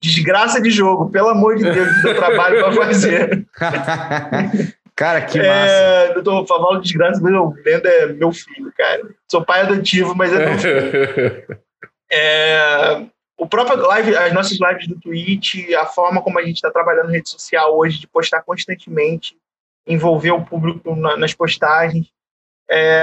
Desgraça 0.00 0.60
de 0.60 0.70
jogo, 0.70 1.10
pelo 1.10 1.28
amor 1.28 1.56
de 1.56 1.64
Deus, 1.64 2.02
do 2.02 2.14
trabalho 2.14 2.60
para 2.60 2.72
fazer. 2.72 3.46
Cara, 5.00 5.22
que 5.22 5.38
massa. 5.38 5.50
É, 5.50 6.12
doutor 6.12 6.46
Favalo 6.46 6.80
Desgraça, 6.80 7.22
meu, 7.22 7.54
Lenda 7.64 7.88
é 7.88 8.06
meu 8.12 8.30
filho, 8.32 8.70
cara. 8.76 9.08
Sou 9.30 9.42
pai 9.42 9.62
adotivo, 9.62 10.14
mas 10.14 10.30
é 10.30 10.46
meu 10.46 10.58
filho. 10.58 11.58
é, 12.12 13.06
o 13.40 13.48
próprio 13.48 13.78
live, 13.86 14.14
as 14.14 14.34
nossas 14.34 14.58
lives 14.60 14.86
do 14.86 15.00
Twitch, 15.00 15.70
a 15.72 15.86
forma 15.86 16.20
como 16.22 16.38
a 16.38 16.44
gente 16.44 16.56
está 16.56 16.70
trabalhando 16.70 17.10
rede 17.10 17.30
social 17.30 17.74
hoje, 17.76 17.98
de 17.98 18.06
postar 18.06 18.42
constantemente, 18.42 19.34
envolver 19.86 20.30
o 20.30 20.44
público 20.44 20.94
na, 20.94 21.16
nas 21.16 21.32
postagens. 21.32 22.06
É, 22.70 23.02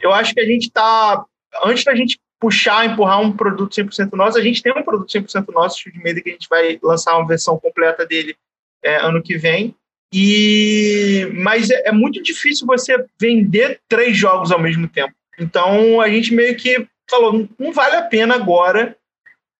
eu 0.00 0.12
acho 0.12 0.34
que 0.34 0.40
a 0.40 0.44
gente 0.44 0.64
está, 0.64 1.24
antes 1.64 1.84
da 1.84 1.94
gente 1.94 2.18
puxar, 2.40 2.84
empurrar 2.84 3.20
um 3.20 3.30
produto 3.30 3.72
100% 3.72 4.14
nosso. 4.14 4.36
A 4.36 4.42
gente 4.42 4.60
tem 4.62 4.72
um 4.76 4.82
produto 4.82 5.08
100% 5.08 5.52
nosso, 5.52 5.88
de 5.88 5.98
Media, 6.02 6.22
que 6.22 6.30
a 6.30 6.32
gente 6.32 6.48
vai 6.48 6.80
lançar 6.82 7.16
uma 7.16 7.28
versão 7.28 7.56
completa 7.56 8.04
dele 8.04 8.34
é, 8.82 8.96
ano 8.96 9.22
que 9.22 9.38
vem. 9.38 9.76
E 10.12 11.30
mas 11.34 11.70
é, 11.70 11.88
é, 11.88 11.92
muito 11.92 12.20
difícil 12.20 12.66
você 12.66 13.04
vender 13.20 13.80
três 13.88 14.16
jogos 14.16 14.50
ao 14.50 14.58
mesmo 14.58 14.88
tempo. 14.88 15.14
Então 15.38 16.00
a 16.00 16.08
gente 16.08 16.34
meio 16.34 16.56
que 16.56 16.84
falou, 17.08 17.48
não 17.56 17.72
vale 17.72 17.94
a 17.94 18.02
pena 18.02 18.34
agora 18.34 18.96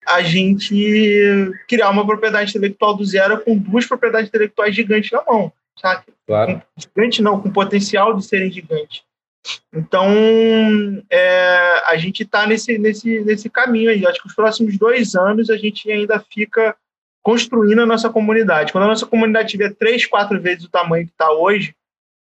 a 0.07 0.23
gente 0.23 1.53
criar 1.69 1.91
uma 1.91 2.07
propriedade 2.07 2.51
intelectual 2.51 2.97
do 2.97 3.05
zero 3.05 3.41
com 3.41 3.57
duas 3.57 3.87
propriedades 3.87 4.29
intelectuais 4.29 4.75
gigantes 4.75 5.11
na 5.11 5.23
mão, 5.25 5.53
sabe? 5.79 6.05
Claro. 6.27 6.63
Gigante 6.77 7.23
não, 7.23 7.41
com 7.41 7.51
potencial 7.51 8.15
de 8.15 8.25
serem 8.25 8.51
gigantes. 8.51 9.03
Então, 9.73 10.07
é, 11.11 11.83
a 11.87 11.97
gente 11.97 12.23
está 12.23 12.47
nesse, 12.47 12.79
nesse, 12.79 13.21
nesse 13.21 13.49
caminho 13.49 13.91
aí. 13.91 14.07
Acho 14.07 14.21
que 14.21 14.29
os 14.29 14.35
próximos 14.35 14.79
dois 14.79 15.15
anos 15.15 15.49
a 15.51 15.57
gente 15.57 15.91
ainda 15.91 16.21
fica 16.21 16.77
construindo 17.23 17.81
a 17.81 17.87
nossa 17.87 18.11
comunidade. 18.11 18.73
Quando 18.73 18.85
a 18.85 18.89
nossa 18.89 19.07
comunidade 19.07 19.51
tiver 19.51 19.75
três, 19.75 20.07
quatro 20.07 20.41
vezes 20.41 20.65
o 20.65 20.71
tamanho 20.71 21.07
que 21.07 21.13
está 21.13 21.31
hoje, 21.33 21.75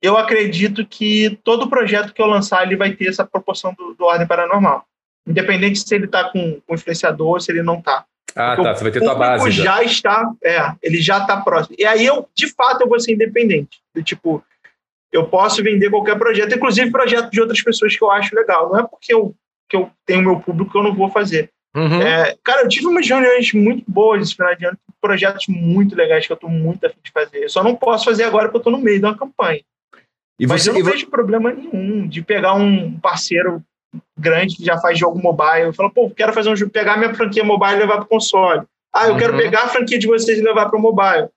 eu 0.01 0.17
acredito 0.17 0.85
que 0.85 1.39
todo 1.45 1.69
projeto 1.69 2.13
que 2.13 2.21
eu 2.21 2.27
lançar 2.27 2.65
ele 2.65 2.77
vai 2.77 2.93
ter 2.93 3.09
essa 3.09 3.25
proporção 3.25 3.73
do, 3.75 3.95
do 3.95 4.05
Ordem 4.05 4.27
Paranormal. 4.27 4.85
Independente 5.27 5.79
se 5.79 5.95
ele 5.95 6.07
está 6.07 6.31
com, 6.31 6.61
com 6.66 6.75
influenciador 6.75 7.29
ou 7.29 7.41
se 7.41 7.51
ele 7.53 7.62
não 7.62 7.79
está. 7.79 8.05
Ah, 8.35 8.57
Porque 8.57 8.68
tá. 8.68 8.75
Você 8.77 8.83
vai 8.83 8.93
ter 8.93 9.01
tua 9.01 9.14
base. 9.14 9.51
já 9.51 9.64
já 9.64 9.85
está, 9.85 10.33
é, 10.43 10.73
ele 10.83 11.01
já 11.01 11.18
está 11.18 11.41
próximo. 11.41 11.77
E 11.79 11.85
aí 11.85 12.05
eu, 12.05 12.29
de 12.35 12.49
fato, 12.53 12.83
eu 12.83 12.89
vou 12.89 12.99
ser 12.99 13.12
independente. 13.12 13.81
tipo, 14.05 14.43
eu 15.12 15.27
posso 15.27 15.62
vender 15.62 15.91
qualquer 15.91 16.18
projeto, 16.18 16.55
inclusive 16.55 16.91
projeto 16.91 17.31
de 17.31 17.41
outras 17.41 17.62
pessoas 17.62 17.97
que 17.97 18.03
eu 18.03 18.11
acho 18.11 18.35
legal. 18.35 18.70
Não 18.70 18.81
é 18.81 18.83
porque 18.83 19.12
eu, 19.12 19.35
que 19.68 19.77
eu 19.77 19.91
tenho 20.07 20.23
meu 20.23 20.41
público 20.41 20.73
que 20.73 20.79
eu 20.79 20.83
não 20.83 20.95
vou 20.95 21.11
fazer. 21.11 21.51
Uhum. 21.75 22.03
É, 22.03 22.37
cara, 22.43 22.62
eu 22.62 22.68
tive 22.68 22.87
umas 22.87 23.09
reuniões 23.09 23.53
muito 23.53 23.85
boas 23.91 24.23
esse 24.23 24.35
final 24.35 24.55
de 24.55 24.66
ano, 24.66 24.79
projetos 25.01 25.47
muito 25.49 25.95
legais 25.97 26.27
que 26.27 26.33
eu 26.33 26.35
estou 26.35 26.51
muito 26.51 26.87
afim 26.87 26.99
de 27.03 27.11
fazer. 27.11 27.45
Eu 27.45 27.49
só 27.49 27.62
não 27.62 27.75
posso 27.75 28.05
fazer 28.05 28.25
agora 28.25 28.47
porque 28.47 28.57
eu 28.57 28.61
estou 28.61 28.73
no 28.73 28.79
meio 28.79 28.99
de 28.99 29.05
uma 29.05 29.16
campanha. 29.16 29.62
E 30.39 30.47
Mas 30.47 30.62
você, 30.62 30.70
eu 30.70 30.75
não 30.75 30.85
vejo 30.85 31.09
problema 31.09 31.53
nenhum 31.53 32.07
de 32.07 32.23
pegar 32.23 32.55
um 32.55 32.99
parceiro 32.99 33.62
grande 34.23 34.57
que 34.57 34.64
já 34.64 34.79
faz 34.79 34.99
jogo 34.99 35.20
mobile 35.20 35.73
falar, 35.75 35.91
pô, 35.91 36.09
quero 36.11 36.33
fazer 36.33 36.49
um 36.49 36.57
jogo, 36.57 36.70
pegar 36.70 36.97
minha 36.97 37.14
franquia 37.14 37.45
mobile 37.45 37.75
e 37.75 37.79
levar 37.79 37.97
para 37.97 38.05
o 38.05 38.09
console. 38.09 38.62
Ah, 38.93 39.07
eu 39.07 39.12
uhum. 39.12 39.18
quero 39.18 39.37
pegar 39.37 39.64
a 39.64 39.68
franquia 39.68 39.99
de 39.99 40.07
vocês 40.07 40.39
e 40.39 40.43
levar 40.43 40.68
para 40.68 40.79
o 40.79 40.83
mobile. 40.83 41.29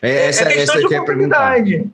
É, 0.00 0.26
essa, 0.26 0.42
é 0.42 0.52
questão 0.52 0.76
essa 0.76 0.88
de 0.88 0.94
oportunidade. 0.94 1.90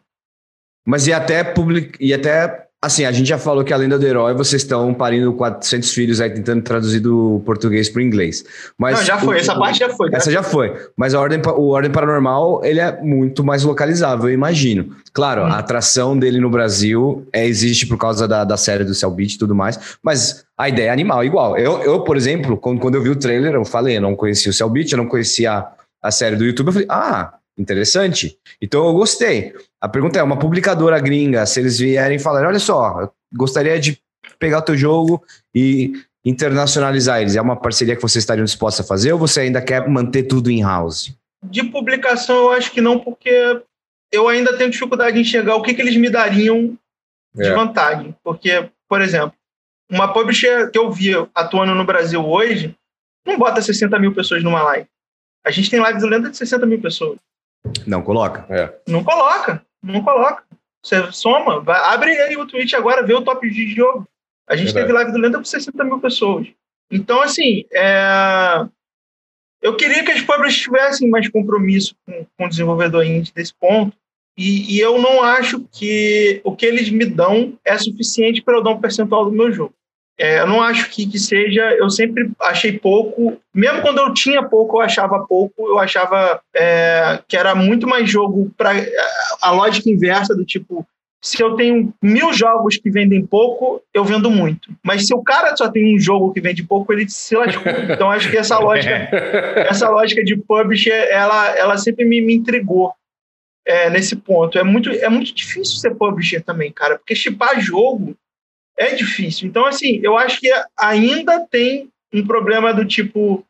Mas 0.87 1.07
e 1.07 1.13
até 1.13 1.45
public... 1.45 1.97
e 2.01 2.13
até 2.13 2.68
assim, 2.81 3.05
a 3.05 3.13
gente 3.13 3.29
já 3.29 3.39
falou 3.39 3.65
que 3.65 3.73
além 3.73 3.89
do 3.89 4.07
herói, 4.07 4.35
vocês 4.35 4.63
estão 4.63 4.95
parindo 4.95 5.33
400 5.33 5.93
filhos 5.93 6.21
aí 6.21 6.31
tentando 6.31 6.63
traduzir 6.63 7.01
do 7.01 7.43
português 7.45 7.89
para 7.89 8.01
o 8.01 8.03
inglês. 8.03 8.45
Mas 8.79 8.99
Não, 8.99 9.05
já 9.05 9.19
foi, 9.19 9.37
o, 9.37 9.39
essa 9.39 9.57
parte 9.57 9.81
já 9.81 9.91
foi. 9.91 10.11
Essa 10.13 10.31
já 10.31 10.43
foi. 10.43 10.77
Mas 10.97 11.15
a 11.15 11.21
ordem, 11.21 11.41
o 11.57 11.69
Ordem 11.71 11.91
Paranormal, 11.91 12.65
ele 12.65 12.79
é 12.79 13.01
muito 13.03 13.43
mais 13.43 13.65
localizável, 13.65 14.29
eu 14.29 14.35
imagino. 14.35 14.97
Claro, 15.13 15.43
hum. 15.43 15.47
a 15.47 15.59
atração 15.59 16.17
dele 16.17 16.41
no 16.41 16.49
Brasil 16.49 17.27
é, 17.33 17.45
existe 17.45 17.87
por 17.87 17.99
causa 17.99 18.29
da, 18.29 18.45
da 18.45 18.57
série 18.57 18.85
do 18.85 18.95
Cellbit 18.95 19.35
e 19.35 19.39
tudo 19.39 19.55
mais, 19.55 19.99
mas 20.03 20.45
a 20.57 20.69
ideia 20.69 20.89
é 20.89 20.93
animal, 20.93 21.25
igual. 21.25 21.59
Eu, 21.59 21.83
eu 21.83 22.01
por 22.05 22.17
exemplo, 22.17 22.57
quando, 22.57 22.81
quando 22.81 22.95
eu 22.95 23.03
vi 23.03 23.11
o 23.11 23.17
trailer, 23.17 23.55
eu 23.55 23.65
falei, 23.65 23.97
eu 23.97 24.03
não 24.03 24.15
conhecia 24.15 24.51
o 24.51 24.55
Cellbit, 24.55 24.93
eu 24.93 24.99
não 24.99 25.07
conhecia 25.07 25.67
a 26.01 26.11
série 26.13 26.37
do 26.37 26.45
YouTube, 26.45 26.69
eu 26.69 26.73
falei, 26.73 26.89
ah, 26.89 27.35
interessante. 27.59 28.39
Então 28.61 28.87
eu 28.87 28.93
gostei. 28.93 29.53
A 29.81 29.89
pergunta 29.89 30.19
é: 30.19 30.23
uma 30.23 30.39
publicadora 30.39 31.01
gringa, 31.01 31.45
se 31.47 31.61
eles 31.61 31.79
vierem 31.79 32.17
e 32.17 32.21
falarem, 32.21 32.49
olha 32.49 32.59
só, 32.59 33.01
eu 33.01 33.13
gostaria 33.35 33.79
de 33.79 33.99
pegar 34.39 34.59
o 34.59 34.63
teu 34.63 34.77
jogo 34.77 35.23
e 35.55 35.93
internacionalizar 36.25 37.21
eles, 37.21 37.37
é 37.37 37.41
uma 37.41 37.57
parceria 37.57 37.97
que 37.97 38.03
vocês 38.03 38.23
estariam 38.23 38.45
dispostos 38.45 38.85
a 38.85 38.89
fazer 38.89 39.13
ou 39.13 39.19
você 39.19 39.41
ainda 39.41 39.63
quer 39.63 39.89
manter 39.89 40.25
tudo 40.25 40.51
in-house? 40.51 41.15
De 41.43 41.65
publicação, 41.65 42.37
eu 42.37 42.53
acho 42.53 42.71
que 42.73 42.81
não, 42.81 42.99
porque 42.99 43.63
eu 44.13 44.29
ainda 44.29 44.57
tenho 44.57 44.71
dificuldade 44.71 45.17
em 45.17 45.23
enxergar 45.23 45.57
o 45.57 45.63
que, 45.63 45.73
que 45.75 45.81
eles 45.81 45.97
me 45.97 46.11
dariam 46.11 46.77
de 47.35 47.47
é. 47.47 47.55
vantagem. 47.55 48.15
Porque, 48.23 48.69
por 48.89 49.01
exemplo, 49.01 49.33
uma 49.91 50.13
publisher 50.13 50.71
que 50.71 50.79
eu 50.79 50.91
vi 50.91 51.13
atuando 51.35 51.75
no 51.75 51.85
Brasil 51.85 52.25
hoje 52.25 52.75
não 53.27 53.39
bota 53.39 53.63
60 53.63 53.99
mil 53.99 54.15
pessoas 54.15 54.43
numa 54.43 54.63
live. 54.63 54.89
A 55.45 55.51
gente 55.51 55.71
tem 55.71 55.83
lives 55.83 56.03
lenda 56.03 56.31
de 56.31 56.37
60 56.37 56.67
mil 56.67 56.81
pessoas. 56.81 57.19
Não 57.87 58.03
coloca? 58.03 58.47
É. 58.49 58.79
Não 58.87 59.03
coloca. 59.05 59.65
Não 59.83 60.03
coloca. 60.03 60.45
Você 60.83 61.13
soma, 61.13 61.61
vai, 61.61 61.79
abre 61.93 62.11
aí 62.13 62.37
o 62.37 62.47
Twitch 62.47 62.73
agora, 62.75 63.05
vê 63.05 63.15
o 63.15 63.23
top 63.23 63.49
de 63.51 63.75
jogo. 63.75 64.07
A 64.49 64.57
gente 64.57 64.73
Verdade. 64.73 64.87
teve 64.87 64.93
live 64.93 65.13
do 65.13 65.19
Lenda 65.19 65.39
com 65.39 65.45
60 65.45 65.85
mil 65.85 66.01
pessoas. 66.01 66.49
Então, 66.91 67.21
assim, 67.21 67.65
é... 67.73 68.67
eu 69.61 69.77
queria 69.77 70.05
que 70.05 70.13
as 70.13 70.23
publishers 70.23 70.63
tivessem 70.63 71.11
mais 71.11 71.29
compromisso 71.29 71.95
com, 72.07 72.27
com 72.37 72.47
o 72.47 72.49
desenvolvedor 72.49 73.05
indie 73.05 73.33
nesse 73.37 73.53
ponto. 73.55 73.97
E, 74.37 74.77
e, 74.77 74.81
eu 74.81 75.03
não 75.03 75.21
acho 75.21 75.67
que 75.73 76.41
o 76.45 76.55
que 76.55 76.65
eles 76.65 76.89
me 76.91 77.05
dão 77.05 77.59
é 77.65 77.77
suficiente 77.77 78.41
para 78.41 78.57
eu 78.57 78.63
dar 78.63 78.71
um 78.71 78.81
percentual 78.81 79.25
do 79.25 79.33
meu 79.33 79.51
jogo. 79.51 79.75
É, 80.19 80.41
eu 80.41 80.47
não 80.49 80.61
acho 80.61 80.91
que, 80.91 81.07
que 81.07 81.19
seja. 81.19 81.63
Eu 81.73 81.89
sempre 81.89 82.31
achei 82.43 82.73
pouco. 82.77 83.41
Mesmo 83.55 83.81
quando 83.81 83.99
eu 83.99 84.13
tinha 84.13 84.43
pouco, 84.43 84.79
eu 84.79 84.81
achava 84.81 85.25
pouco. 85.25 85.69
Eu 85.69 85.79
achava 85.79 86.41
é, 86.55 87.21
que 87.29 87.37
era 87.37 87.55
muito 87.55 87.87
mais 87.87 88.11
jogo 88.11 88.51
para 88.57 88.73
a 89.41 89.53
lógica 89.53 89.89
inversa 89.89 90.35
do 90.35 90.45
tipo. 90.45 90.85
Se 91.23 91.43
eu 91.43 91.55
tenho 91.57 91.93
mil 92.03 92.33
jogos 92.33 92.77
que 92.77 92.91
vendem 92.91 93.25
pouco, 93.25 93.83
eu 93.93 94.05
vendo 94.05 94.31
muito. 94.31 94.71
Mas 94.85 95.07
se 95.07 95.15
o 95.15 95.23
cara 95.23 95.57
só 95.57 95.69
tem 95.69 95.97
um 95.97 95.99
jogo 95.99 96.33
que 96.33 96.41
vende 96.41 96.63
pouco, 96.63 96.93
ele 96.93 97.09
se 97.09 97.37
lascou. 97.37 97.73
Então 97.91 98.11
acho 98.11 98.31
que 98.31 98.37
essa 98.37 98.59
lógica, 98.61 99.09
essa 99.69 99.89
lógica 99.89 100.23
de 100.25 100.37
publisher, 100.37 101.09
ela, 101.11 101.57
ela 101.57 101.77
sempre 101.77 102.05
me, 102.05 102.21
me 102.21 102.35
intrigou 102.35 102.93
é, 103.67 103.91
nesse 103.91 104.17
ponto. 104.17 104.59
É 104.59 104.65
muito, 104.65 104.91
é 104.91 105.09
muito 105.09 105.35
difícil 105.35 105.77
ser 105.77 105.95
publisher 105.97 106.41
também, 106.41 106.73
cara, 106.73 106.99
porque 106.99 107.15
chipar 107.15 107.61
jogo 107.61 108.17
é 108.79 108.95
difícil. 108.95 109.49
Então, 109.49 109.67
assim, 109.67 110.01
eu 110.03 110.17
acho 110.17 110.41
que 110.41 110.49
ainda 110.79 111.41
tem 111.41 111.91
um 112.15 112.27
problema 112.27 112.73
do 112.73 112.85
tipo. 112.85 113.45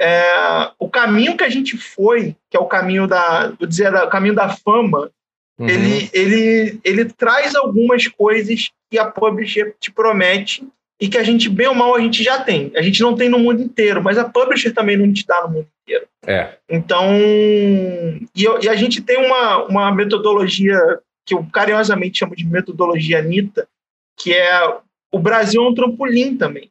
É, 0.00 0.70
o 0.78 0.88
caminho 0.88 1.36
que 1.36 1.42
a 1.42 1.48
gente 1.48 1.76
foi, 1.76 2.36
que 2.48 2.56
é 2.56 2.60
o 2.60 2.66
caminho 2.66 3.06
da, 3.06 3.48
vou 3.58 3.66
dizer, 3.66 3.92
o 3.92 4.08
caminho 4.08 4.34
da 4.34 4.48
fama, 4.48 5.10
uhum. 5.58 5.68
ele, 5.68 6.08
ele, 6.12 6.80
ele 6.84 7.04
traz 7.06 7.56
algumas 7.56 8.06
coisas 8.06 8.70
que 8.88 8.96
a 8.96 9.06
publisher 9.06 9.74
te 9.80 9.90
promete 9.90 10.64
e 11.00 11.08
que 11.08 11.18
a 11.18 11.22
gente, 11.24 11.48
bem 11.48 11.66
ou 11.66 11.74
mal, 11.74 11.96
a 11.96 12.00
gente 12.00 12.22
já 12.22 12.40
tem. 12.40 12.70
A 12.76 12.82
gente 12.82 13.00
não 13.00 13.16
tem 13.16 13.28
no 13.28 13.40
mundo 13.40 13.60
inteiro, 13.60 14.02
mas 14.02 14.18
a 14.18 14.28
publisher 14.28 14.72
também 14.72 14.96
não 14.96 15.12
te 15.12 15.26
dá 15.26 15.42
no 15.42 15.48
mundo 15.48 15.68
inteiro. 15.82 16.06
É. 16.26 16.54
Então, 16.68 17.10
e, 18.36 18.44
e 18.62 18.68
a 18.68 18.76
gente 18.76 19.00
tem 19.00 19.16
uma, 19.16 19.64
uma 19.64 19.94
metodologia 19.94 20.78
que 21.26 21.34
eu 21.34 21.44
carinhosamente 21.52 22.18
chamo 22.18 22.36
de 22.36 22.46
metodologia 22.46 23.18
Anitta, 23.18 23.68
que 24.18 24.34
é 24.34 24.78
o 25.12 25.18
Brasil 25.18 25.62
é 25.62 25.68
um 25.68 25.74
trampolim 25.74 26.36
também. 26.36 26.70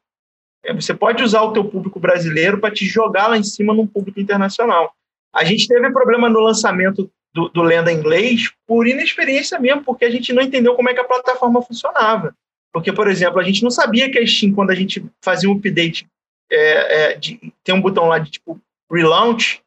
É, 0.63 0.73
você 0.73 0.93
pode 0.93 1.23
usar 1.23 1.41
o 1.41 1.53
teu 1.53 1.65
público 1.65 1.99
brasileiro 1.99 2.59
para 2.59 2.73
te 2.73 2.85
jogar 2.85 3.27
lá 3.27 3.37
em 3.37 3.43
cima 3.43 3.73
num 3.73 3.87
público 3.87 4.19
internacional. 4.19 4.93
A 5.33 5.43
gente 5.43 5.67
teve 5.67 5.91
problema 5.91 6.29
no 6.29 6.39
lançamento 6.39 7.09
do, 7.33 7.49
do 7.49 7.61
Lenda 7.61 7.91
inglês 7.91 8.51
por 8.65 8.87
inexperiência 8.87 9.59
mesmo, 9.59 9.83
porque 9.83 10.05
a 10.05 10.09
gente 10.09 10.33
não 10.33 10.41
entendeu 10.41 10.75
como 10.75 10.89
é 10.89 10.93
que 10.93 10.99
a 10.99 11.05
plataforma 11.05 11.61
funcionava. 11.61 12.35
Porque, 12.73 12.91
por 12.91 13.07
exemplo, 13.07 13.39
a 13.39 13.43
gente 13.43 13.63
não 13.63 13.71
sabia 13.71 14.11
que 14.11 14.19
a 14.19 14.25
Steam, 14.25 14.53
quando 14.53 14.71
a 14.71 14.75
gente 14.75 15.03
fazia 15.23 15.49
um 15.49 15.53
update, 15.53 16.07
é, 16.51 17.11
é, 17.11 17.15
de, 17.15 17.53
tem 17.63 17.73
um 17.73 17.81
botão 17.81 18.05
lá 18.05 18.19
de 18.19 18.31
tipo 18.31 18.59
relaunch, 18.91 19.61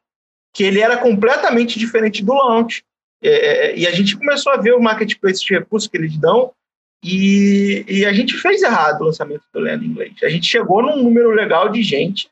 que 0.53 0.63
ele 0.63 0.81
era 0.81 0.97
completamente 0.97 1.79
diferente 1.79 2.23
do 2.23 2.33
launch. 2.33 2.83
É, 3.23 3.29
é 3.29 3.77
e 3.77 3.87
a 3.87 3.91
gente 3.91 4.17
começou 4.17 4.51
a 4.51 4.57
ver 4.57 4.73
o 4.73 4.81
marketplace 4.81 5.43
de 5.43 5.53
recursos 5.53 5.89
que 5.89 5.97
eles 5.97 6.17
dão 6.17 6.51
e, 7.03 7.83
e, 7.87 8.05
a 8.05 8.13
gente 8.13 8.37
fez 8.37 8.61
errado 8.61 9.01
o 9.01 9.05
lançamento 9.05 9.41
do 9.51 9.59
Lendo 9.59 9.83
Inglês. 9.83 10.13
A 10.21 10.29
gente 10.29 10.45
chegou 10.45 10.83
num 10.83 11.01
número 11.01 11.31
legal 11.31 11.69
de 11.69 11.81
gente, 11.81 12.29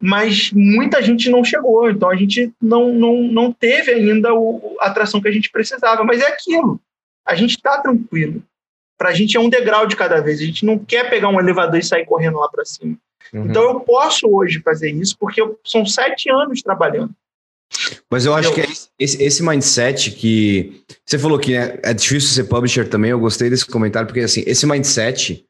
mas 0.00 0.52
muita 0.52 1.02
gente 1.02 1.28
não 1.28 1.42
chegou. 1.42 1.90
Então 1.90 2.08
a 2.08 2.14
gente 2.14 2.52
não, 2.60 2.92
não, 2.92 3.22
não 3.22 3.52
teve 3.52 3.92
ainda 3.92 4.32
o, 4.32 4.76
a 4.80 4.86
atração 4.86 5.20
que 5.20 5.28
a 5.28 5.32
gente 5.32 5.50
precisava. 5.50 6.04
Mas 6.04 6.20
é 6.20 6.28
aquilo. 6.28 6.80
A 7.26 7.34
gente 7.34 7.56
está 7.56 7.80
tranquilo. 7.80 8.42
Para 8.96 9.10
a 9.10 9.12
gente 9.12 9.36
é 9.36 9.40
um 9.40 9.48
degrau 9.48 9.86
de 9.86 9.96
cada 9.96 10.20
vez. 10.20 10.40
A 10.40 10.44
gente 10.44 10.64
não 10.64 10.78
quer 10.78 11.10
pegar 11.10 11.28
um 11.28 11.40
elevador 11.40 11.78
e 11.78 11.82
sair 11.82 12.06
correndo 12.06 12.38
lá 12.38 12.48
para 12.48 12.64
cima. 12.64 12.96
Uhum. 13.32 13.46
Então 13.46 13.62
eu 13.64 13.80
posso 13.80 14.28
hoje 14.28 14.60
fazer 14.60 14.90
isso 14.92 15.16
porque 15.18 15.40
eu, 15.40 15.58
são 15.64 15.84
sete 15.84 16.30
anos 16.30 16.62
trabalhando. 16.62 17.12
Mas 18.10 18.24
eu 18.24 18.34
acho 18.34 18.48
eu... 18.48 18.54
que 18.54 18.60
é 18.60 18.68
esse, 18.98 19.22
esse, 19.22 19.42
mindset 19.42 20.12
que 20.12 20.82
você 21.04 21.18
falou 21.18 21.38
que 21.38 21.52
né, 21.52 21.78
é 21.82 21.92
difícil 21.92 22.30
ser 22.30 22.44
publisher 22.44 22.88
também. 22.88 23.10
Eu 23.10 23.20
gostei 23.20 23.50
desse 23.50 23.66
comentário, 23.66 24.06
porque 24.06 24.20
assim, 24.20 24.42
esse 24.46 24.66
mindset, 24.66 25.44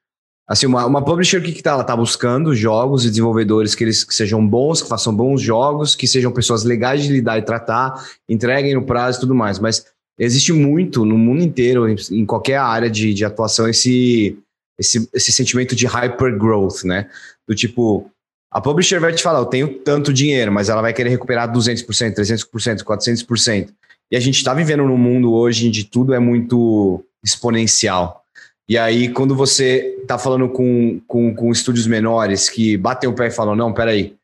assim, 0.49 0.67
uma, 0.67 0.87
uma 0.87 1.05
publisher 1.05 1.41
que, 1.43 1.53
que 1.53 1.63
tá, 1.63 1.73
ela 1.73 1.85
tá 1.85 1.97
buscando 1.97 2.55
jogos 2.55 3.05
e 3.05 3.11
desenvolvedores 3.11 3.75
que 3.75 3.85
eles 3.85 4.05
que 4.05 4.15
sejam 4.15 4.47
bons, 4.47 4.83
que 4.83 4.89
façam 4.89 5.15
bons 5.15 5.41
jogos, 5.41 5.95
que 5.95 6.07
sejam 6.07 6.33
pessoas 6.33 6.65
legais 6.65 7.03
de 7.03 7.13
lidar 7.13 7.39
e 7.39 7.43
tratar, 7.43 7.95
entreguem 8.29 8.75
no 8.75 8.85
prazo 8.85 9.19
e 9.19 9.21
tudo 9.21 9.35
mais. 9.35 9.59
Mas 9.59 9.85
existe 10.19 10.53
muito 10.53 11.05
no 11.05 11.17
mundo 11.17 11.43
inteiro, 11.43 11.89
em, 11.89 11.97
em 12.11 12.27
qualquer 12.27 12.57
área 12.57 12.91
de, 12.91 13.13
de 13.13 13.25
atuação, 13.25 13.69
esse 13.69 14.37
esse, 14.79 15.09
esse 15.13 15.33
sentimento 15.33 15.75
de 15.75 15.87
hyper 15.87 16.37
growth, 16.39 16.85
né? 16.85 17.09
Do 17.49 17.55
tipo, 17.55 18.11
a 18.51 18.61
publisher 18.61 19.01
vai 19.01 19.13
te 19.13 19.23
falar, 19.23 19.41
eu 19.41 19.47
tenho 19.47 19.81
tanto 19.81 20.13
dinheiro, 20.13 20.53
mas 20.53 20.69
ela 20.69 20.81
vai 20.81 20.93
querer 20.93 21.11
recuperar 21.11 21.53
200%, 21.53 21.85
300%, 22.15 22.83
400%. 22.83 23.69
E 24.11 24.17
a 24.17 24.21
gente 24.21 24.37
está 24.37 24.55
vivendo 24.55 24.85
num 24.85 24.97
mundo 24.97 25.33
hoje 25.33 25.69
onde 25.69 25.85
tudo 25.85 26.15
é 26.15 26.19
muito 26.19 27.05
exponencial. 27.25 28.25
E 28.69 28.77
aí, 28.77 29.09
quando 29.09 29.35
você 29.35 29.97
está 30.01 30.19
falando 30.19 30.49
com, 30.49 31.01
com, 31.07 31.35
com 31.35 31.53
estúdios 31.53 31.87
menores 31.87 32.49
que 32.49 32.77
batem 32.77 33.09
o 33.09 33.13
pé 33.13 33.29
e 33.29 33.31
falam, 33.31 33.55
não, 33.55 33.73
peraí, 33.73 34.17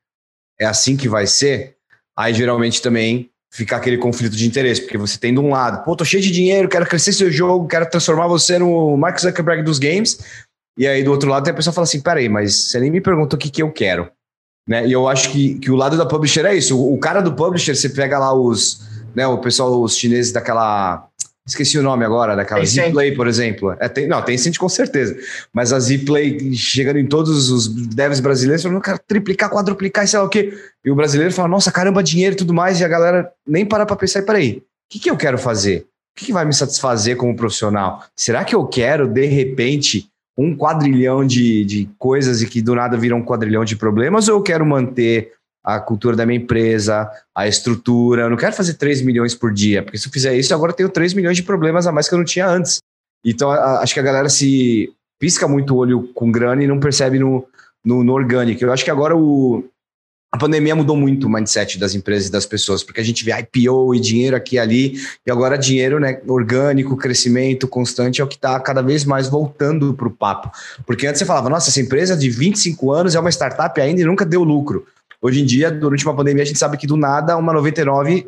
é 0.59 0.65
assim 0.65 0.97
que 0.97 1.09
vai 1.09 1.27
ser, 1.27 1.77
aí 2.17 2.35
geralmente 2.35 2.83
também 2.83 3.31
fica 3.53 3.77
aquele 3.77 3.99
conflito 3.99 4.35
de 4.35 4.47
interesse, 4.47 4.81
porque 4.81 4.97
você 4.97 5.19
tem 5.19 5.33
de 5.33 5.39
um 5.39 5.51
lado, 5.51 5.85
pô, 5.85 5.95
tô 5.95 6.05
cheio 6.05 6.23
de 6.23 6.31
dinheiro, 6.31 6.69
quero 6.69 6.87
crescer 6.87 7.13
seu 7.13 7.31
jogo, 7.31 7.69
quero 7.69 7.89
transformar 7.89 8.27
você 8.27 8.59
no 8.59 8.97
Mark 8.97 9.19
Zuckerberg 9.21 9.63
dos 9.63 9.79
games, 9.79 10.19
e 10.77 10.87
aí 10.87 11.03
do 11.03 11.11
outro 11.11 11.29
lado 11.29 11.45
tem 11.45 11.53
a 11.53 11.57
pessoa 11.57 11.73
que 11.73 11.77
fala 11.77 11.85
assim, 11.85 12.01
peraí, 12.01 12.29
mas 12.29 12.55
você 12.55 12.81
nem 12.81 12.91
me 12.91 13.01
perguntou 13.01 13.37
o 13.37 13.41
que, 13.41 13.51
que 13.51 13.63
eu 13.63 13.71
quero. 13.71 14.11
Né? 14.69 14.87
E 14.87 14.93
eu 14.93 15.09
acho 15.09 15.31
que, 15.31 15.59
que 15.59 15.71
o 15.71 15.77
lado 15.77 15.97
da 15.97 16.07
publisher 16.07 16.47
é 16.47 16.55
isso. 16.55 16.79
O, 16.79 16.95
o 16.95 16.99
cara 16.99 17.21
do 17.21 17.35
publisher, 17.35 17.75
você 17.75 17.89
pega 17.89 18.19
lá 18.19 18.33
os, 18.33 18.81
né, 19.15 19.27
o 19.27 19.39
pessoal, 19.39 19.83
os 19.83 19.97
chineses 19.97 20.33
daquela 20.33 21.09
Esqueci 21.45 21.77
o 21.77 21.83
nome 21.83 22.05
agora, 22.05 22.37
daquela 22.37 22.65
Zplay, 22.65 23.17
por 23.17 23.27
exemplo. 23.27 23.75
É, 23.81 23.89
tem, 23.89 24.07
não, 24.07 24.23
tem 24.23 24.39
Cint 24.39 24.57
com 24.59 24.69
certeza. 24.69 25.17
Mas 25.53 25.73
a 25.73 25.81
Zplay 25.81 26.55
chegando 26.55 27.01
em 27.01 27.07
todos 27.07 27.51
os 27.51 27.67
devs 27.69 28.21
brasileiros, 28.21 28.63
falando, 28.63 28.81
cara, 28.81 28.99
triplicar, 28.99 29.51
quadruplicar, 29.51 30.07
sei 30.07 30.21
lá 30.21 30.25
o 30.25 30.29
quê. 30.29 30.57
E 30.85 30.91
o 30.91 30.95
brasileiro 30.95 31.35
fala, 31.35 31.49
nossa, 31.49 31.73
caramba, 31.73 32.01
dinheiro 32.01 32.35
e 32.35 32.39
tudo 32.39 32.55
mais. 32.55 32.81
E 32.81 32.85
a 32.85 32.89
galera 32.89 33.33
nem 33.45 33.67
para 33.67 33.85
pra 33.85 33.97
pensar, 33.97 34.21
e 34.21 34.23
peraí, 34.23 34.59
o 34.59 34.63
que, 34.89 35.01
que 35.01 35.11
eu 35.11 35.17
quero 35.17 35.37
fazer? 35.37 35.81
O 36.15 36.21
que, 36.21 36.27
que 36.27 36.33
vai 36.33 36.45
me 36.45 36.53
satisfazer 36.53 37.17
como 37.17 37.35
profissional? 37.35 38.05
Será 38.17 38.45
que 38.45 38.55
eu 38.55 38.65
quero, 38.67 39.09
de 39.09 39.27
repente, 39.27 40.12
um 40.37 40.57
quadrilhão 40.57 41.27
de, 41.27 41.65
de 41.65 41.91
coisas 41.99 42.43
e 42.43 42.47
que 42.47 42.63
do 42.63 42.75
nada 42.75 42.97
viram 42.97 43.19
um 43.19 43.25
quadrilhão 43.25 43.65
de 43.65 43.77
problemas? 43.77 44.29
Ou 44.29 44.37
eu 44.37 44.43
quero 44.43 44.65
manter 44.65 45.33
a 45.65 45.79
cultura 45.79 46.17
da 46.17 46.27
minha 46.27 46.41
empresa, 46.41 47.09
a 47.35 47.47
estrutura. 47.47 48.23
Eu 48.23 48.31
não 48.31 48.37
quero 48.37 48.55
fazer 48.55 48.75
3 48.75 49.03
milhões 49.03 49.35
por 49.35 49.53
dia, 49.53 49.83
porque 49.83 49.99
se 49.99 50.09
eu 50.09 50.13
fizer 50.13 50.35
isso, 50.37 50.53
agora 50.55 50.73
eu 50.73 50.77
tenho 50.77 50.89
3 50.89 51.15
milhões 51.15 51.37
de 51.37 51.43
problemas 51.43 51.87
a 51.87 51.93
mais 51.93 52.09
que 52.09 52.15
eu 52.15 52.19
não 52.19 52.25
tinha 52.25 52.49
antes. 52.49 52.79
Então, 53.25 53.51
a, 53.51 53.81
acho 53.81 53.95
que 53.95 54.01
a 54.01 54.03
galera 54.03 54.29
se 54.29 54.93
pisca 55.21 55.47
muito 55.47 55.75
o 55.75 55.79
olho 55.79 56.09
com 56.15 56.33
grana 56.33 56.65
e 56.65 56.67
não 56.67 56.81
percebe 56.81 57.19
no, 57.19 57.47
no, 57.85 58.03
no 58.03 58.13
orgânico. 58.13 58.65
Eu 58.65 58.73
acho 58.73 58.85
que 58.85 58.91
agora 58.91 59.17
o, 59.17 59.65
a 60.35 60.39
pandemia 60.39 60.75
mudou 60.75 60.97
muito 60.97 61.27
o 61.27 61.31
mindset 61.31 61.79
das 61.79 61.95
empresas 61.95 62.29
e 62.29 62.33
das 62.33 62.47
pessoas, 62.47 62.83
porque 62.83 63.03
a 63.03 63.05
gente 63.05 63.23
vê 63.23 63.33
IPO 63.33 63.95
e 63.95 64.01
dinheiro 64.01 64.35
aqui 64.35 64.57
e 64.57 64.59
ali, 64.59 64.95
e 65.27 65.31
agora 65.31 65.59
dinheiro 65.59 66.01
né, 66.01 66.23
orgânico, 66.27 66.97
crescimento 66.97 67.69
constante 67.69 68.23
é 68.23 68.25
o 68.25 68.27
que 68.27 68.37
está 68.37 68.59
cada 68.59 68.81
vez 68.81 69.05
mais 69.05 69.29
voltando 69.29 69.93
para 69.93 70.09
o 70.09 70.11
papo. 70.11 70.51
Porque 70.87 71.07
antes 71.07 71.19
você 71.19 71.27
falava, 71.27 71.51
nossa, 71.51 71.69
essa 71.69 71.83
empresa 71.83 72.17
de 72.17 72.31
25 72.31 72.93
anos 72.93 73.15
é 73.15 73.21
uma 73.21 73.31
startup 73.31 73.79
ainda 73.79 74.01
e 74.01 74.05
nunca 74.05 74.25
deu 74.25 74.43
lucro. 74.43 74.87
Hoje 75.21 75.43
em 75.43 75.45
dia, 75.45 75.71
durante 75.71 76.05
uma 76.07 76.17
pandemia, 76.17 76.45
a 76.45 76.47
gente 76.47 76.59
sabe 76.59 76.79
que 76.79 76.87
do 76.87 76.97
nada 76.97 77.37
uma 77.37 77.53
99 77.53 78.27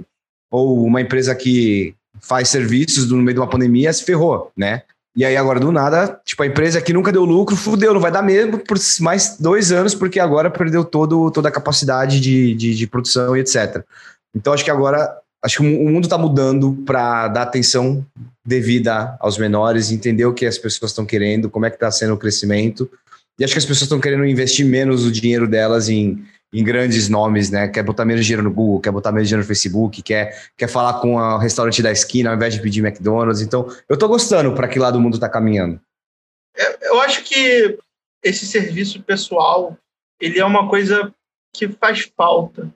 ou 0.50 0.84
uma 0.84 1.00
empresa 1.00 1.34
que 1.34 1.94
faz 2.20 2.50
serviços 2.50 3.10
no 3.10 3.16
meio 3.16 3.34
de 3.34 3.40
uma 3.40 3.48
pandemia 3.48 3.90
se 3.92 4.04
ferrou, 4.04 4.52
né? 4.54 4.82
E 5.16 5.24
aí 5.24 5.36
agora 5.36 5.60
do 5.60 5.70
nada, 5.70 6.20
tipo, 6.24 6.42
a 6.42 6.46
empresa 6.46 6.80
que 6.80 6.92
nunca 6.92 7.12
deu 7.12 7.24
lucro, 7.24 7.54
fudeu, 7.54 7.94
não 7.94 8.00
vai 8.00 8.10
dar 8.10 8.22
mesmo 8.22 8.58
por 8.58 8.76
mais 9.00 9.36
dois 9.38 9.70
anos, 9.70 9.94
porque 9.94 10.18
agora 10.18 10.50
perdeu 10.50 10.84
todo, 10.84 11.30
toda 11.30 11.48
a 11.48 11.52
capacidade 11.52 12.20
de, 12.20 12.52
de, 12.54 12.74
de 12.74 12.86
produção 12.86 13.36
e 13.36 13.40
etc. 13.40 13.84
Então 14.34 14.52
acho 14.52 14.64
que 14.64 14.70
agora, 14.72 15.16
acho 15.42 15.58
que 15.58 15.62
o 15.62 15.88
mundo 15.88 16.04
está 16.04 16.18
mudando 16.18 16.82
para 16.84 17.28
dar 17.28 17.42
atenção 17.42 18.04
devida 18.44 19.16
aos 19.20 19.38
menores, 19.38 19.92
entender 19.92 20.26
o 20.26 20.34
que 20.34 20.46
as 20.46 20.58
pessoas 20.58 20.90
estão 20.90 21.06
querendo, 21.06 21.48
como 21.48 21.64
é 21.64 21.70
que 21.70 21.76
está 21.76 21.90
sendo 21.92 22.14
o 22.14 22.18
crescimento. 22.18 22.90
E 23.38 23.44
acho 23.44 23.52
que 23.54 23.58
as 23.58 23.64
pessoas 23.64 23.82
estão 23.82 24.00
querendo 24.00 24.26
investir 24.26 24.66
menos 24.66 25.04
o 25.04 25.12
dinheiro 25.12 25.46
delas 25.46 25.88
em 25.88 26.24
em 26.54 26.62
grandes 26.62 27.08
nomes, 27.08 27.50
né? 27.50 27.66
Quer 27.66 27.82
botar 27.82 28.04
menos 28.04 28.24
dinheiro 28.24 28.44
no 28.44 28.52
Google, 28.52 28.80
quer 28.80 28.92
botar 28.92 29.10
menos 29.10 29.28
dinheiro 29.28 29.42
no 29.42 29.46
Facebook, 29.46 30.00
quer, 30.02 30.50
quer 30.56 30.68
falar 30.68 31.00
com 31.00 31.16
o 31.16 31.36
restaurante 31.36 31.82
da 31.82 31.90
esquina 31.90 32.30
ao 32.30 32.36
invés 32.36 32.54
de 32.54 32.62
pedir 32.62 32.84
McDonald's. 32.84 33.42
Então, 33.42 33.68
eu 33.88 33.98
tô 33.98 34.06
gostando 34.06 34.54
para 34.54 34.68
que 34.68 34.78
lado 34.78 34.96
o 34.96 35.00
mundo 35.00 35.14
está 35.14 35.28
caminhando. 35.28 35.80
Eu 36.82 37.00
acho 37.00 37.24
que 37.24 37.76
esse 38.22 38.46
serviço 38.46 39.02
pessoal, 39.02 39.76
ele 40.20 40.38
é 40.38 40.44
uma 40.44 40.68
coisa 40.68 41.12
que 41.52 41.68
faz 41.68 42.08
falta 42.16 42.72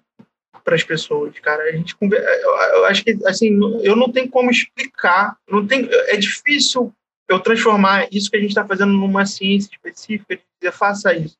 para 0.64 0.74
as 0.74 0.82
pessoas, 0.82 1.38
cara. 1.38 1.62
A 1.62 1.72
gente 1.72 1.96
eu 2.00 2.84
acho 2.86 3.04
que 3.04 3.16
assim, 3.26 3.58
eu 3.80 3.94
não 3.94 4.10
tenho 4.10 4.28
como 4.28 4.50
explicar, 4.50 5.36
não 5.48 5.64
tem, 5.64 5.88
é 5.90 6.16
difícil 6.16 6.92
eu 7.28 7.38
transformar 7.38 8.08
isso 8.10 8.28
que 8.28 8.36
a 8.36 8.40
gente 8.40 8.50
está 8.50 8.66
fazendo 8.66 8.92
numa 8.92 9.24
ciência 9.24 9.70
específica, 9.70 10.40
dizer 10.60 10.72
faça 10.72 11.14
isso. 11.14 11.36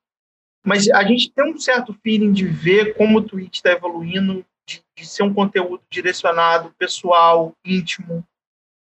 Mas 0.69 0.87
a 0.91 1.03
gente 1.03 1.33
tem 1.33 1.51
um 1.51 1.59
certo 1.59 1.97
feeling 2.03 2.31
de 2.31 2.45
ver 2.45 2.95
como 2.95 3.19
o 3.19 3.23
Twitch 3.23 3.55
está 3.57 3.73
evoluindo, 3.73 4.45
de, 4.69 4.83
de, 4.95 5.07
ser 5.07 5.23
um 5.23 5.33
conteúdo 5.33 5.81
direcionado, 5.91 6.75
pessoal, 6.79 7.55
íntimo, 7.65 8.23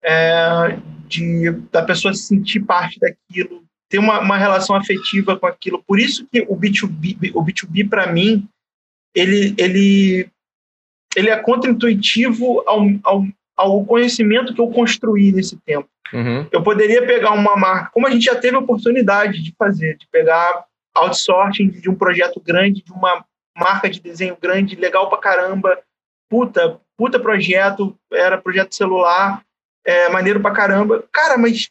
é, 0.04 0.78
de 1.08 1.50
da 1.72 1.82
pessoa 1.82 2.14
se 2.14 2.24
sentir 2.24 2.60
parte 2.60 3.00
daquilo, 3.00 3.64
ter 3.88 4.00
uma, 4.00 4.20
uma 4.20 4.38
relação 4.38 4.76
afetiva 4.76 5.40
com 5.40 5.48
aquilo. 5.48 5.82
Por 5.88 5.98
isso 5.98 6.28
que 6.30 6.42
o 6.42 6.58
B2B, 6.58 7.32
o 7.34 7.42
B2B 7.42 7.88
para 7.88 8.12
mim, 8.12 8.46
ele, 9.16 9.56
ele, 9.58 10.30
ele 11.16 11.30
é 11.30 11.38
contraintuitivo 11.38 12.66
ao, 12.68 12.82
ao, 13.02 13.26
ao 13.56 13.86
conhecimento 13.86 14.54
que 14.54 14.60
eu 14.60 14.68
construí 14.68 15.32
nesse 15.32 15.56
tempo. 15.66 15.88
Uhum. 16.14 16.48
Eu 16.52 16.62
poderia 16.62 17.06
pegar 17.06 17.32
uma 17.32 17.56
marca, 17.56 17.92
como 17.94 18.08
a 18.08 18.12
gente 18.12 18.26
já 18.26 18.36
teve 18.36 18.58
a 18.58 18.60
oportunidade 18.60 19.42
de 19.42 19.54
fazer, 19.58 19.98
de 19.98 20.06
pegar 20.12 20.67
outsourcing 20.98 21.70
de 21.70 21.90
um 21.90 21.96
projeto 21.96 22.40
grande, 22.40 22.84
de 22.84 22.92
uma 22.92 23.26
marca 23.56 23.90
de 23.90 24.00
desenho 24.00 24.38
grande, 24.40 24.76
legal 24.76 25.10
pra 25.10 25.18
caramba, 25.18 25.80
puta, 26.30 26.80
puta 26.98 27.20
projeto, 27.20 27.98
era 28.12 28.38
projeto 28.38 28.76
celular, 28.76 29.42
é, 29.86 30.10
maneiro 30.10 30.40
pra 30.40 30.52
caramba. 30.52 31.04
Cara, 31.12 31.38
mas 31.38 31.70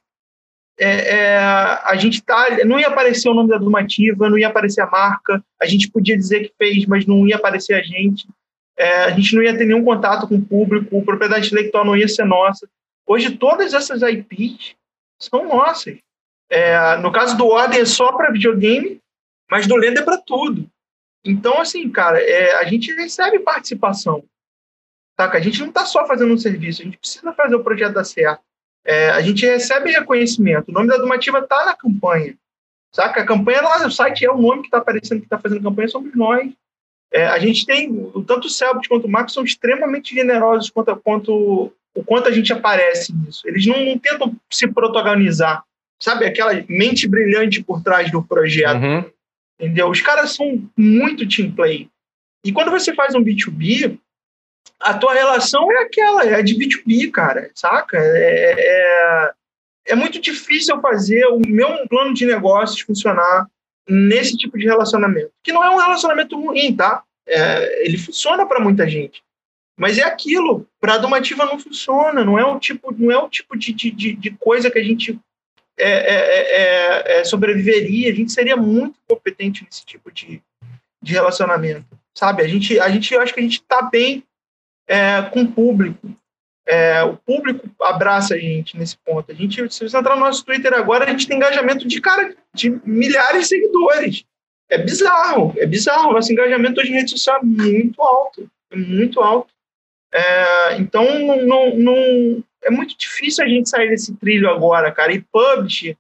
é, 0.79 1.16
é, 1.16 1.39
a 1.39 1.97
gente 1.97 2.22
tá. 2.22 2.64
Não 2.64 2.79
ia 2.79 2.89
aparecer 2.89 3.29
o 3.29 3.35
nome 3.35 3.49
da 3.49 3.59
Dumativa, 3.59 4.29
não 4.29 4.39
ia 4.39 4.49
aparecer 4.49 4.83
a 4.83 4.91
marca, 4.91 5.43
a 5.61 5.66
gente 5.66 5.91
podia 5.91 6.16
dizer 6.16 6.49
que 6.49 6.55
fez, 6.59 6.87
mas 6.87 7.07
não 7.07 7.27
ia 7.27 7.37
aparecer 7.37 7.74
a 7.74 7.83
gente. 7.83 8.27
É, 8.79 9.05
a 9.05 9.11
gente 9.11 9.35
não 9.35 9.43
ia 9.43 9.57
ter 9.57 9.64
nenhum 9.64 9.85
contato 9.85 10.29
com 10.29 10.35
o 10.35 10.45
público, 10.45 10.99
a 10.99 11.05
propriedade 11.05 11.47
intelectual 11.47 11.85
não 11.85 11.97
ia 11.97 12.09
ser 12.09 12.24
nossa. 12.24 12.68
Hoje, 13.07 13.37
todas 13.37 13.72
essas 13.72 14.03
IPs 14.03 14.74
são 15.18 15.49
nossas. 15.49 15.97
É, 16.51 16.97
no 16.99 17.11
caso 17.11 17.37
do 17.39 17.47
Ordem, 17.47 17.81
é 17.81 17.85
só 17.87 18.12
para 18.12 18.31
videogame, 18.31 19.01
mas 19.51 19.66
do 19.66 19.76
Lendo 19.76 19.99
é 19.99 20.03
para 20.03 20.18
tudo. 20.18 20.68
Então, 21.24 21.61
assim, 21.61 21.88
cara, 21.90 22.20
é, 22.20 22.55
a 22.57 22.64
gente 22.64 22.92
recebe 22.94 23.40
participação. 23.40 24.24
Saca? 25.18 25.38
A 25.38 25.40
gente 25.40 25.61
não 25.61 25.68
está 25.68 25.84
só 25.84 26.07
fazendo 26.07 26.32
um 26.32 26.38
serviço, 26.38 26.82
a 26.82 26.84
gente 26.84 26.99
precisa 26.99 27.32
fazer 27.32 27.55
o 27.55 27.64
projeto 27.64 27.94
dar 27.94 28.05
certo. 28.05 28.42
É, 28.84 29.11
a 29.11 29.20
gente 29.20 29.44
recebe 29.44 29.90
reconhecimento. 29.90 30.68
O 30.68 30.72
nome 30.72 30.88
da 30.88 30.99
Dumativa 30.99 31.40
está 31.40 31.64
na 31.64 31.74
campanha. 31.74 32.36
Saca? 32.94 33.22
A 33.22 33.26
campanha 33.26 33.62
lá 33.62 33.82
no 33.82 33.90
site 33.90 34.24
é 34.24 34.30
o 34.30 34.38
nome 34.38 34.62
que 34.62 34.68
está 34.68 34.78
aparecendo, 34.78 35.20
que 35.20 35.26
está 35.26 35.38
fazendo 35.38 35.62
campanha, 35.62 35.88
somos 35.88 36.14
nós. 36.14 36.53
É, 37.12 37.26
a 37.26 37.38
gente 37.38 37.66
tem, 37.66 37.92
tanto 38.26 38.47
o 38.47 38.51
Selbit 38.51 38.88
quanto 38.88 39.07
o 39.07 39.11
Marcos 39.11 39.34
são 39.34 39.42
extremamente 39.42 40.14
generosos 40.14 40.70
quanto, 40.70 40.97
quanto 40.97 41.72
o 41.94 42.05
quanto 42.05 42.28
a 42.28 42.32
gente 42.32 42.53
aparece 42.53 43.12
nisso. 43.14 43.49
Eles 43.49 43.66
não, 43.66 43.84
não 43.84 43.99
tentam 43.99 44.36
se 44.51 44.68
protagonizar. 44.68 45.64
Sabe? 45.99 46.26
Aquela 46.26 46.53
mente 46.68 47.09
brilhante 47.09 47.62
por 47.64 47.82
trás 47.82 48.11
do 48.12 48.22
projeto. 48.22 48.82
Uhum. 48.82 49.11
Entendeu? 49.59 49.88
Os 49.88 50.00
caras 50.00 50.34
são 50.34 50.68
muito 50.76 51.28
team 51.28 51.52
play. 51.52 51.88
E 52.44 52.52
quando 52.52 52.70
você 52.70 52.94
faz 52.94 53.14
um 53.14 53.24
B2B, 53.24 53.98
a 54.78 54.94
tua 54.94 55.14
relação 55.14 55.70
é 55.72 55.82
aquela, 55.82 56.24
é 56.24 56.42
de 56.42 56.54
B2B, 56.54 57.11
cara, 57.11 57.50
saca? 57.54 57.98
É, 57.98 58.54
é, 58.59 59.32
é 59.86 59.94
muito 59.94 60.20
difícil 60.20 60.80
fazer 60.80 61.24
o 61.26 61.40
meu 61.40 61.86
plano 61.88 62.12
de 62.12 62.26
negócios 62.26 62.80
funcionar 62.80 63.46
nesse 63.88 64.36
tipo 64.36 64.59
de 64.59 64.66
relacionamento. 64.66 65.32
Que 65.42 65.52
não 65.52 65.64
é 65.64 65.70
um 65.70 65.78
relacionamento 65.78 66.38
ruim, 66.38 66.74
tá? 66.74 67.02
É, 67.26 67.84
ele 67.86 67.96
funciona 67.96 68.46
para 68.46 68.61
muita 68.61 68.88
gente. 68.88 69.22
Mas 69.78 69.98
é 69.98 70.04
aquilo, 70.04 70.66
para 70.80 70.94
a 70.94 70.98
Domativa 70.98 71.44
não 71.44 71.59
funciona, 71.59 72.24
não 72.24 72.38
é 72.38 72.44
o 72.44 72.59
tipo, 72.59 72.92
não 72.92 73.11
é 73.11 73.18
o 73.18 73.28
tipo 73.28 73.57
de, 73.59 73.72
de, 73.72 73.90
de 73.90 74.30
coisa 74.38 74.70
que 74.70 74.78
a 74.78 74.82
gente 74.82 75.18
é 75.79 75.91
é, 75.91 76.14
é, 76.14 77.16
é, 77.16 77.20
é, 77.20 77.24
sobreviveria, 77.24 78.11
a 78.11 78.14
gente 78.14 78.33
seria 78.33 78.57
muito 78.57 78.99
competente 79.07 79.64
nesse 79.64 79.85
tipo 79.85 80.11
de, 80.11 80.43
de 81.03 81.12
relacionamento, 81.12 81.87
sabe? 82.16 82.43
A 82.43 82.49
gente, 82.49 82.79
a 82.81 82.89
gente, 82.89 83.12
eu 83.12 83.20
acho 83.20 83.35
que 83.35 83.41
a 83.41 83.43
gente 83.43 83.61
está 83.61 83.83
bem 83.83 84.24
com 85.33 85.43
o 85.43 85.53
público. 85.53 86.09
o 87.11 87.16
público 87.16 87.68
abraça 87.83 88.35
a 88.35 88.39
gente 88.39 88.79
nesse 88.79 88.97
ponto. 88.99 89.31
A 89.31 89.35
gente, 89.35 89.57
se 89.72 89.89
você 89.89 89.99
entrar 89.99 90.14
no 90.14 90.24
nosso 90.24 90.45
Twitter 90.45 90.72
agora, 90.72 91.05
a 91.05 91.09
gente 91.09 91.27
tem 91.27 91.37
engajamento 91.37 91.87
de 91.87 92.01
cara 92.01 92.35
de 92.55 92.70
milhares 92.85 93.43
de 93.43 93.49
seguidores. 93.49 94.24
É 94.68 94.79
bizarro, 94.79 95.55
é 95.59 95.66
bizarro. 95.66 96.12
Nosso 96.12 96.33
engajamento 96.33 96.81
hoje 96.81 96.91
em 96.91 96.95
rede 96.95 97.11
social 97.11 97.41
é 97.41 97.45
muito 97.45 98.01
alto, 98.03 98.49
é 98.70 98.77
muito 98.77 99.20
alto. 99.20 99.53
É, 100.12 100.77
então, 100.79 101.05
não, 101.45 101.77
não, 101.77 102.45
é 102.62 102.70
muito 102.70 102.96
difícil 102.96 103.44
a 103.44 103.48
gente 103.48 103.68
sair 103.68 103.88
desse 103.90 104.14
trilho 104.16 104.50
agora, 104.50 104.90
cara. 104.92 105.12
E 105.12 105.20
publish 105.20 105.96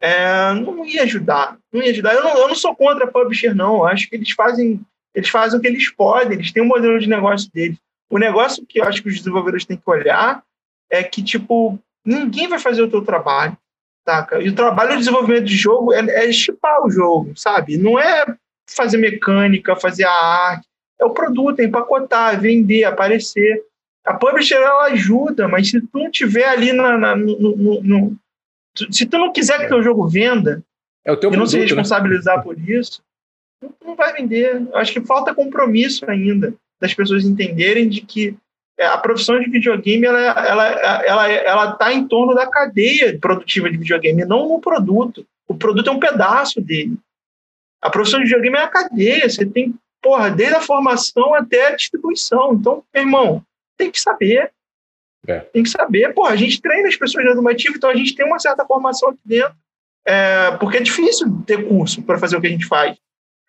é, 0.00 0.54
não 0.54 0.84
ia 0.84 1.02
ajudar. 1.02 1.58
Não 1.72 1.82
ia 1.82 1.90
ajudar. 1.90 2.14
Eu 2.14 2.24
não, 2.24 2.38
eu 2.38 2.48
não 2.48 2.54
sou 2.54 2.74
contra 2.74 3.06
publisher, 3.06 3.54
não. 3.54 3.78
Eu 3.78 3.86
acho 3.86 4.08
que 4.08 4.16
eles 4.16 4.30
fazem, 4.30 4.80
eles 5.14 5.28
fazem 5.28 5.58
o 5.58 5.62
que 5.62 5.68
eles 5.68 5.90
podem, 5.90 6.32
eles 6.32 6.52
têm 6.52 6.62
um 6.62 6.66
modelo 6.66 6.98
de 6.98 7.08
negócio 7.08 7.50
deles. 7.52 7.78
O 8.08 8.18
negócio 8.18 8.64
que 8.66 8.80
eu 8.80 8.84
acho 8.84 9.02
que 9.02 9.08
os 9.08 9.18
desenvolvedores 9.18 9.64
têm 9.64 9.76
que 9.76 9.88
olhar 9.90 10.42
é 10.90 11.02
que, 11.04 11.22
tipo, 11.22 11.78
ninguém 12.04 12.48
vai 12.48 12.58
fazer 12.58 12.82
o 12.82 12.90
teu 12.90 13.02
trabalho, 13.02 13.56
saca? 14.08 14.40
E 14.40 14.48
o 14.48 14.54
trabalho 14.54 14.92
de 14.92 14.98
desenvolvimento 14.98 15.44
de 15.44 15.56
jogo 15.56 15.92
é, 15.92 16.00
é 16.00 16.30
o 16.82 16.90
jogo, 16.90 17.36
sabe? 17.36 17.76
Não 17.76 17.98
é 17.98 18.24
fazer 18.68 18.96
mecânica, 18.96 19.76
fazer 19.76 20.04
a 20.04 20.12
arte. 20.12 20.66
É 20.98 21.04
o 21.04 21.10
produto, 21.10 21.60
é 21.60 21.64
empacotar, 21.64 22.40
vender, 22.40 22.84
aparecer. 22.84 23.62
A 24.06 24.14
publisher, 24.14 24.56
ela 24.56 24.84
ajuda, 24.84 25.46
mas 25.46 25.70
se 25.70 25.80
tu 25.80 25.98
não 25.98 26.10
tiver 26.10 26.48
ali 26.48 26.72
na, 26.72 26.96
na 26.96 27.16
no, 27.16 27.56
no, 27.56 27.82
no, 27.82 28.16
se 28.90 29.06
tu 29.06 29.18
não 29.18 29.32
quiser 29.32 29.58
que 29.58 29.68
teu 29.68 29.82
jogo 29.82 30.08
venda 30.08 30.62
é 31.04 31.12
o 31.12 31.16
teu 31.16 31.30
e 31.30 31.36
não 31.36 31.44
produto, 31.44 31.50
se 31.50 31.58
né? 31.58 31.64
responsabilizar 31.64 32.38
né? 32.38 32.42
por 32.42 32.58
isso, 32.58 33.02
não 33.84 33.94
vai 33.94 34.12
vender. 34.12 34.68
Acho 34.74 34.92
que 34.92 35.00
falta 35.00 35.34
compromisso 35.34 36.08
ainda 36.10 36.54
das 36.80 36.94
pessoas 36.94 37.24
entenderem 37.24 37.88
de 37.88 38.00
que 38.00 38.36
é, 38.78 38.86
a 38.86 38.96
profissão 38.96 39.38
de 39.38 39.50
videogame 39.50 40.06
ela 40.06 40.18
ela 40.18 40.66
ela 41.04 41.28
ela 41.30 41.72
está 41.72 41.92
em 41.92 42.06
torno 42.08 42.34
da 42.34 42.46
cadeia 42.46 43.18
produtiva 43.18 43.70
de 43.70 43.76
videogame, 43.76 44.24
não 44.24 44.48
no 44.48 44.60
produto. 44.60 45.26
O 45.46 45.54
produto 45.54 45.90
é 45.90 45.92
um 45.92 46.00
pedaço 46.00 46.60
dele. 46.60 46.96
A 47.82 47.90
profissão 47.90 48.20
de 48.20 48.26
videogame 48.26 48.56
é 48.56 48.62
a 48.62 48.68
cadeia. 48.68 49.28
Você 49.28 49.44
tem, 49.44 49.74
porra, 50.02 50.30
desde 50.30 50.54
a 50.54 50.60
formação 50.60 51.34
até 51.34 51.66
a 51.66 51.74
distribuição. 51.76 52.54
Então, 52.54 52.84
meu 52.94 53.02
irmão, 53.02 53.44
tem 53.80 53.90
que 53.90 54.00
saber. 54.00 54.52
É. 55.26 55.40
Tem 55.40 55.62
que 55.62 55.68
saber. 55.68 56.12
Porra, 56.14 56.32
a 56.32 56.36
gente 56.36 56.60
treina 56.60 56.88
as 56.88 56.96
pessoas 56.96 57.24
no 57.24 57.32
educativo, 57.32 57.76
então 57.76 57.90
a 57.90 57.96
gente 57.96 58.14
tem 58.14 58.26
uma 58.26 58.38
certa 58.38 58.64
formação 58.64 59.10
aqui 59.10 59.20
dentro. 59.24 59.56
É, 60.06 60.56
porque 60.58 60.78
é 60.78 60.82
difícil 60.82 61.42
ter 61.46 61.66
curso 61.66 62.02
para 62.02 62.18
fazer 62.18 62.36
o 62.36 62.40
que 62.40 62.46
a 62.46 62.50
gente 62.50 62.66
faz. 62.66 62.96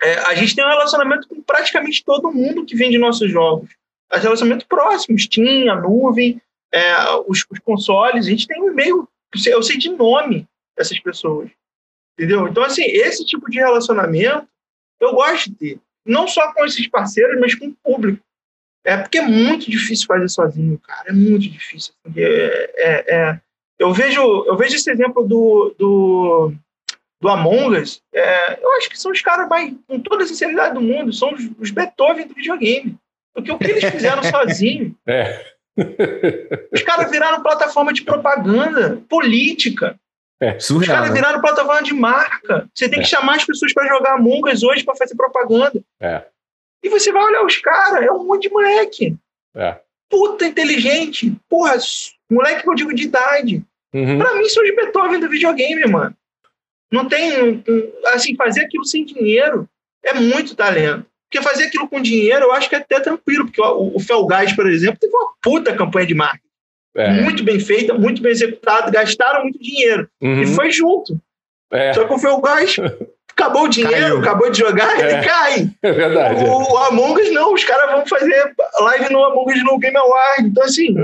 É, 0.02 0.16
a 0.20 0.36
gente 0.36 0.56
tem 0.56 0.66
um 0.66 0.70
relacionamento 0.70 1.28
com 1.28 1.42
praticamente 1.42 2.04
todo 2.04 2.32
mundo 2.32 2.66
que 2.66 2.76
vende 2.76 2.98
nossos 2.98 3.30
jogos. 3.30 3.70
É 4.12 4.18
um 4.18 4.22
relacionamento 4.22 4.68
próximo, 4.68 5.18
Steam, 5.18 5.72
a 5.72 5.80
nuvem, 5.80 6.42
é, 6.74 6.94
os, 7.28 7.46
os, 7.50 7.60
consoles. 7.60 8.26
A 8.26 8.30
gente 8.30 8.48
tem 8.48 8.62
um 8.62 8.70
e-mail, 8.70 9.08
eu 9.46 9.64
sei 9.64 9.78
de 9.78 9.90
nome 9.90 10.48
dessas 10.76 11.00
pessoas. 11.00 11.50
Entendeu? 12.18 12.48
Então, 12.48 12.64
assim, 12.64 12.84
esse 12.84 13.26
tipo 13.26 13.50
de 13.50 13.60
relacionamento 13.60 14.48
eu 15.00 15.14
gosto 15.14 15.50
de 15.50 15.56
ter. 15.56 15.80
Não 16.06 16.28
só 16.28 16.54
com 16.54 16.66
esses 16.66 16.88
parceiros, 16.88 17.40
mas 17.40 17.56
com 17.56 17.68
o 17.68 17.76
público. 17.84 18.24
É 18.84 18.98
porque 18.98 19.20
é 19.20 19.22
muito 19.22 19.70
difícil 19.70 20.08
fazer 20.08 20.28
sozinho, 20.30 20.80
cara. 20.80 21.10
É 21.10 21.14
muito 21.14 21.50
difícil. 21.50 21.94
É, 22.16 22.72
é, 22.78 23.16
é, 23.16 23.40
eu, 23.78 23.94
vejo, 23.94 24.22
eu 24.48 24.58
vejo 24.58 24.76
esse 24.76 24.90
exemplo 24.90 25.28
do, 25.28 25.76
do 25.78 26.54
do 27.22 27.30
Among 27.30 27.78
Us, 27.78 28.02
é, 28.14 28.60
eu 28.62 28.72
acho 28.74 28.90
que 28.90 29.00
são 29.00 29.12
os 29.12 29.22
caras 29.22 29.48
mais, 29.48 29.72
com 29.88 30.00
toda 30.00 30.24
a 30.24 30.28
sinceridade 30.28 30.74
do 30.74 30.82
mundo, 30.82 31.14
são 31.14 31.32
os, 31.32 31.48
os 31.60 31.70
Beethoven 31.70 32.28
do 32.28 32.34
videogame. 32.34 32.98
Porque 33.34 33.52
o 33.52 33.58
que 33.58 33.70
eles 33.70 33.86
fizeram 33.86 34.24
sozinho. 34.26 34.96
É. 35.08 35.46
Os 36.74 36.82
caras 36.82 37.10
viraram 37.10 37.44
plataforma 37.44 37.94
de 37.94 38.02
propaganda 38.02 39.02
política. 39.08 39.96
É, 40.42 40.60
surreal, 40.60 40.82
os 40.82 40.88
caras 40.88 41.10
né? 41.10 41.16
viraram 41.16 41.40
plataforma 41.40 41.84
de 41.84 41.94
marca. 41.94 42.68
Você 42.74 42.90
tem 42.90 43.00
é. 43.00 43.04
que 43.04 43.08
chamar 43.08 43.36
as 43.36 43.46
pessoas 43.46 43.72
para 43.72 43.88
jogar 43.88 44.16
Among 44.16 44.52
Us 44.52 44.64
hoje 44.64 44.84
para 44.84 44.96
fazer 44.96 45.16
propaganda. 45.16 45.80
É. 46.00 46.26
E 46.84 46.90
você 46.90 47.12
vai 47.12 47.24
olhar 47.24 47.46
os 47.46 47.58
caras, 47.58 48.04
é 48.04 48.12
um 48.12 48.26
monte 48.26 48.44
de 48.44 48.50
moleque. 48.50 49.16
É. 49.56 49.80
Puta 50.10 50.46
inteligente. 50.46 51.34
Porra, 51.48 51.78
moleque 52.30 52.64
que 52.64 52.70
eu 52.70 52.76
digo 52.76 52.94
de 52.94 53.04
idade. 53.04 53.64
Uhum. 53.94 54.18
Pra 54.18 54.36
mim 54.36 54.48
são 54.50 54.64
os 54.64 54.76
Beethoven 54.76 55.20
do 55.20 55.30
videogame, 55.30 55.86
mano. 55.86 56.16
Não 56.92 57.08
tem. 57.08 57.64
Assim, 58.08 58.36
fazer 58.36 58.62
aquilo 58.62 58.86
sem 58.86 59.06
dinheiro 59.06 59.68
é 60.04 60.14
muito 60.14 60.56
talento. 60.56 61.06
Porque 61.30 61.48
fazer 61.48 61.66
aquilo 61.66 61.88
com 61.88 62.02
dinheiro 62.02 62.46
eu 62.46 62.52
acho 62.52 62.68
que 62.68 62.76
é 62.76 62.80
até 62.80 63.00
tranquilo, 63.00 63.46
porque 63.46 63.62
o, 63.62 63.96
o 63.96 64.00
Felgás, 64.02 64.54
por 64.54 64.70
exemplo, 64.70 65.00
teve 65.00 65.16
uma 65.16 65.32
puta 65.42 65.74
campanha 65.74 66.08
de 66.08 66.14
marketing. 66.14 66.52
É. 66.94 67.22
Muito 67.22 67.42
bem 67.42 67.58
feita, 67.58 67.94
muito 67.94 68.22
bem 68.22 68.34
executada, 68.34 68.92
gastaram 68.92 69.44
muito 69.44 69.58
dinheiro. 69.58 70.10
Uhum. 70.22 70.42
E 70.42 70.48
foi 70.48 70.72
junto. 70.72 71.18
É. 71.72 71.94
Só 71.94 72.06
que 72.06 72.14
o 72.14 72.20
Felgás 72.20 72.76
acabou 73.32 73.64
o 73.64 73.68
dinheiro, 73.68 73.94
Caiu. 73.96 74.20
acabou 74.20 74.50
de 74.52 74.60
jogar, 74.60 75.00
É. 75.00 75.12
ele 75.14 75.26
cai. 75.26 75.70
É 75.82 75.92
verdade. 75.92 76.44
O, 76.44 76.74
o 76.74 76.78
Among 76.78 77.22
Us 77.22 77.32
não, 77.32 77.54
os 77.54 77.64
caras 77.64 77.92
vão 77.92 78.06
fazer 78.06 78.54
live 78.82 79.12
no 79.14 79.24
Among 79.24 79.52
Us 79.54 79.64
no 79.64 79.78
Game 79.80 79.98
Award. 79.98 80.42
Então, 80.48 80.64
assim. 80.64 80.96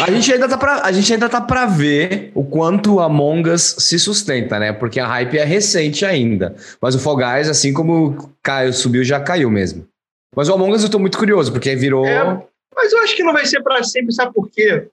A 0.00 0.10
gente, 0.12 0.32
ainda 0.32 0.48
tá 0.48 0.56
pra, 0.56 0.82
a 0.84 0.92
gente 0.92 1.12
ainda 1.12 1.28
tá 1.28 1.40
pra 1.40 1.66
ver 1.66 2.30
o 2.36 2.44
quanto 2.44 2.94
o 2.94 3.00
Among 3.00 3.50
Us 3.50 3.76
se 3.80 3.98
sustenta, 3.98 4.60
né? 4.60 4.72
Porque 4.72 5.00
a 5.00 5.06
hype 5.08 5.36
é 5.38 5.44
recente 5.44 6.04
ainda. 6.06 6.54
Mas 6.80 6.94
o 6.94 7.00
Fall 7.00 7.16
Guys, 7.16 7.48
assim 7.48 7.72
como 7.72 8.32
caiu, 8.42 8.72
subiu, 8.72 9.02
já 9.02 9.18
caiu 9.18 9.50
mesmo. 9.50 9.84
Mas 10.36 10.48
o 10.48 10.54
Among 10.54 10.72
Us 10.72 10.84
eu 10.84 10.90
tô 10.90 11.00
muito 11.00 11.18
curioso, 11.18 11.50
porque 11.50 11.74
virou. 11.74 12.06
É. 12.06 12.22
mas 12.74 12.92
eu 12.92 13.00
acho 13.00 13.16
que 13.16 13.24
não 13.24 13.32
vai 13.32 13.44
ser 13.44 13.60
para 13.62 13.82
sempre, 13.82 14.12
sabe 14.14 14.32
por 14.32 14.48
quê? 14.48 14.86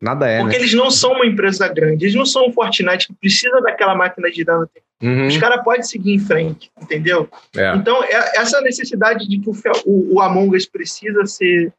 Nada 0.00 0.26
é, 0.28 0.38
Porque 0.40 0.56
né? 0.56 0.62
eles 0.62 0.74
não 0.74 0.90
são 0.90 1.12
uma 1.12 1.26
empresa 1.26 1.68
grande, 1.68 2.04
eles 2.06 2.14
não 2.14 2.24
são 2.24 2.46
um 2.46 2.52
Fortnite 2.52 3.08
que 3.08 3.14
precisa 3.14 3.60
daquela 3.60 3.94
máquina 3.94 4.30
girando. 4.30 4.66
Uhum. 5.02 5.26
Os 5.28 5.36
caras 5.38 5.64
podem 5.64 5.82
seguir 5.82 6.12
em 6.12 6.18
frente, 6.18 6.70
entendeu? 6.80 7.28
É. 7.56 7.74
Então, 7.74 8.02
é- 8.04 8.36
essa 8.38 8.60
necessidade 8.60 9.26
de 9.26 9.38
que 9.40 9.48
o, 9.48 9.54
o, 9.86 10.14
o 10.16 10.20
Among 10.20 10.54
Us 10.56 10.66
precisa 10.66 11.24
ser 11.26 11.72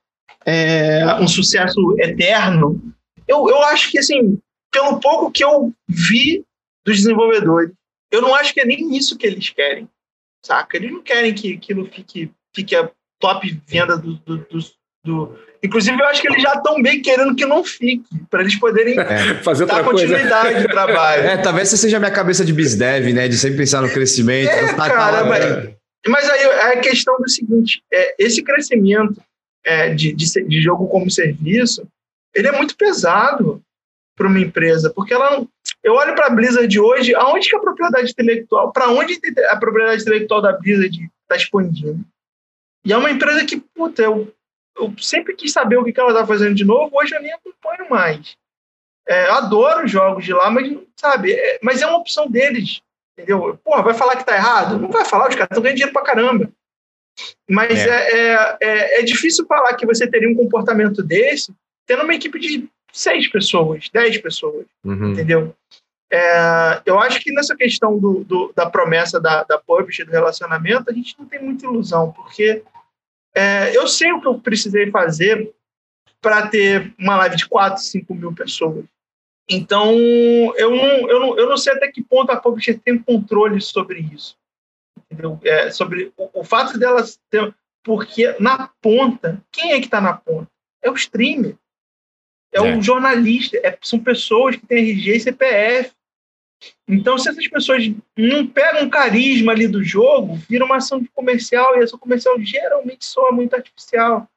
é, 0.45 1.05
um 1.19 1.28
sucesso 1.28 1.80
eterno, 1.99 2.82
eu, 3.28 3.47
eu 3.47 3.61
acho 3.65 3.91
que, 3.91 3.99
assim, 3.99 4.39
pelo 4.72 4.99
pouco 4.99 5.32
que 5.32 5.43
eu 5.43 5.72
vi 5.88 6.43
dos 6.86 6.97
desenvolvedores, 6.97 7.72
eu 8.11 8.22
não 8.22 8.34
acho 8.34 8.53
que 8.53 8.61
é 8.61 8.65
nem 8.65 8.95
isso 8.97 9.17
que 9.17 9.28
eles 9.28 9.49
querem, 9.49 9.88
saca? 10.43 10.76
Eles 10.78 10.91
não 10.91 11.03
querem 11.03 11.34
que 11.34 11.53
aquilo 11.53 11.86
fique, 11.86 12.32
fique 12.55 12.76
a 12.76 12.89
top 13.19 13.61
venda 13.67 13.97
do, 13.97 14.15
do, 14.15 14.38
do- 14.38 14.81
do- 15.04 15.38
Inclusive, 15.64 15.95
eu 15.99 16.08
acho 16.08 16.22
que 16.22 16.28
eles 16.28 16.41
já 16.41 16.54
estão 16.54 16.82
bem 16.82 17.02
querendo 17.04 17.36
que 17.36 17.45
não 17.45 17.64
fique, 17.64 18.04
para 18.32 18.41
eles 18.41 18.56
poderem 18.60 18.95
Fazer 19.43 19.64
outra 19.64 19.78
dar 19.78 19.84
coisa. 19.84 20.08
continuidade 20.08 20.64
no 20.64 20.68
trabalho. 20.70 21.24
É, 21.24 21.38
talvez 21.38 21.68
essa 21.68 21.78
seja 21.78 21.97
a 21.97 21.99
minha 21.99 22.12
cabeça 22.12 22.43
de 22.43 22.52
BizDev, 22.52 23.14
né? 23.14 23.28
De 23.28 23.38
sempre 23.38 23.58
pensar 23.60 23.82
no 23.82 23.91
crescimento. 23.91 24.49
É, 24.49 24.74
tá- 24.74 24.89
cara, 24.89 25.18
tá- 25.20 25.26
mas- 25.26 25.70
Mas 26.08 26.28
aí 26.32 26.39
é 26.41 26.74
a 26.74 26.80
questão 26.80 27.16
do 27.20 27.30
seguinte: 27.30 27.84
é, 27.93 28.16
esse 28.18 28.41
crescimento 28.41 29.22
é, 29.64 29.93
de, 29.93 30.14
de, 30.14 30.26
de 30.47 30.62
jogo 30.64 30.88
como 30.88 31.12
serviço, 31.12 31.88
ele 32.34 32.47
é 32.47 32.52
muito 32.52 32.76
pesado 32.76 33.62
para 34.18 34.28
uma 34.28 34.39
empresa, 34.39 34.91
porque 34.95 35.14
ela 35.14 35.30
não- 35.30 35.47
eu 35.84 35.93
olho 35.93 36.16
para 36.16 36.26
a 36.26 36.30
Blizzard 36.32 36.80
hoje, 36.80 37.14
aonde 37.14 37.47
que 37.47 37.56
a 37.56 37.60
propriedade 37.60 38.10
intelectual, 38.10 38.72
para 38.72 38.89
onde 38.89 39.20
a 39.52 39.56
propriedade 39.58 40.02
intelectual 40.02 40.41
da 40.41 40.54
Blizzard 40.54 41.08
está 41.22 41.36
expandindo? 41.36 41.99
E 42.84 42.91
é 42.91 42.97
uma 42.97 43.12
empresa 43.12 43.45
que, 43.45 43.58
puta, 43.76 44.02
eu, 44.02 44.34
eu 44.78 44.93
sempre 44.99 45.36
quis 45.36 45.51
saber 45.51 45.78
o 45.78 45.84
que 45.84 45.91
que 45.93 45.99
ela 45.99 46.11
está 46.11 46.26
fazendo 46.26 46.55
de 46.55 46.63
novo, 46.65 46.91
hoje 46.97 47.15
eu 47.15 47.22
nem 47.22 47.34
acompanho 47.34 47.89
mais. 47.89 48.36
É, 49.07 49.26
adoro 49.30 49.86
os 49.86 49.91
jogos 49.91 50.24
de 50.24 50.34
lá, 50.34 50.49
mas, 50.51 50.78
sabe, 50.95 51.34
é, 51.34 51.59
mas 51.61 51.82
é 51.82 51.88
uma 51.88 51.97
opção 51.97 52.30
deles 52.30 52.82
entendeu? 53.17 53.59
Porra, 53.63 53.84
vai 53.84 53.93
falar 53.93 54.15
que 54.15 54.26
tá 54.26 54.36
errado? 54.36 54.80
Não 54.80 54.89
vai 54.89 55.05
falar, 55.05 55.28
os 55.30 55.36
caras 55.36 55.49
estão 55.51 55.61
ganhando 55.61 55.76
dinheiro 55.78 55.93
pra 55.93 56.01
caramba. 56.01 56.49
Mas 57.47 57.78
É. 57.80 57.89
é. 57.89 58.34
É, 58.34 58.57
é, 58.61 58.99
é 59.01 59.03
difícil 59.03 59.45
falar 59.45 59.76
que 59.76 59.86
você 59.86 60.07
teria 60.09 60.30
um 60.30 60.36
comportamento 60.36 61.03
desse 61.03 61.53
tendo 61.86 62.03
uma 62.03 62.15
equipe 62.15 62.39
de 62.39 62.67
seis 62.91 63.28
pessoas, 63.30 63.89
dez 63.93 64.17
pessoas, 64.17 64.65
Uhum. 64.84 65.11
entendeu? 65.11 65.53
É, 66.11 66.82
eu 66.86 66.99
acho 66.99 67.19
que 67.19 67.32
nessa 67.32 67.55
questão 67.55 67.99
do, 67.99 68.24
do- 68.24 68.53
da 68.55 68.65
promessa 68.69 69.19
da, 69.19 69.43
da 69.43 69.57
publisher, 69.59 70.05
do 70.05 70.11
relacionamento, 70.11 70.89
a 70.89 70.93
gente 70.93 71.15
não 71.19 71.26
tem 71.26 71.41
muita 71.43 71.65
ilusão, 71.65 72.11
porque 72.11 72.63
é, 73.36 73.76
eu 73.76 73.88
sei 73.88 74.12
o 74.12 74.22
que 74.22 74.28
eu 74.28 74.40
precisei 74.40 74.90
fazer 74.92 75.54
para 76.22 76.48
ter 76.48 76.94
uma 77.00 77.18
live 77.18 77.36
de 77.36 77.48
4, 77.48 77.82
5 77.82 78.14
mil 78.14 78.34
pessoas. 78.34 78.86
Então, 79.50 79.92
eu 80.56 80.72
não, 80.72 81.10
eu, 81.10 81.20
não, 81.20 81.38
eu 81.38 81.50
não 81.50 81.58
sei 81.58 81.74
até 81.74 81.92
que 81.92 82.04
ponto 82.04 82.32
a 82.32 82.38
publisher 82.40 82.80
tem 82.80 82.98
controle 82.98 83.60
sobre 83.60 84.00
isso. 84.00 84.38
Entendeu? 85.10 85.40
É, 85.44 85.72
sobre 85.72 86.14
o, 86.16 86.42
o 86.42 86.44
fato 86.44 86.78
delas 86.78 87.20
ter. 87.30 87.54
Porque 87.84 88.36
na 88.40 88.68
ponta, 88.80 89.44
quem 89.52 89.74
é 89.74 89.80
que 89.80 89.86
está 89.86 90.00
na 90.00 90.14
ponta? 90.14 90.48
É 90.84 90.90
o 90.90 90.94
streamer. 90.94 91.58
É, 92.54 92.60
É. 92.60 92.78
o 92.78 92.82
jornalista. 92.82 93.58
é- 93.64 93.78
são 93.82 94.00
pessoas 94.00 94.56
que 94.56 94.66
têm 94.66 94.90
RG 94.92 95.16
e 95.16 95.20
CPF. 95.20 95.92
Então, 96.88 97.18
se 97.18 97.30
essas 97.30 97.47
pessoas 97.47 97.89
não 98.18 98.45
pegam 98.45 98.89
carisma 98.89 99.51
ali 99.51 99.68
do 99.68 99.84
jogo, 99.84 100.36
vira 100.49 100.66
uma 100.66 100.78
ação 100.78 100.99
de 100.99 101.09
comercial, 101.09 101.78
e 101.78 101.84
essa 101.84 101.97
comercial 101.97 102.39
geralmente 102.39 103.05
soa 103.05 103.32
muito 103.32 103.55
artificial. 103.55 104.28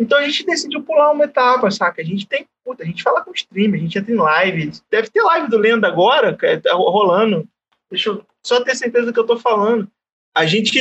Então 0.00 0.18
a 0.18 0.22
gente 0.22 0.46
decidiu 0.46 0.82
pular 0.82 1.12
uma 1.12 1.24
etapa, 1.24 1.70
saca? 1.70 2.00
A 2.00 2.04
gente 2.04 2.26
tem, 2.26 2.46
puta, 2.64 2.82
a 2.82 2.86
gente 2.86 3.02
fala 3.02 3.22
com 3.22 3.32
streamer, 3.32 3.78
a 3.78 3.82
gente 3.82 3.98
entra 3.98 4.12
em 4.12 4.16
live. 4.16 4.72
Deve 4.90 5.10
ter 5.10 5.22
live 5.22 5.50
do 5.50 5.58
Lenda 5.58 5.86
agora, 5.88 6.34
que 6.34 6.56
tá 6.58 6.72
rolando. 6.72 7.46
Deixa 7.90 8.08
eu 8.08 8.24
só 8.44 8.62
ter 8.62 8.74
certeza 8.74 9.06
do 9.06 9.12
que 9.12 9.20
eu 9.20 9.26
tô 9.26 9.38
falando. 9.38 9.86
A 10.34 10.46
gente, 10.46 10.80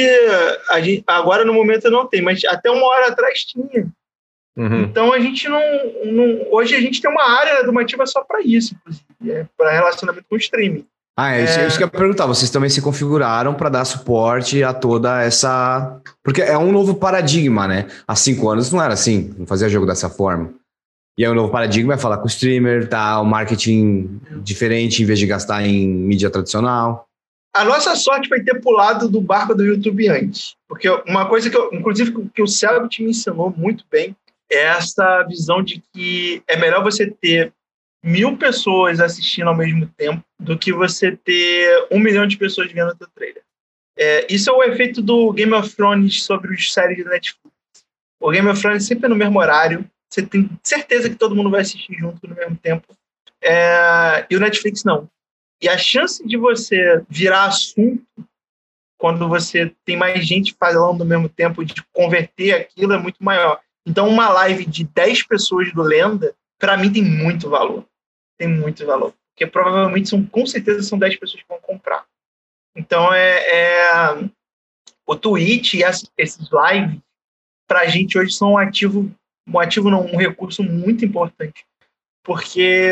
a 0.70 0.80
gente 0.80 1.04
agora 1.06 1.44
no 1.44 1.54
momento 1.54 1.90
não 1.90 2.08
tem, 2.08 2.22
mas 2.22 2.44
até 2.46 2.72
uma 2.72 2.86
hora 2.86 3.08
atrás 3.08 3.40
tinha. 3.44 3.92
Uhum. 4.60 4.82
Então 4.82 5.14
a 5.14 5.20
gente 5.22 5.48
não, 5.48 5.62
não- 6.06 6.48
hoje 6.52 6.76
a 6.76 6.82
gente 6.82 7.02
tem 7.02 7.10
uma 7.10 7.24
área 7.24 7.62
educativa 7.62 8.06
só 8.06 8.22
para 8.22 8.42
isso, 8.42 8.76
inclusive, 8.76 9.32
é 9.32 9.46
para 9.58 9.72
relacionamento 9.72 10.26
com 10.30 10.36
streaming. 10.36 10.86
Ah, 11.18 11.34
é, 11.34 11.42
é... 11.42 11.68
isso 11.68 11.78
que 11.78 11.84
eu 11.84 11.88
ia 11.88 11.92
perguntar. 11.92 12.26
Vocês 12.26 12.52
também 12.52 12.70
se 12.70 12.82
configuraram 12.82 13.54
para 13.54 13.70
dar 13.70 13.86
suporte 13.86 14.62
a 14.62 14.74
toda 14.74 15.22
essa. 15.22 16.02
Porque 16.22 16.42
é 16.42 16.58
um 16.58 16.74
novo 16.74 16.96
paradigma, 16.96 17.68
né? 17.68 17.88
Há 18.06 18.16
cinco 18.16 18.50
anos 18.50 18.72
não 18.72 18.82
era 18.82 18.94
assim, 18.94 19.34
não 19.38 19.46
fazia 19.46 19.70
jogo 19.70 19.86
dessa 19.86 20.10
forma. 20.10 20.54
E 21.18 21.24
é 21.24 21.30
um 21.30 21.34
novo 21.34 21.52
paradigma, 21.52 21.96
vai 21.96 22.02
falar 22.02 22.18
com 22.18 22.26
o 22.26 22.30
streamer, 22.30 22.88
tá? 22.88 23.20
O 23.22 23.26
marketing 23.26 24.20
diferente 24.42 25.04
em 25.04 25.06
vez 25.06 25.20
de 25.20 25.26
gastar 25.26 25.66
em 25.66 25.88
mídia 25.88 26.30
tradicional. 26.30 27.06
A 27.54 27.64
nossa 27.64 27.96
sorte 27.96 28.30
foi 28.30 28.42
ter 28.42 28.62
pulado 28.62 29.10
do 29.10 29.20
barco 29.20 29.56
do 29.56 29.66
YouTube 29.66 30.08
antes. 30.08 30.56
Porque 30.68 30.90
uma 31.08 31.28
coisa 31.28 31.50
que 31.50 31.58
eu, 31.58 31.70
inclusive, 31.74 32.14
que 32.34 32.42
o 32.42 32.48
Selbit 32.48 33.04
me 33.04 33.10
ensinou 33.10 33.54
muito 33.58 33.84
bem 33.92 34.16
é 34.52 34.66
essa 34.66 35.24
visão 35.24 35.62
de 35.64 35.82
que 35.94 36.44
é 36.48 36.58
melhor 36.58 36.84
você 36.84 37.10
ter 37.10 37.54
mil 38.04 38.38
pessoas 38.38 39.00
assistindo 39.00 39.50
ao 39.50 39.56
mesmo 39.56 39.88
tempo 39.98 40.24
do 40.40 40.58
que 40.58 40.72
você 40.72 41.16
ter 41.16 41.88
um 41.92 42.00
milhão 42.00 42.26
de 42.26 42.38
pessoas 42.38 42.72
vendo 42.72 42.92
o 42.92 42.96
teu 42.96 43.08
trailer. 43.10 43.44
É, 43.98 44.26
isso 44.34 44.50
é 44.50 44.54
o 44.54 44.64
efeito 44.64 45.02
do 45.02 45.32
Game 45.34 45.54
of 45.54 45.76
Thrones 45.76 46.24
sobre 46.24 46.54
os 46.54 46.72
séries 46.72 47.04
da 47.04 47.12
Netflix. 47.12 47.54
O 48.22 48.32
Game 48.32 48.48
of 48.48 48.62
Thrones 48.62 48.86
sempre 48.86 49.06
é 49.06 49.10
no 49.10 49.16
mesmo 49.16 49.38
horário, 49.40 49.90
você 50.10 50.26
tem 50.26 50.50
certeza 50.64 51.10
que 51.10 51.16
todo 51.16 51.36
mundo 51.36 51.50
vai 51.50 51.62
assistir 51.62 51.96
junto 51.96 52.28
no 52.28 52.36
mesmo 52.36 52.56
tempo. 52.58 52.88
É, 53.42 54.26
e 54.30 54.36
o 54.36 54.40
Netflix 54.40 54.84
não. 54.84 55.10
E 55.62 55.70
a 55.70 55.78
chance 55.78 56.26
de 56.26 56.38
você 56.38 57.04
virar 57.10 57.46
assunto 57.46 58.04
quando 58.98 59.30
você 59.30 59.74
tem 59.86 59.96
mais 59.96 60.28
gente 60.28 60.54
falando 60.60 61.02
ao 61.02 61.08
mesmo 61.08 61.30
tempo, 61.30 61.64
de 61.64 61.74
converter 61.94 62.54
aquilo, 62.54 62.94
é 62.94 62.98
muito 62.98 63.24
maior. 63.24 63.62
Então, 63.90 64.08
uma 64.08 64.30
live 64.30 64.68
de 64.68 64.84
10 64.84 65.24
pessoas 65.24 65.74
do 65.74 65.82
Lenda, 65.82 66.36
para 66.60 66.78
mim, 66.78 66.94
tem 66.94 67.04
muito 67.04 67.50
valor. 67.50 67.84
Tem 68.38 68.48
muito 68.48 68.86
valor. 68.86 69.16
Porque 69.34 69.48
provavelmente 69.48 70.10
são, 70.10 70.24
com 70.24 70.46
certeza, 70.46 70.84
são 70.84 71.00
10 71.00 71.16
pessoas 71.16 71.42
que 71.42 71.50
vão 71.50 71.60
comprar. 71.60 72.06
Então, 72.76 73.12
é, 73.12 73.40
é 73.40 74.30
o 75.08 75.16
Twitch 75.16 75.74
e 75.74 75.82
esses 75.84 76.50
lives, 76.52 77.00
para 77.68 77.82
a 77.82 77.88
gente 77.88 78.16
hoje, 78.16 78.32
são 78.32 78.52
um 78.52 78.58
ativo, 78.60 79.12
um 79.48 79.60
ativo 79.60 79.90
não, 79.90 80.06
um 80.06 80.18
recurso 80.18 80.62
muito 80.62 81.04
importante. 81.04 81.66
Porque 82.24 82.92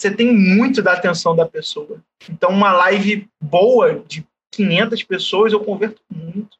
você 0.00 0.14
tem 0.14 0.32
muito 0.32 0.80
da 0.80 0.92
atenção 0.92 1.34
da 1.34 1.44
pessoa. 1.44 2.00
Então, 2.30 2.50
uma 2.50 2.72
live 2.72 3.28
boa 3.42 3.98
de 4.06 4.24
500 4.52 5.02
pessoas, 5.02 5.52
eu 5.52 5.58
converto 5.58 6.00
muito. 6.08 6.56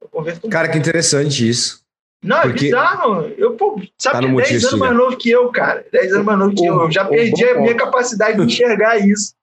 Eu 0.00 0.08
converto 0.08 0.48
Cara, 0.48 0.68
muito. 0.68 0.74
que 0.74 0.78
interessante 0.78 1.48
isso. 1.48 1.84
Não, 2.22 2.38
é 2.38 2.42
Porque 2.42 2.66
é 2.66 2.68
bizarro. 2.68 3.32
Eu, 3.36 3.52
pô, 3.52 3.80
sabe, 3.98 4.26
tá 4.26 4.34
10 4.34 4.64
anos 4.64 4.78
mais 4.78 4.96
novo 4.96 5.16
que 5.16 5.30
eu, 5.30 5.48
cara. 5.50 5.84
10 5.92 6.12
anos 6.14 6.26
mais 6.26 6.38
novo 6.38 6.54
que 6.54 6.66
eu. 6.66 6.82
Eu 6.82 6.90
já 6.90 7.04
perdi 7.04 7.44
a 7.44 7.60
minha 7.60 7.74
capacidade 7.74 8.36
de 8.36 8.44
enxergar 8.44 8.98
isso. 8.98 9.34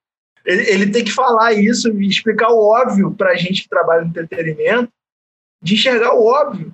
Ele, 0.46 0.70
ele 0.70 0.92
tem 0.92 1.04
que 1.04 1.12
falar 1.12 1.54
isso 1.54 1.90
e 1.90 2.08
explicar 2.08 2.50
o 2.50 2.60
óbvio 2.60 3.12
pra 3.12 3.36
gente 3.36 3.64
que 3.64 3.70
trabalha 3.70 4.02
no 4.02 4.10
entretenimento, 4.10 4.90
de 5.62 5.76
enxergar 5.76 6.14
o 6.14 6.26
óbvio. 6.26 6.74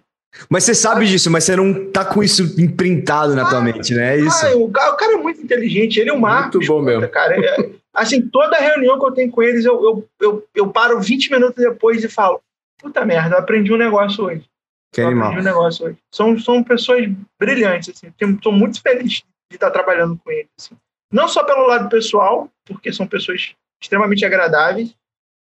Mas 0.50 0.64
você 0.64 0.76
sabe 0.76 1.06
disso, 1.06 1.30
mas 1.30 1.44
você 1.44 1.56
não 1.56 1.92
tá 1.92 2.06
com 2.06 2.24
isso 2.24 2.44
imprintado 2.60 3.36
na 3.36 3.44
ah, 3.44 3.50
tua 3.50 3.62
mente, 3.62 3.94
né? 3.94 4.16
É 4.16 4.20
isso. 4.20 4.46
Ah, 4.46 4.56
o, 4.56 4.70
cara, 4.70 4.94
o, 4.94 4.98
cara, 4.98 5.14
é 5.14 5.18
muito 5.18 5.42
inteligente, 5.42 6.00
ele 6.00 6.10
é 6.10 6.14
o 6.14 6.20
Marcos. 6.20 6.56
Muito 6.56 6.68
bom 6.68 6.82
mesmo. 6.82 7.08
Cara, 7.10 7.36
é, 7.36 7.70
assim, 7.94 8.22
toda 8.22 8.58
reunião 8.58 9.00
que 9.00 9.06
eu 9.06 9.12
tenho 9.12 9.32
com 9.32 9.42
eles, 9.42 9.66
eu, 9.66 9.84
eu, 9.84 10.08
eu, 10.22 10.48
eu, 10.56 10.68
paro 10.68 11.00
20 11.00 11.32
minutos 11.32 11.64
depois 11.64 12.04
e 12.04 12.08
falo: 12.08 12.42
puta 12.78 13.04
merda, 13.06 13.36
eu 13.36 13.40
aprendi 13.40 13.74
um 13.74 13.78
negócio 13.78 14.24
hoje. 14.24 14.44
Que 14.92 15.02
animal. 15.02 15.34
um 15.34 15.42
negócio 15.42 15.86
hoje. 15.86 15.98
São, 16.12 16.38
são 16.40 16.64
pessoas 16.64 17.08
brilhantes, 17.40 17.90
assim. 17.90 18.14
Estou 18.20 18.52
muito 18.52 18.82
feliz 18.82 19.24
de 19.50 19.56
estar 19.56 19.72
trabalhando 19.72 20.18
com 20.18 20.32
eles. 20.32 20.50
Assim. 20.58 20.76
Não 21.12 21.28
só 21.28 21.44
pelo 21.44 21.68
lado 21.68 21.90
pessoal, 21.90 22.50
porque 22.66 22.92
são 22.92 23.08
pessoas 23.08 23.56
extremamente 23.82 24.26
agradáveis, 24.26 24.96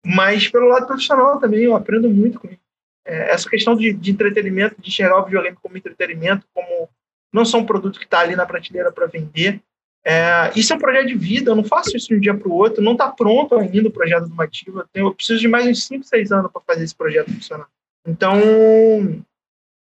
mas 0.04 0.48
pelo 0.48 0.68
lado 0.68 0.86
profissional 0.86 1.38
também. 1.38 1.62
Eu 1.62 1.76
aprendo 1.76 2.10
muito 2.10 2.40
com 2.40 2.48
eles 2.48 2.60
é, 3.04 3.32
essa 3.32 3.48
questão 3.48 3.74
de, 3.74 3.92
de, 3.92 4.10
entretenimento, 4.10 4.80
de 4.80 4.88
enxergar 4.88 5.18
o 5.18 5.24
videogame 5.24 5.56
como 5.60 5.76
entretenimento, 5.76 6.46
como 6.54 6.88
não 7.32 7.44
só 7.44 7.58
um 7.58 7.66
produto 7.66 7.98
que 7.98 8.04
está 8.04 8.20
ali 8.20 8.36
na 8.36 8.46
prateleira 8.46 8.92
para 8.92 9.06
vender. 9.06 9.60
É, 10.04 10.50
isso 10.56 10.72
é 10.72 10.76
um 10.76 10.78
projeto 10.78 11.08
de 11.08 11.14
vida, 11.14 11.50
eu 11.50 11.56
não 11.56 11.64
faço 11.64 11.96
isso 11.96 12.08
de 12.08 12.14
um 12.14 12.20
dia 12.20 12.34
para 12.34 12.48
o 12.48 12.54
outro, 12.54 12.82
não 12.82 12.92
está 12.92 13.10
pronto 13.10 13.54
ainda 13.56 13.88
o 13.88 13.92
projeto 13.92 14.28
do 14.28 14.34
Mativa, 14.34 14.88
eu, 14.94 15.06
eu 15.06 15.14
preciso 15.14 15.40
de 15.40 15.48
mais 15.48 15.66
uns 15.66 15.86
5, 15.86 16.04
6 16.04 16.32
anos 16.32 16.50
para 16.50 16.62
fazer 16.62 16.84
esse 16.84 16.94
projeto 16.94 17.30
funcionar. 17.30 17.68
Então, 18.06 18.40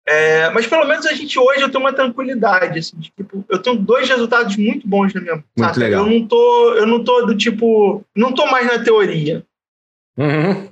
é, 0.07 0.49
mas 0.49 0.65
pelo 0.67 0.85
menos 0.85 1.05
a 1.05 1.13
gente 1.13 1.37
hoje 1.37 1.61
eu 1.61 1.69
tenho 1.69 1.83
uma 1.83 1.93
tranquilidade, 1.93 2.79
assim, 2.79 2.97
de, 2.97 3.11
tipo, 3.11 3.45
eu 3.47 3.59
tenho 3.59 3.77
dois 3.77 4.09
resultados 4.09 4.57
muito 4.57 4.87
bons 4.87 5.13
na 5.13 5.21
minha 5.21 5.35
Muito 5.35 5.45
sabe? 5.59 5.79
legal. 5.79 6.05
Eu 6.05 6.11
não 6.11 6.27
tô, 6.27 6.73
eu 6.73 6.87
não 6.87 7.03
tô 7.03 7.25
do 7.25 7.37
tipo, 7.37 8.03
não 8.15 8.33
tô 8.33 8.45
mais 8.47 8.65
na 8.65 8.83
teoria. 8.83 9.43
Uhum. 10.17 10.69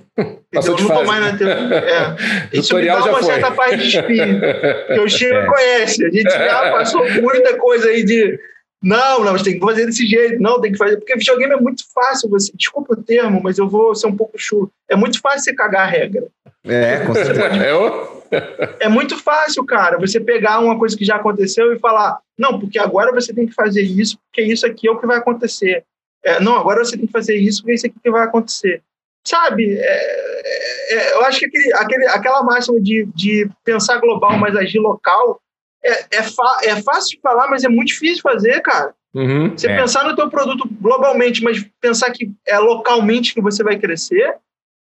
Passou 0.52 0.76
eu 0.76 0.84
não 0.84 0.96
tô 0.96 1.04
mais 1.04 1.24
na 1.24 1.38
teoria. 1.38 1.76
É. 1.76 2.16
Isso 2.58 2.74
me 2.74 2.84
dá 2.84 3.04
uma 3.04 3.22
certa 3.22 3.50
paz 3.52 3.80
de 3.80 3.88
espírito. 3.88 4.40
Que 4.88 5.00
o 5.00 5.08
Chico 5.08 5.32
é. 5.34 5.46
conhece. 5.46 6.04
A 6.04 6.10
gente 6.10 6.30
já 6.30 6.72
passou 6.72 7.08
muita 7.22 7.56
coisa 7.56 7.88
aí 7.88 8.04
de. 8.04 8.38
Não, 8.82 9.24
não, 9.24 9.32
você 9.32 9.44
tem 9.44 9.54
que 9.54 9.64
fazer 9.64 9.86
desse 9.86 10.06
jeito. 10.06 10.40
Não, 10.40 10.60
tem 10.60 10.72
que 10.72 10.78
fazer. 10.78 10.96
Porque 10.96 11.16
videogame 11.16 11.54
é 11.54 11.60
muito 11.60 11.82
fácil. 11.92 12.30
Você, 12.30 12.50
desculpa 12.54 12.94
o 12.94 13.02
termo, 13.02 13.40
mas 13.42 13.58
eu 13.58 13.68
vou 13.68 13.94
ser 13.94 14.06
um 14.06 14.16
pouco 14.16 14.38
chulo. 14.38 14.70
É 14.88 14.96
muito 14.96 15.20
fácil 15.20 15.40
você 15.40 15.54
cagar 15.54 15.82
a 15.82 15.90
regra. 15.90 16.28
É, 16.64 17.04
com 17.04 17.14
certeza. 17.14 18.20
É, 18.32 18.84
é 18.84 18.88
muito 18.88 19.18
fácil, 19.18 19.66
cara, 19.66 19.98
você 19.98 20.20
pegar 20.20 20.60
uma 20.60 20.78
coisa 20.78 20.96
que 20.96 21.04
já 21.04 21.16
aconteceu 21.16 21.72
e 21.72 21.80
falar, 21.80 22.20
não, 22.38 22.60
porque 22.60 22.78
agora 22.78 23.10
você 23.10 23.34
tem 23.34 23.44
que 23.44 23.52
fazer 23.52 23.82
isso, 23.82 24.16
porque 24.18 24.40
isso 24.40 24.64
aqui 24.64 24.86
é 24.86 24.90
o 24.92 25.00
que 25.00 25.04
vai 25.04 25.16
acontecer. 25.16 25.82
É, 26.24 26.38
não, 26.38 26.54
agora 26.54 26.84
você 26.84 26.96
tem 26.96 27.06
que 27.06 27.12
fazer 27.12 27.36
isso, 27.36 27.60
porque 27.60 27.74
isso 27.74 27.86
aqui 27.88 27.96
que 28.00 28.08
vai 28.08 28.22
acontecer 28.22 28.84
sabe, 29.26 29.76
é, 29.78 29.82
é, 29.82 30.94
é, 30.94 31.12
eu 31.14 31.24
acho 31.24 31.38
que 31.38 31.46
aquele, 31.46 31.72
aquele, 31.74 32.06
aquela 32.06 32.42
máxima 32.42 32.80
de, 32.80 33.06
de 33.14 33.48
pensar 33.64 33.98
global, 33.98 34.38
mas 34.38 34.56
agir 34.56 34.78
local, 34.78 35.40
é, 35.82 36.16
é, 36.16 36.18
é 36.66 36.82
fácil 36.82 37.16
de 37.16 37.20
falar, 37.20 37.48
mas 37.48 37.64
é 37.64 37.68
muito 37.68 37.88
difícil 37.88 38.16
de 38.16 38.22
fazer, 38.22 38.60
cara. 38.60 38.94
Uhum, 39.12 39.50
você 39.50 39.66
é. 39.66 39.76
pensar 39.76 40.04
no 40.04 40.14
teu 40.14 40.30
produto 40.30 40.68
globalmente, 40.80 41.42
mas 41.42 41.64
pensar 41.80 42.10
que 42.12 42.32
é 42.46 42.58
localmente 42.58 43.34
que 43.34 43.40
você 43.40 43.62
vai 43.62 43.76
crescer, 43.76 44.36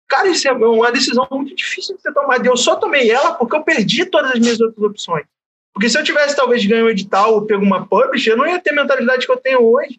cara, 0.06 0.28
isso 0.28 0.46
é 0.46 0.52
uma 0.52 0.92
decisão 0.92 1.26
muito 1.30 1.54
difícil 1.54 1.96
de 1.96 2.02
você 2.02 2.12
tomar. 2.12 2.44
Eu 2.44 2.56
só 2.56 2.76
tomei 2.76 3.10
ela 3.10 3.34
porque 3.34 3.56
eu 3.56 3.62
perdi 3.62 4.04
todas 4.04 4.32
as 4.32 4.38
minhas 4.38 4.60
outras 4.60 4.84
opções. 4.84 5.24
Porque 5.72 5.88
se 5.88 5.98
eu 5.98 6.04
tivesse 6.04 6.36
talvez 6.36 6.64
ganho 6.66 6.84
um 6.84 6.90
edital 6.90 7.32
ou 7.32 7.46
pego 7.46 7.64
uma 7.64 7.86
publish, 7.86 8.28
eu 8.28 8.36
não 8.36 8.46
ia 8.46 8.60
ter 8.60 8.70
a 8.70 8.74
mentalidade 8.74 9.24
que 9.24 9.32
eu 9.32 9.38
tenho 9.38 9.62
hoje. 9.62 9.98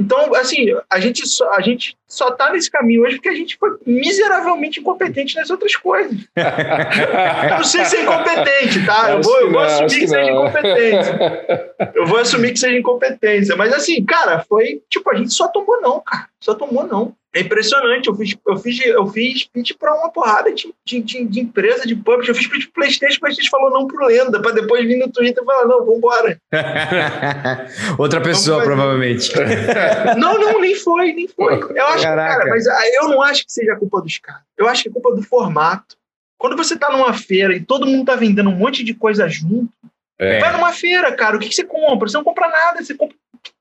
Então, 0.00 0.34
assim, 0.34 0.66
a 0.88 0.98
gente 0.98 1.28
só, 1.28 1.52
a 1.52 1.60
gente 1.60 1.94
só 2.08 2.30
tá 2.30 2.50
nesse 2.50 2.70
caminho 2.70 3.02
hoje 3.02 3.16
porque 3.16 3.28
a 3.28 3.34
gente 3.34 3.58
foi 3.58 3.76
miseravelmente 3.86 4.80
incompetente 4.80 5.36
nas 5.36 5.50
outras 5.50 5.76
coisas. 5.76 6.16
eu 6.34 7.56
não 7.58 7.64
sei 7.64 7.84
ser 7.84 8.02
incompetente, 8.02 8.86
tá? 8.86 9.10
Eu 9.10 9.20
vou, 9.20 9.40
eu 9.40 9.50
vou 9.52 9.60
assumir 9.60 9.90
que, 9.90 10.00
que 10.00 10.08
seja 10.08 10.30
incompetência. 10.30 11.20
Eu 11.94 12.06
vou 12.06 12.18
assumir 12.18 12.52
que 12.52 12.58
seja 12.58 12.78
incompetência. 12.78 13.56
Mas, 13.56 13.72
assim, 13.72 14.04
cara, 14.04 14.44
foi 14.48 14.82
tipo, 14.88 15.10
a 15.10 15.16
gente 15.16 15.32
só 15.32 15.48
tomou 15.48 15.80
não, 15.80 16.00
cara. 16.00 16.29
Só 16.42 16.54
tomou 16.54 16.86
não. 16.86 17.14
É 17.32 17.40
impressionante. 17.40 18.08
Eu 18.08 18.14
fiz, 18.14 18.36
eu 18.46 18.56
fiz, 18.56 18.86
eu 18.86 19.06
fiz 19.06 19.44
pitch 19.44 19.72
para 19.78 19.94
uma 19.94 20.10
porrada 20.10 20.52
de, 20.52 20.74
de, 20.84 21.00
de, 21.00 21.24
de, 21.24 21.40
empresa, 21.40 21.86
de 21.86 21.94
publish. 21.94 22.28
Eu 22.28 22.34
fiz 22.34 22.46
pitch 22.48 22.64
pro 22.64 22.72
PlayStation, 22.72 23.18
o 23.18 23.20
PlayStation 23.20 23.50
falou 23.50 23.70
não 23.70 23.86
pro 23.86 24.06
Lenda, 24.06 24.40
para 24.40 24.52
depois 24.52 24.84
vir 24.84 24.98
no 24.98 25.08
Twitter 25.08 25.42
e 25.42 25.46
falar: 25.46 25.66
não, 25.66 25.84
vambora. 25.84 26.40
Outra 27.98 28.20
pessoa, 28.20 28.64
provavelmente. 28.64 29.30
não, 30.18 30.38
não, 30.38 30.60
nem 30.60 30.74
foi, 30.74 31.12
nem 31.12 31.28
foi. 31.28 31.54
Eu 31.54 31.86
acho, 31.86 32.02
Caraca. 32.02 32.38
cara, 32.38 32.50
mas 32.50 32.66
ah, 32.66 32.90
eu 32.94 33.08
não 33.08 33.22
acho 33.22 33.44
que 33.44 33.52
seja 33.52 33.76
culpa 33.76 34.00
dos 34.00 34.18
caras. 34.18 34.42
Eu 34.58 34.68
acho 34.68 34.82
que 34.82 34.88
é 34.88 34.92
culpa 34.92 35.14
do 35.14 35.22
formato. 35.22 35.96
Quando 36.36 36.56
você 36.56 36.76
tá 36.76 36.90
numa 36.90 37.12
feira 37.12 37.54
e 37.54 37.60
todo 37.60 37.86
mundo 37.86 38.06
tá 38.06 38.16
vendendo 38.16 38.48
um 38.48 38.56
monte 38.56 38.82
de 38.82 38.94
coisa 38.94 39.28
junto, 39.28 39.70
é. 40.18 40.40
vai 40.40 40.52
numa 40.52 40.72
feira, 40.72 41.12
cara, 41.12 41.36
o 41.36 41.38
que, 41.38 41.48
que 41.48 41.54
você 41.54 41.64
compra? 41.64 42.08
Você 42.08 42.16
não 42.16 42.24
compra 42.24 42.48
nada, 42.48 42.82
você 42.82 42.94
compra. 42.94 43.14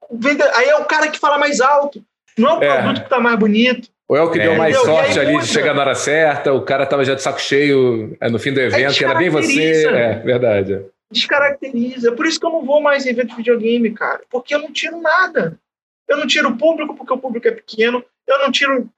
Vende... 0.09 0.41
Aí 0.41 0.69
é 0.69 0.77
o 0.77 0.85
cara 0.85 1.09
que 1.09 1.19
fala 1.19 1.37
mais 1.37 1.61
alto. 1.61 2.03
Não 2.39 2.49
é 2.49 2.53
o 2.53 2.59
produto 2.59 2.97
é. 2.97 2.99
que 2.99 3.05
está 3.05 3.19
mais 3.19 3.37
bonito. 3.37 3.89
Ou 4.07 4.17
é 4.17 4.21
o 4.23 4.31
que 4.31 4.39
deu 4.39 4.55
mais 4.55 4.75
Entendeu? 4.75 4.95
sorte 4.95 5.19
ali 5.19 5.37
de 5.37 5.45
chegar 5.45 5.75
na 5.75 5.81
hora 5.81 5.93
certa, 5.93 6.51
o 6.51 6.63
cara 6.63 6.83
estava 6.83 7.05
já 7.05 7.13
de 7.13 7.21
saco 7.21 7.39
cheio 7.39 8.17
é, 8.19 8.27
no 8.27 8.39
fim 8.39 8.51
do 8.51 8.59
evento, 8.59 9.03
era 9.03 9.13
bem 9.13 9.29
você. 9.29 9.85
É, 9.85 10.15
verdade. 10.15 10.83
Descaracteriza. 11.11 12.11
Por 12.13 12.25
isso 12.25 12.39
que 12.39 12.45
eu 12.45 12.49
não 12.49 12.65
vou 12.65 12.81
mais 12.81 13.05
em 13.05 13.09
evento 13.09 13.29
de 13.29 13.35
videogame, 13.35 13.91
cara. 13.91 14.21
Porque 14.29 14.55
eu 14.55 14.59
não 14.59 14.71
tiro 14.71 14.99
nada. 14.99 15.59
Eu 16.07 16.17
não 16.17 16.25
tiro 16.25 16.49
o 16.49 16.57
público 16.57 16.95
porque 16.95 17.13
o 17.13 17.19
público 17.19 17.47
é 17.47 17.51
pequeno. 17.51 18.03
Eu 18.27 18.39
não 18.39 18.51
tiro 18.51 18.89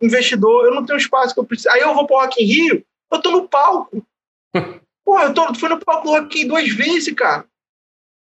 investidor. 0.00 0.66
Eu 0.66 0.74
não 0.74 0.84
tenho 0.84 0.98
espaço 0.98 1.34
que 1.34 1.40
eu 1.40 1.44
preciso. 1.44 1.70
Aí 1.70 1.80
eu 1.80 1.92
vou 1.92 2.06
para 2.06 2.16
o 2.16 2.20
Rock 2.20 2.42
in 2.42 2.46
Rio, 2.46 2.84
eu 3.10 3.20
tô 3.20 3.30
no 3.32 3.48
palco. 3.48 4.06
Pô, 5.04 5.20
eu 5.20 5.34
tô, 5.34 5.52
fui 5.54 5.68
no 5.68 5.80
palco 5.80 6.06
do 6.06 6.10
Rock 6.12 6.38
in 6.38 6.42
Rio 6.42 6.48
duas 6.50 6.68
vezes, 6.68 7.12
cara. 7.14 7.44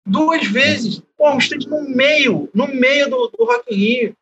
Duas 0.05 0.45
vezes. 0.45 1.01
Pô, 1.17 1.31
um 1.31 1.39
stand 1.39 1.67
no 1.67 1.89
meio, 1.89 2.49
no 2.53 2.67
meio 2.67 3.09
do, 3.09 3.31
do 3.35 3.45
Rock 3.45 3.73
in 3.73 3.77
Rio 3.77 4.15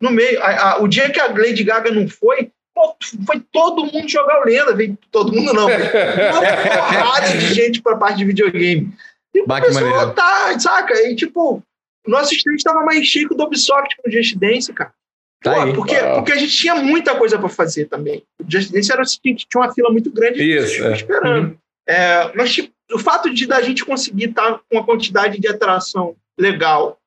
no 0.00 0.10
meio. 0.10 0.40
A, 0.42 0.72
a, 0.72 0.82
o 0.82 0.88
dia 0.88 1.10
que 1.10 1.20
a 1.20 1.28
Lady 1.28 1.64
Gaga 1.64 1.90
não 1.90 2.08
foi, 2.08 2.50
pô, 2.74 2.96
foi 3.26 3.40
todo 3.52 3.84
mundo 3.84 4.08
jogar 4.08 4.40
o 4.40 4.44
Lenda. 4.44 4.74
Veio 4.74 4.98
todo 5.10 5.32
mundo 5.32 5.52
não, 5.52 5.66
uma 5.66 6.40
porrada 6.40 7.36
de 7.36 7.54
gente 7.54 7.82
para 7.82 7.96
parte 7.96 8.18
de 8.18 8.24
videogame. 8.24 8.92
E 9.34 9.42
começou 9.42 9.86
a 9.88 10.04
lotar, 10.04 10.60
saca? 10.60 10.94
E 11.08 11.14
tipo, 11.14 11.62
nosso 12.06 12.34
stand 12.34 12.54
estava 12.54 12.82
mais 12.82 13.06
chico 13.06 13.34
do 13.34 13.44
Ubisoft 13.44 13.96
com 13.96 14.08
o 14.08 14.12
Just 14.12 14.36
Dance, 14.36 14.72
cara. 14.72 14.92
Tá 15.42 15.66
Pô, 15.66 15.74
porque, 15.74 15.94
porque 16.14 16.32
a 16.32 16.36
gente 16.36 16.56
tinha 16.56 16.74
muita 16.76 17.14
coisa 17.14 17.38
para 17.38 17.48
fazer 17.48 17.86
também. 17.86 18.22
O 18.40 18.50
Just 18.50 18.72
Dance 18.72 18.90
era 18.90 19.02
o 19.02 19.06
seguinte, 19.06 19.46
tinha 19.48 19.62
uma 19.62 19.72
fila 19.72 19.90
muito 19.90 20.10
grande 20.10 20.42
Isso, 20.42 20.82
é. 20.84 20.92
esperando. 20.92 21.48
Uhum. 21.50 21.56
É, 21.88 22.32
mas 22.34 22.52
tipo, 22.52 22.72
o 22.92 22.98
fato 22.98 23.32
de 23.32 23.46
da 23.46 23.60
gente 23.60 23.84
conseguir 23.84 24.30
estar 24.30 24.52
tá 24.52 24.58
com 24.58 24.76
uma 24.76 24.84
quantidade 24.84 25.38
de 25.38 25.46
atração 25.46 26.16
legal 26.38 26.98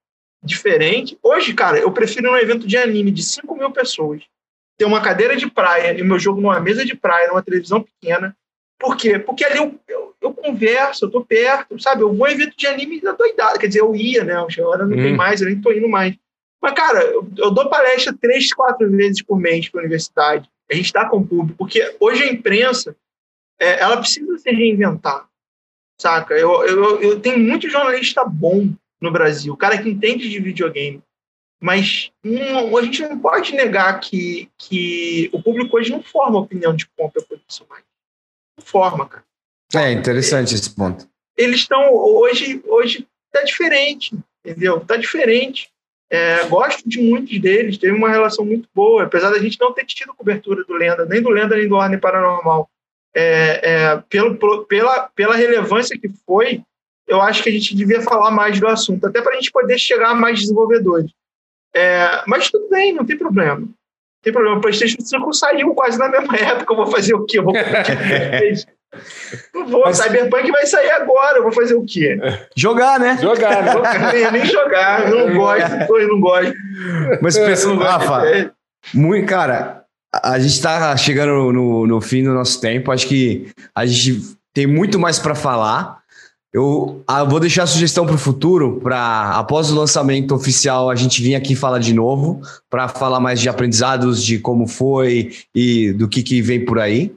diferente. 0.44 1.18
Hoje, 1.22 1.54
cara, 1.54 1.78
eu 1.78 1.92
prefiro 1.92 2.32
um 2.32 2.38
evento 2.38 2.68
de 2.68 2.78
anime 2.78 3.12
de 3.12 3.24
5 3.24 3.56
mil 3.56 3.72
pessoas 3.72 4.24
ter 4.78 4.86
uma 4.86 5.02
cadeira 5.02 5.36
de 5.36 5.50
praia 5.52 5.98
e 6.00 6.02
meu 6.02 6.18
jogo 6.18 6.40
numa 6.40 6.60
mesa 6.62 6.86
de 6.86 6.96
praia, 6.96 7.28
numa 7.28 7.44
televisão 7.44 7.84
pequena. 7.84 8.36
Por 8.80 8.96
quê? 8.96 9.20
Porque 9.20 9.44
ali 9.44 9.58
eu, 9.58 9.78
eu, 9.90 10.16
eu 10.22 10.34
converso, 10.34 11.04
eu 11.04 11.12
tô 11.12 11.24
perto, 11.24 11.78
sabe? 11.82 12.02
Eu 12.02 12.14
vou 12.14 12.26
a 12.26 12.32
evento 12.32 12.56
de 12.56 12.66
anime 12.66 13.02
da 13.02 13.12
doidada. 13.12 13.60
Quer 13.60 13.68
dizer, 13.68 13.82
eu 13.82 13.94
ia, 13.94 14.24
né? 14.24 14.36
Agora 14.36 14.86
não 14.86 14.98
hum. 14.98 15.02
tem 15.02 15.14
mais, 15.14 15.42
eu 15.42 15.48
nem 15.48 15.60
tô 15.60 15.74
indo 15.74 15.90
mais. 15.90 16.16
Mas, 16.62 16.74
cara, 16.74 17.02
eu, 17.04 17.30
eu 17.38 17.52
dou 17.52 17.70
palestra 17.70 18.16
três, 18.20 18.54
quatro 18.54 18.90
vezes 18.90 19.22
por 19.22 19.38
mês 19.38 19.68
para 19.68 19.82
universidade. 19.82 20.50
A 20.72 20.76
gente 20.76 20.86
está 20.86 21.10
com 21.10 21.18
o 21.18 21.28
público, 21.28 21.58
porque 21.58 21.96
hoje 22.00 22.24
a 22.24 22.32
imprensa 22.32 22.96
é, 23.60 23.82
ela 23.82 23.98
precisa 23.98 24.38
se 24.38 24.50
reinventar, 24.50 25.28
saca? 26.00 26.36
Eu, 26.36 26.64
eu, 26.66 27.02
eu 27.02 27.20
tenho 27.20 27.40
muito 27.40 27.70
jornalista 27.70 28.24
bom 28.24 28.70
no 29.02 29.12
Brasil, 29.12 29.56
cara 29.56 29.82
que 29.82 29.89
entende 29.89 30.30
de 30.30 30.39
videogame. 30.39 31.02
Mas 31.62 32.12
não, 32.24 32.78
a 32.78 32.82
gente 32.84 33.02
não 33.02 33.20
pode 33.20 33.54
negar 33.54 34.00
que, 34.00 34.50
que 34.58 35.30
o 35.34 35.41
público 35.41 35.76
hoje 35.76 35.91
não 35.91 36.02
forma 36.02 36.39
opinião 36.39 36.74
de 36.74 36.88
compra 36.95 37.22
por 37.22 37.39
isso 37.47 37.66
mais. 37.70 37.84
Não 38.58 38.66
forma, 38.66 39.06
cara. 39.06 39.26
É 39.76 39.91
interessante 39.91 40.56
esse 40.56 40.74
ponto. 40.74 41.08
Eles 41.38 41.62
estão 41.62 41.93
hoje 41.93 42.62
hoje 42.66 43.08
tá 43.32 43.43
diferente, 43.43 44.18
entendeu? 44.43 44.80
Tá 44.80 44.95
diferente. 44.95 45.70
É, 46.12 46.43
gosto 46.47 46.89
de 46.89 47.00
muitos 47.00 47.39
deles, 47.39 47.78
teve 47.78 47.93
uma 47.93 48.10
relação 48.10 48.43
muito 48.43 48.68
boa, 48.74 49.04
apesar 49.04 49.30
da 49.30 49.38
gente 49.38 49.60
não 49.60 49.72
ter 49.72 49.86
tido 49.86 50.14
cobertura 50.14 50.64
do 50.64 50.74
Lenda, 50.74 51.06
nem 51.06 51.22
do 51.22 51.30
Lenda 51.30 51.56
nem 51.56 51.68
do 51.68 51.76
Ordem 51.76 52.00
Paranormal. 52.00 52.68
É, 53.14 53.72
é, 53.72 54.04
pelo, 54.10 54.66
pela, 54.66 55.10
pela 55.10 55.36
relevância 55.36 55.97
que 56.00 56.10
foi, 56.26 56.64
eu 57.10 57.22
acho 57.22 57.41
que 57.43 57.49
a 57.49 57.51
gente 57.51 57.76
devia 57.76 58.01
falar 58.01 58.32
mais 58.32 58.60
do 58.60 58.68
assunto, 58.68 59.07
até 59.07 59.22
para 59.22 59.34
a 59.34 59.36
gente 59.36 59.51
poder 59.51 59.78
chegar 59.78 60.12
a 60.12 60.16
mais 60.16 60.39
desenvolvedores. 60.39 61.12
É, 61.76 62.22
mas 62.28 62.49
tudo 62.49 62.70
bem, 62.70 62.93
não 62.93 63.05
tem 63.05 63.18
problema. 63.18 63.62
Não 63.62 63.74
tem 64.24 64.32
problema. 64.32 64.57
O 64.57 64.62
PlayStation 64.62 65.01
5 65.01 65.34
saiu 65.34 65.74
quase 65.74 65.97
na 65.97 66.07
mesma 66.07 66.36
época. 66.38 66.72
Eu 66.72 66.78
vou 66.78 66.88
fazer 66.88 67.16
o 67.16 67.26
quê? 67.26 67.39
Eu 67.39 67.43
vou 67.43 67.53
Não 69.53 69.68
vou. 69.68 69.84
Mas... 69.86 69.97
Cyberpunk 69.97 70.51
vai 70.51 70.66
sair 70.66 70.89
agora. 70.91 71.38
Eu 71.38 71.43
vou 71.43 71.51
fazer 71.51 71.76
o 71.76 71.86
quê? 71.86 72.18
Jogar, 72.55 72.99
né? 72.99 73.18
Jogar, 73.22 73.64
né? 73.82 74.12
nem, 74.14 74.32
nem 74.32 74.45
jogar. 74.45 75.12
Eu 75.12 75.28
não 75.28 75.36
gosto. 75.36 75.97
Eu 75.97 76.07
não 76.07 76.20
gosto. 76.20 76.53
Mas 77.22 77.38
pensando, 77.38 77.82
Rafa, 77.82 78.28
é. 78.28 78.49
muito, 78.93 79.28
cara, 79.28 79.84
a 80.12 80.39
gente 80.39 80.53
está 80.53 80.95
chegando 80.97 81.53
no, 81.53 81.86
no 81.86 82.01
fim 82.01 82.24
do 82.24 82.34
nosso 82.34 82.60
tempo. 82.60 82.91
Acho 82.91 83.07
que 83.07 83.51
a 83.76 83.86
gente 83.86 84.36
tem 84.53 84.66
muito 84.66 84.97
mais 84.97 85.20
para 85.20 85.36
falar. 85.36 85.99
Eu 86.52 87.04
ah, 87.08 87.24
vou 87.24 87.39
deixar 87.39 87.64
a 87.64 87.68
sugestão 87.68 88.06
para 88.06 88.16
o 88.16 88.20
futuro, 88.20 88.80
para 88.82 89.32
após 89.38 89.72
o 89.72 89.76
lançamento 89.76 90.34
oficial 90.34 90.89
a 90.89 90.95
gente 90.95 91.22
vir 91.22 91.36
aqui 91.36 91.56
falar 91.56 91.78
de 91.78 91.93
novo, 91.93 92.41
para 92.70 92.88
falar 92.88 93.20
mais 93.20 93.39
de 93.39 93.47
aprendizados, 93.47 94.24
de 94.24 94.39
como 94.39 94.68
foi 94.68 95.32
e 95.54 95.93
do 95.93 96.08
que, 96.08 96.24
que 96.24 96.41
vem 96.41 96.66
por 96.66 96.80
aí. 96.80 97.14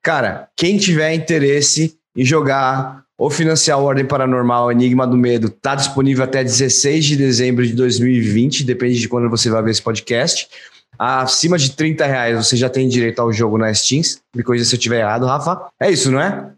Cara, 0.00 0.48
quem 0.56 0.78
tiver 0.78 1.12
interesse 1.12 1.96
em 2.16 2.24
jogar 2.24 3.02
ou 3.18 3.28
financiar 3.28 3.80
o 3.80 3.84
Ordem 3.84 4.04
Paranormal 4.04 4.70
Enigma 4.70 5.04
do 5.04 5.16
Medo, 5.16 5.50
tá 5.50 5.74
disponível 5.74 6.22
até 6.22 6.44
16 6.44 7.04
de 7.04 7.16
dezembro 7.16 7.66
de 7.66 7.72
2020, 7.72 8.62
depende 8.62 9.00
de 9.00 9.08
quando 9.08 9.28
você 9.28 9.50
vai 9.50 9.60
ver 9.60 9.72
esse 9.72 9.82
podcast. 9.82 10.48
Acima 10.96 11.58
de 11.58 11.72
30 11.72 12.06
reais 12.06 12.36
você 12.36 12.56
já 12.56 12.68
tem 12.68 12.88
direito 12.88 13.20
ao 13.20 13.32
jogo 13.32 13.58
na 13.58 13.74
Steam. 13.74 14.02
Me 14.34 14.44
corrija 14.44 14.64
se 14.64 14.74
eu 14.74 14.78
estiver 14.78 15.00
errado, 15.00 15.26
Rafa. 15.26 15.66
É 15.80 15.90
isso, 15.90 16.12
não 16.12 16.20
é? 16.20 16.52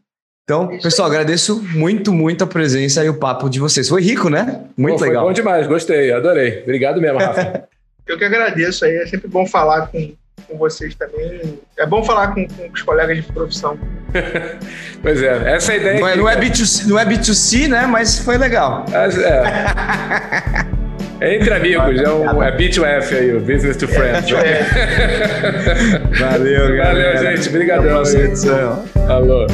Então, 0.50 0.66
pessoal, 0.78 1.06
agradeço 1.06 1.62
muito, 1.76 2.12
muito 2.12 2.42
a 2.42 2.46
presença 2.46 3.04
e 3.04 3.08
o 3.08 3.14
papo 3.14 3.48
de 3.48 3.60
vocês. 3.60 3.88
Foi 3.88 4.02
rico, 4.02 4.28
né? 4.28 4.62
Muito 4.76 4.98
Pô, 4.98 5.04
legal. 5.04 5.22
Foi 5.22 5.30
bom 5.30 5.32
demais, 5.32 5.68
gostei, 5.68 6.12
adorei. 6.12 6.62
Obrigado 6.64 7.00
mesmo, 7.00 7.20
Rafa. 7.20 7.68
Eu 8.04 8.18
que 8.18 8.24
agradeço 8.24 8.84
aí, 8.84 8.96
é 8.96 9.06
sempre 9.06 9.28
bom 9.28 9.46
falar 9.46 9.86
com, 9.86 10.12
com 10.48 10.58
vocês 10.58 10.96
também. 10.96 11.60
É 11.78 11.86
bom 11.86 12.02
falar 12.02 12.34
com, 12.34 12.48
com 12.48 12.68
os 12.74 12.82
colegas 12.82 13.18
de 13.18 13.22
profissão. 13.32 13.78
pois 15.00 15.22
é, 15.22 15.54
essa 15.54 15.72
é 15.72 15.76
a 15.76 15.78
ideia. 15.78 16.00
Não 16.00 16.08
é, 16.08 16.16
não 16.16 16.28
é, 16.28 16.36
B2C, 16.36 16.86
não 16.88 16.98
é 16.98 17.06
B2C, 17.06 17.68
né? 17.68 17.86
Mas 17.86 18.18
foi 18.18 18.36
legal. 18.36 18.84
É. 18.92 20.70
É 21.22 21.36
entre 21.36 21.52
amigos, 21.52 22.00
é, 22.00 22.08
um, 22.08 22.42
é 22.42 22.56
B2F 22.56 23.14
aí, 23.14 23.36
o 23.36 23.40
Business 23.40 23.76
to 23.76 23.86
Friends. 23.86 24.30
Valeu, 26.18 26.76
galera. 26.78 27.14
Valeu, 27.18 27.36
gente. 27.36 27.48
Obrigadão. 27.50 28.02
Alô. 29.06 29.46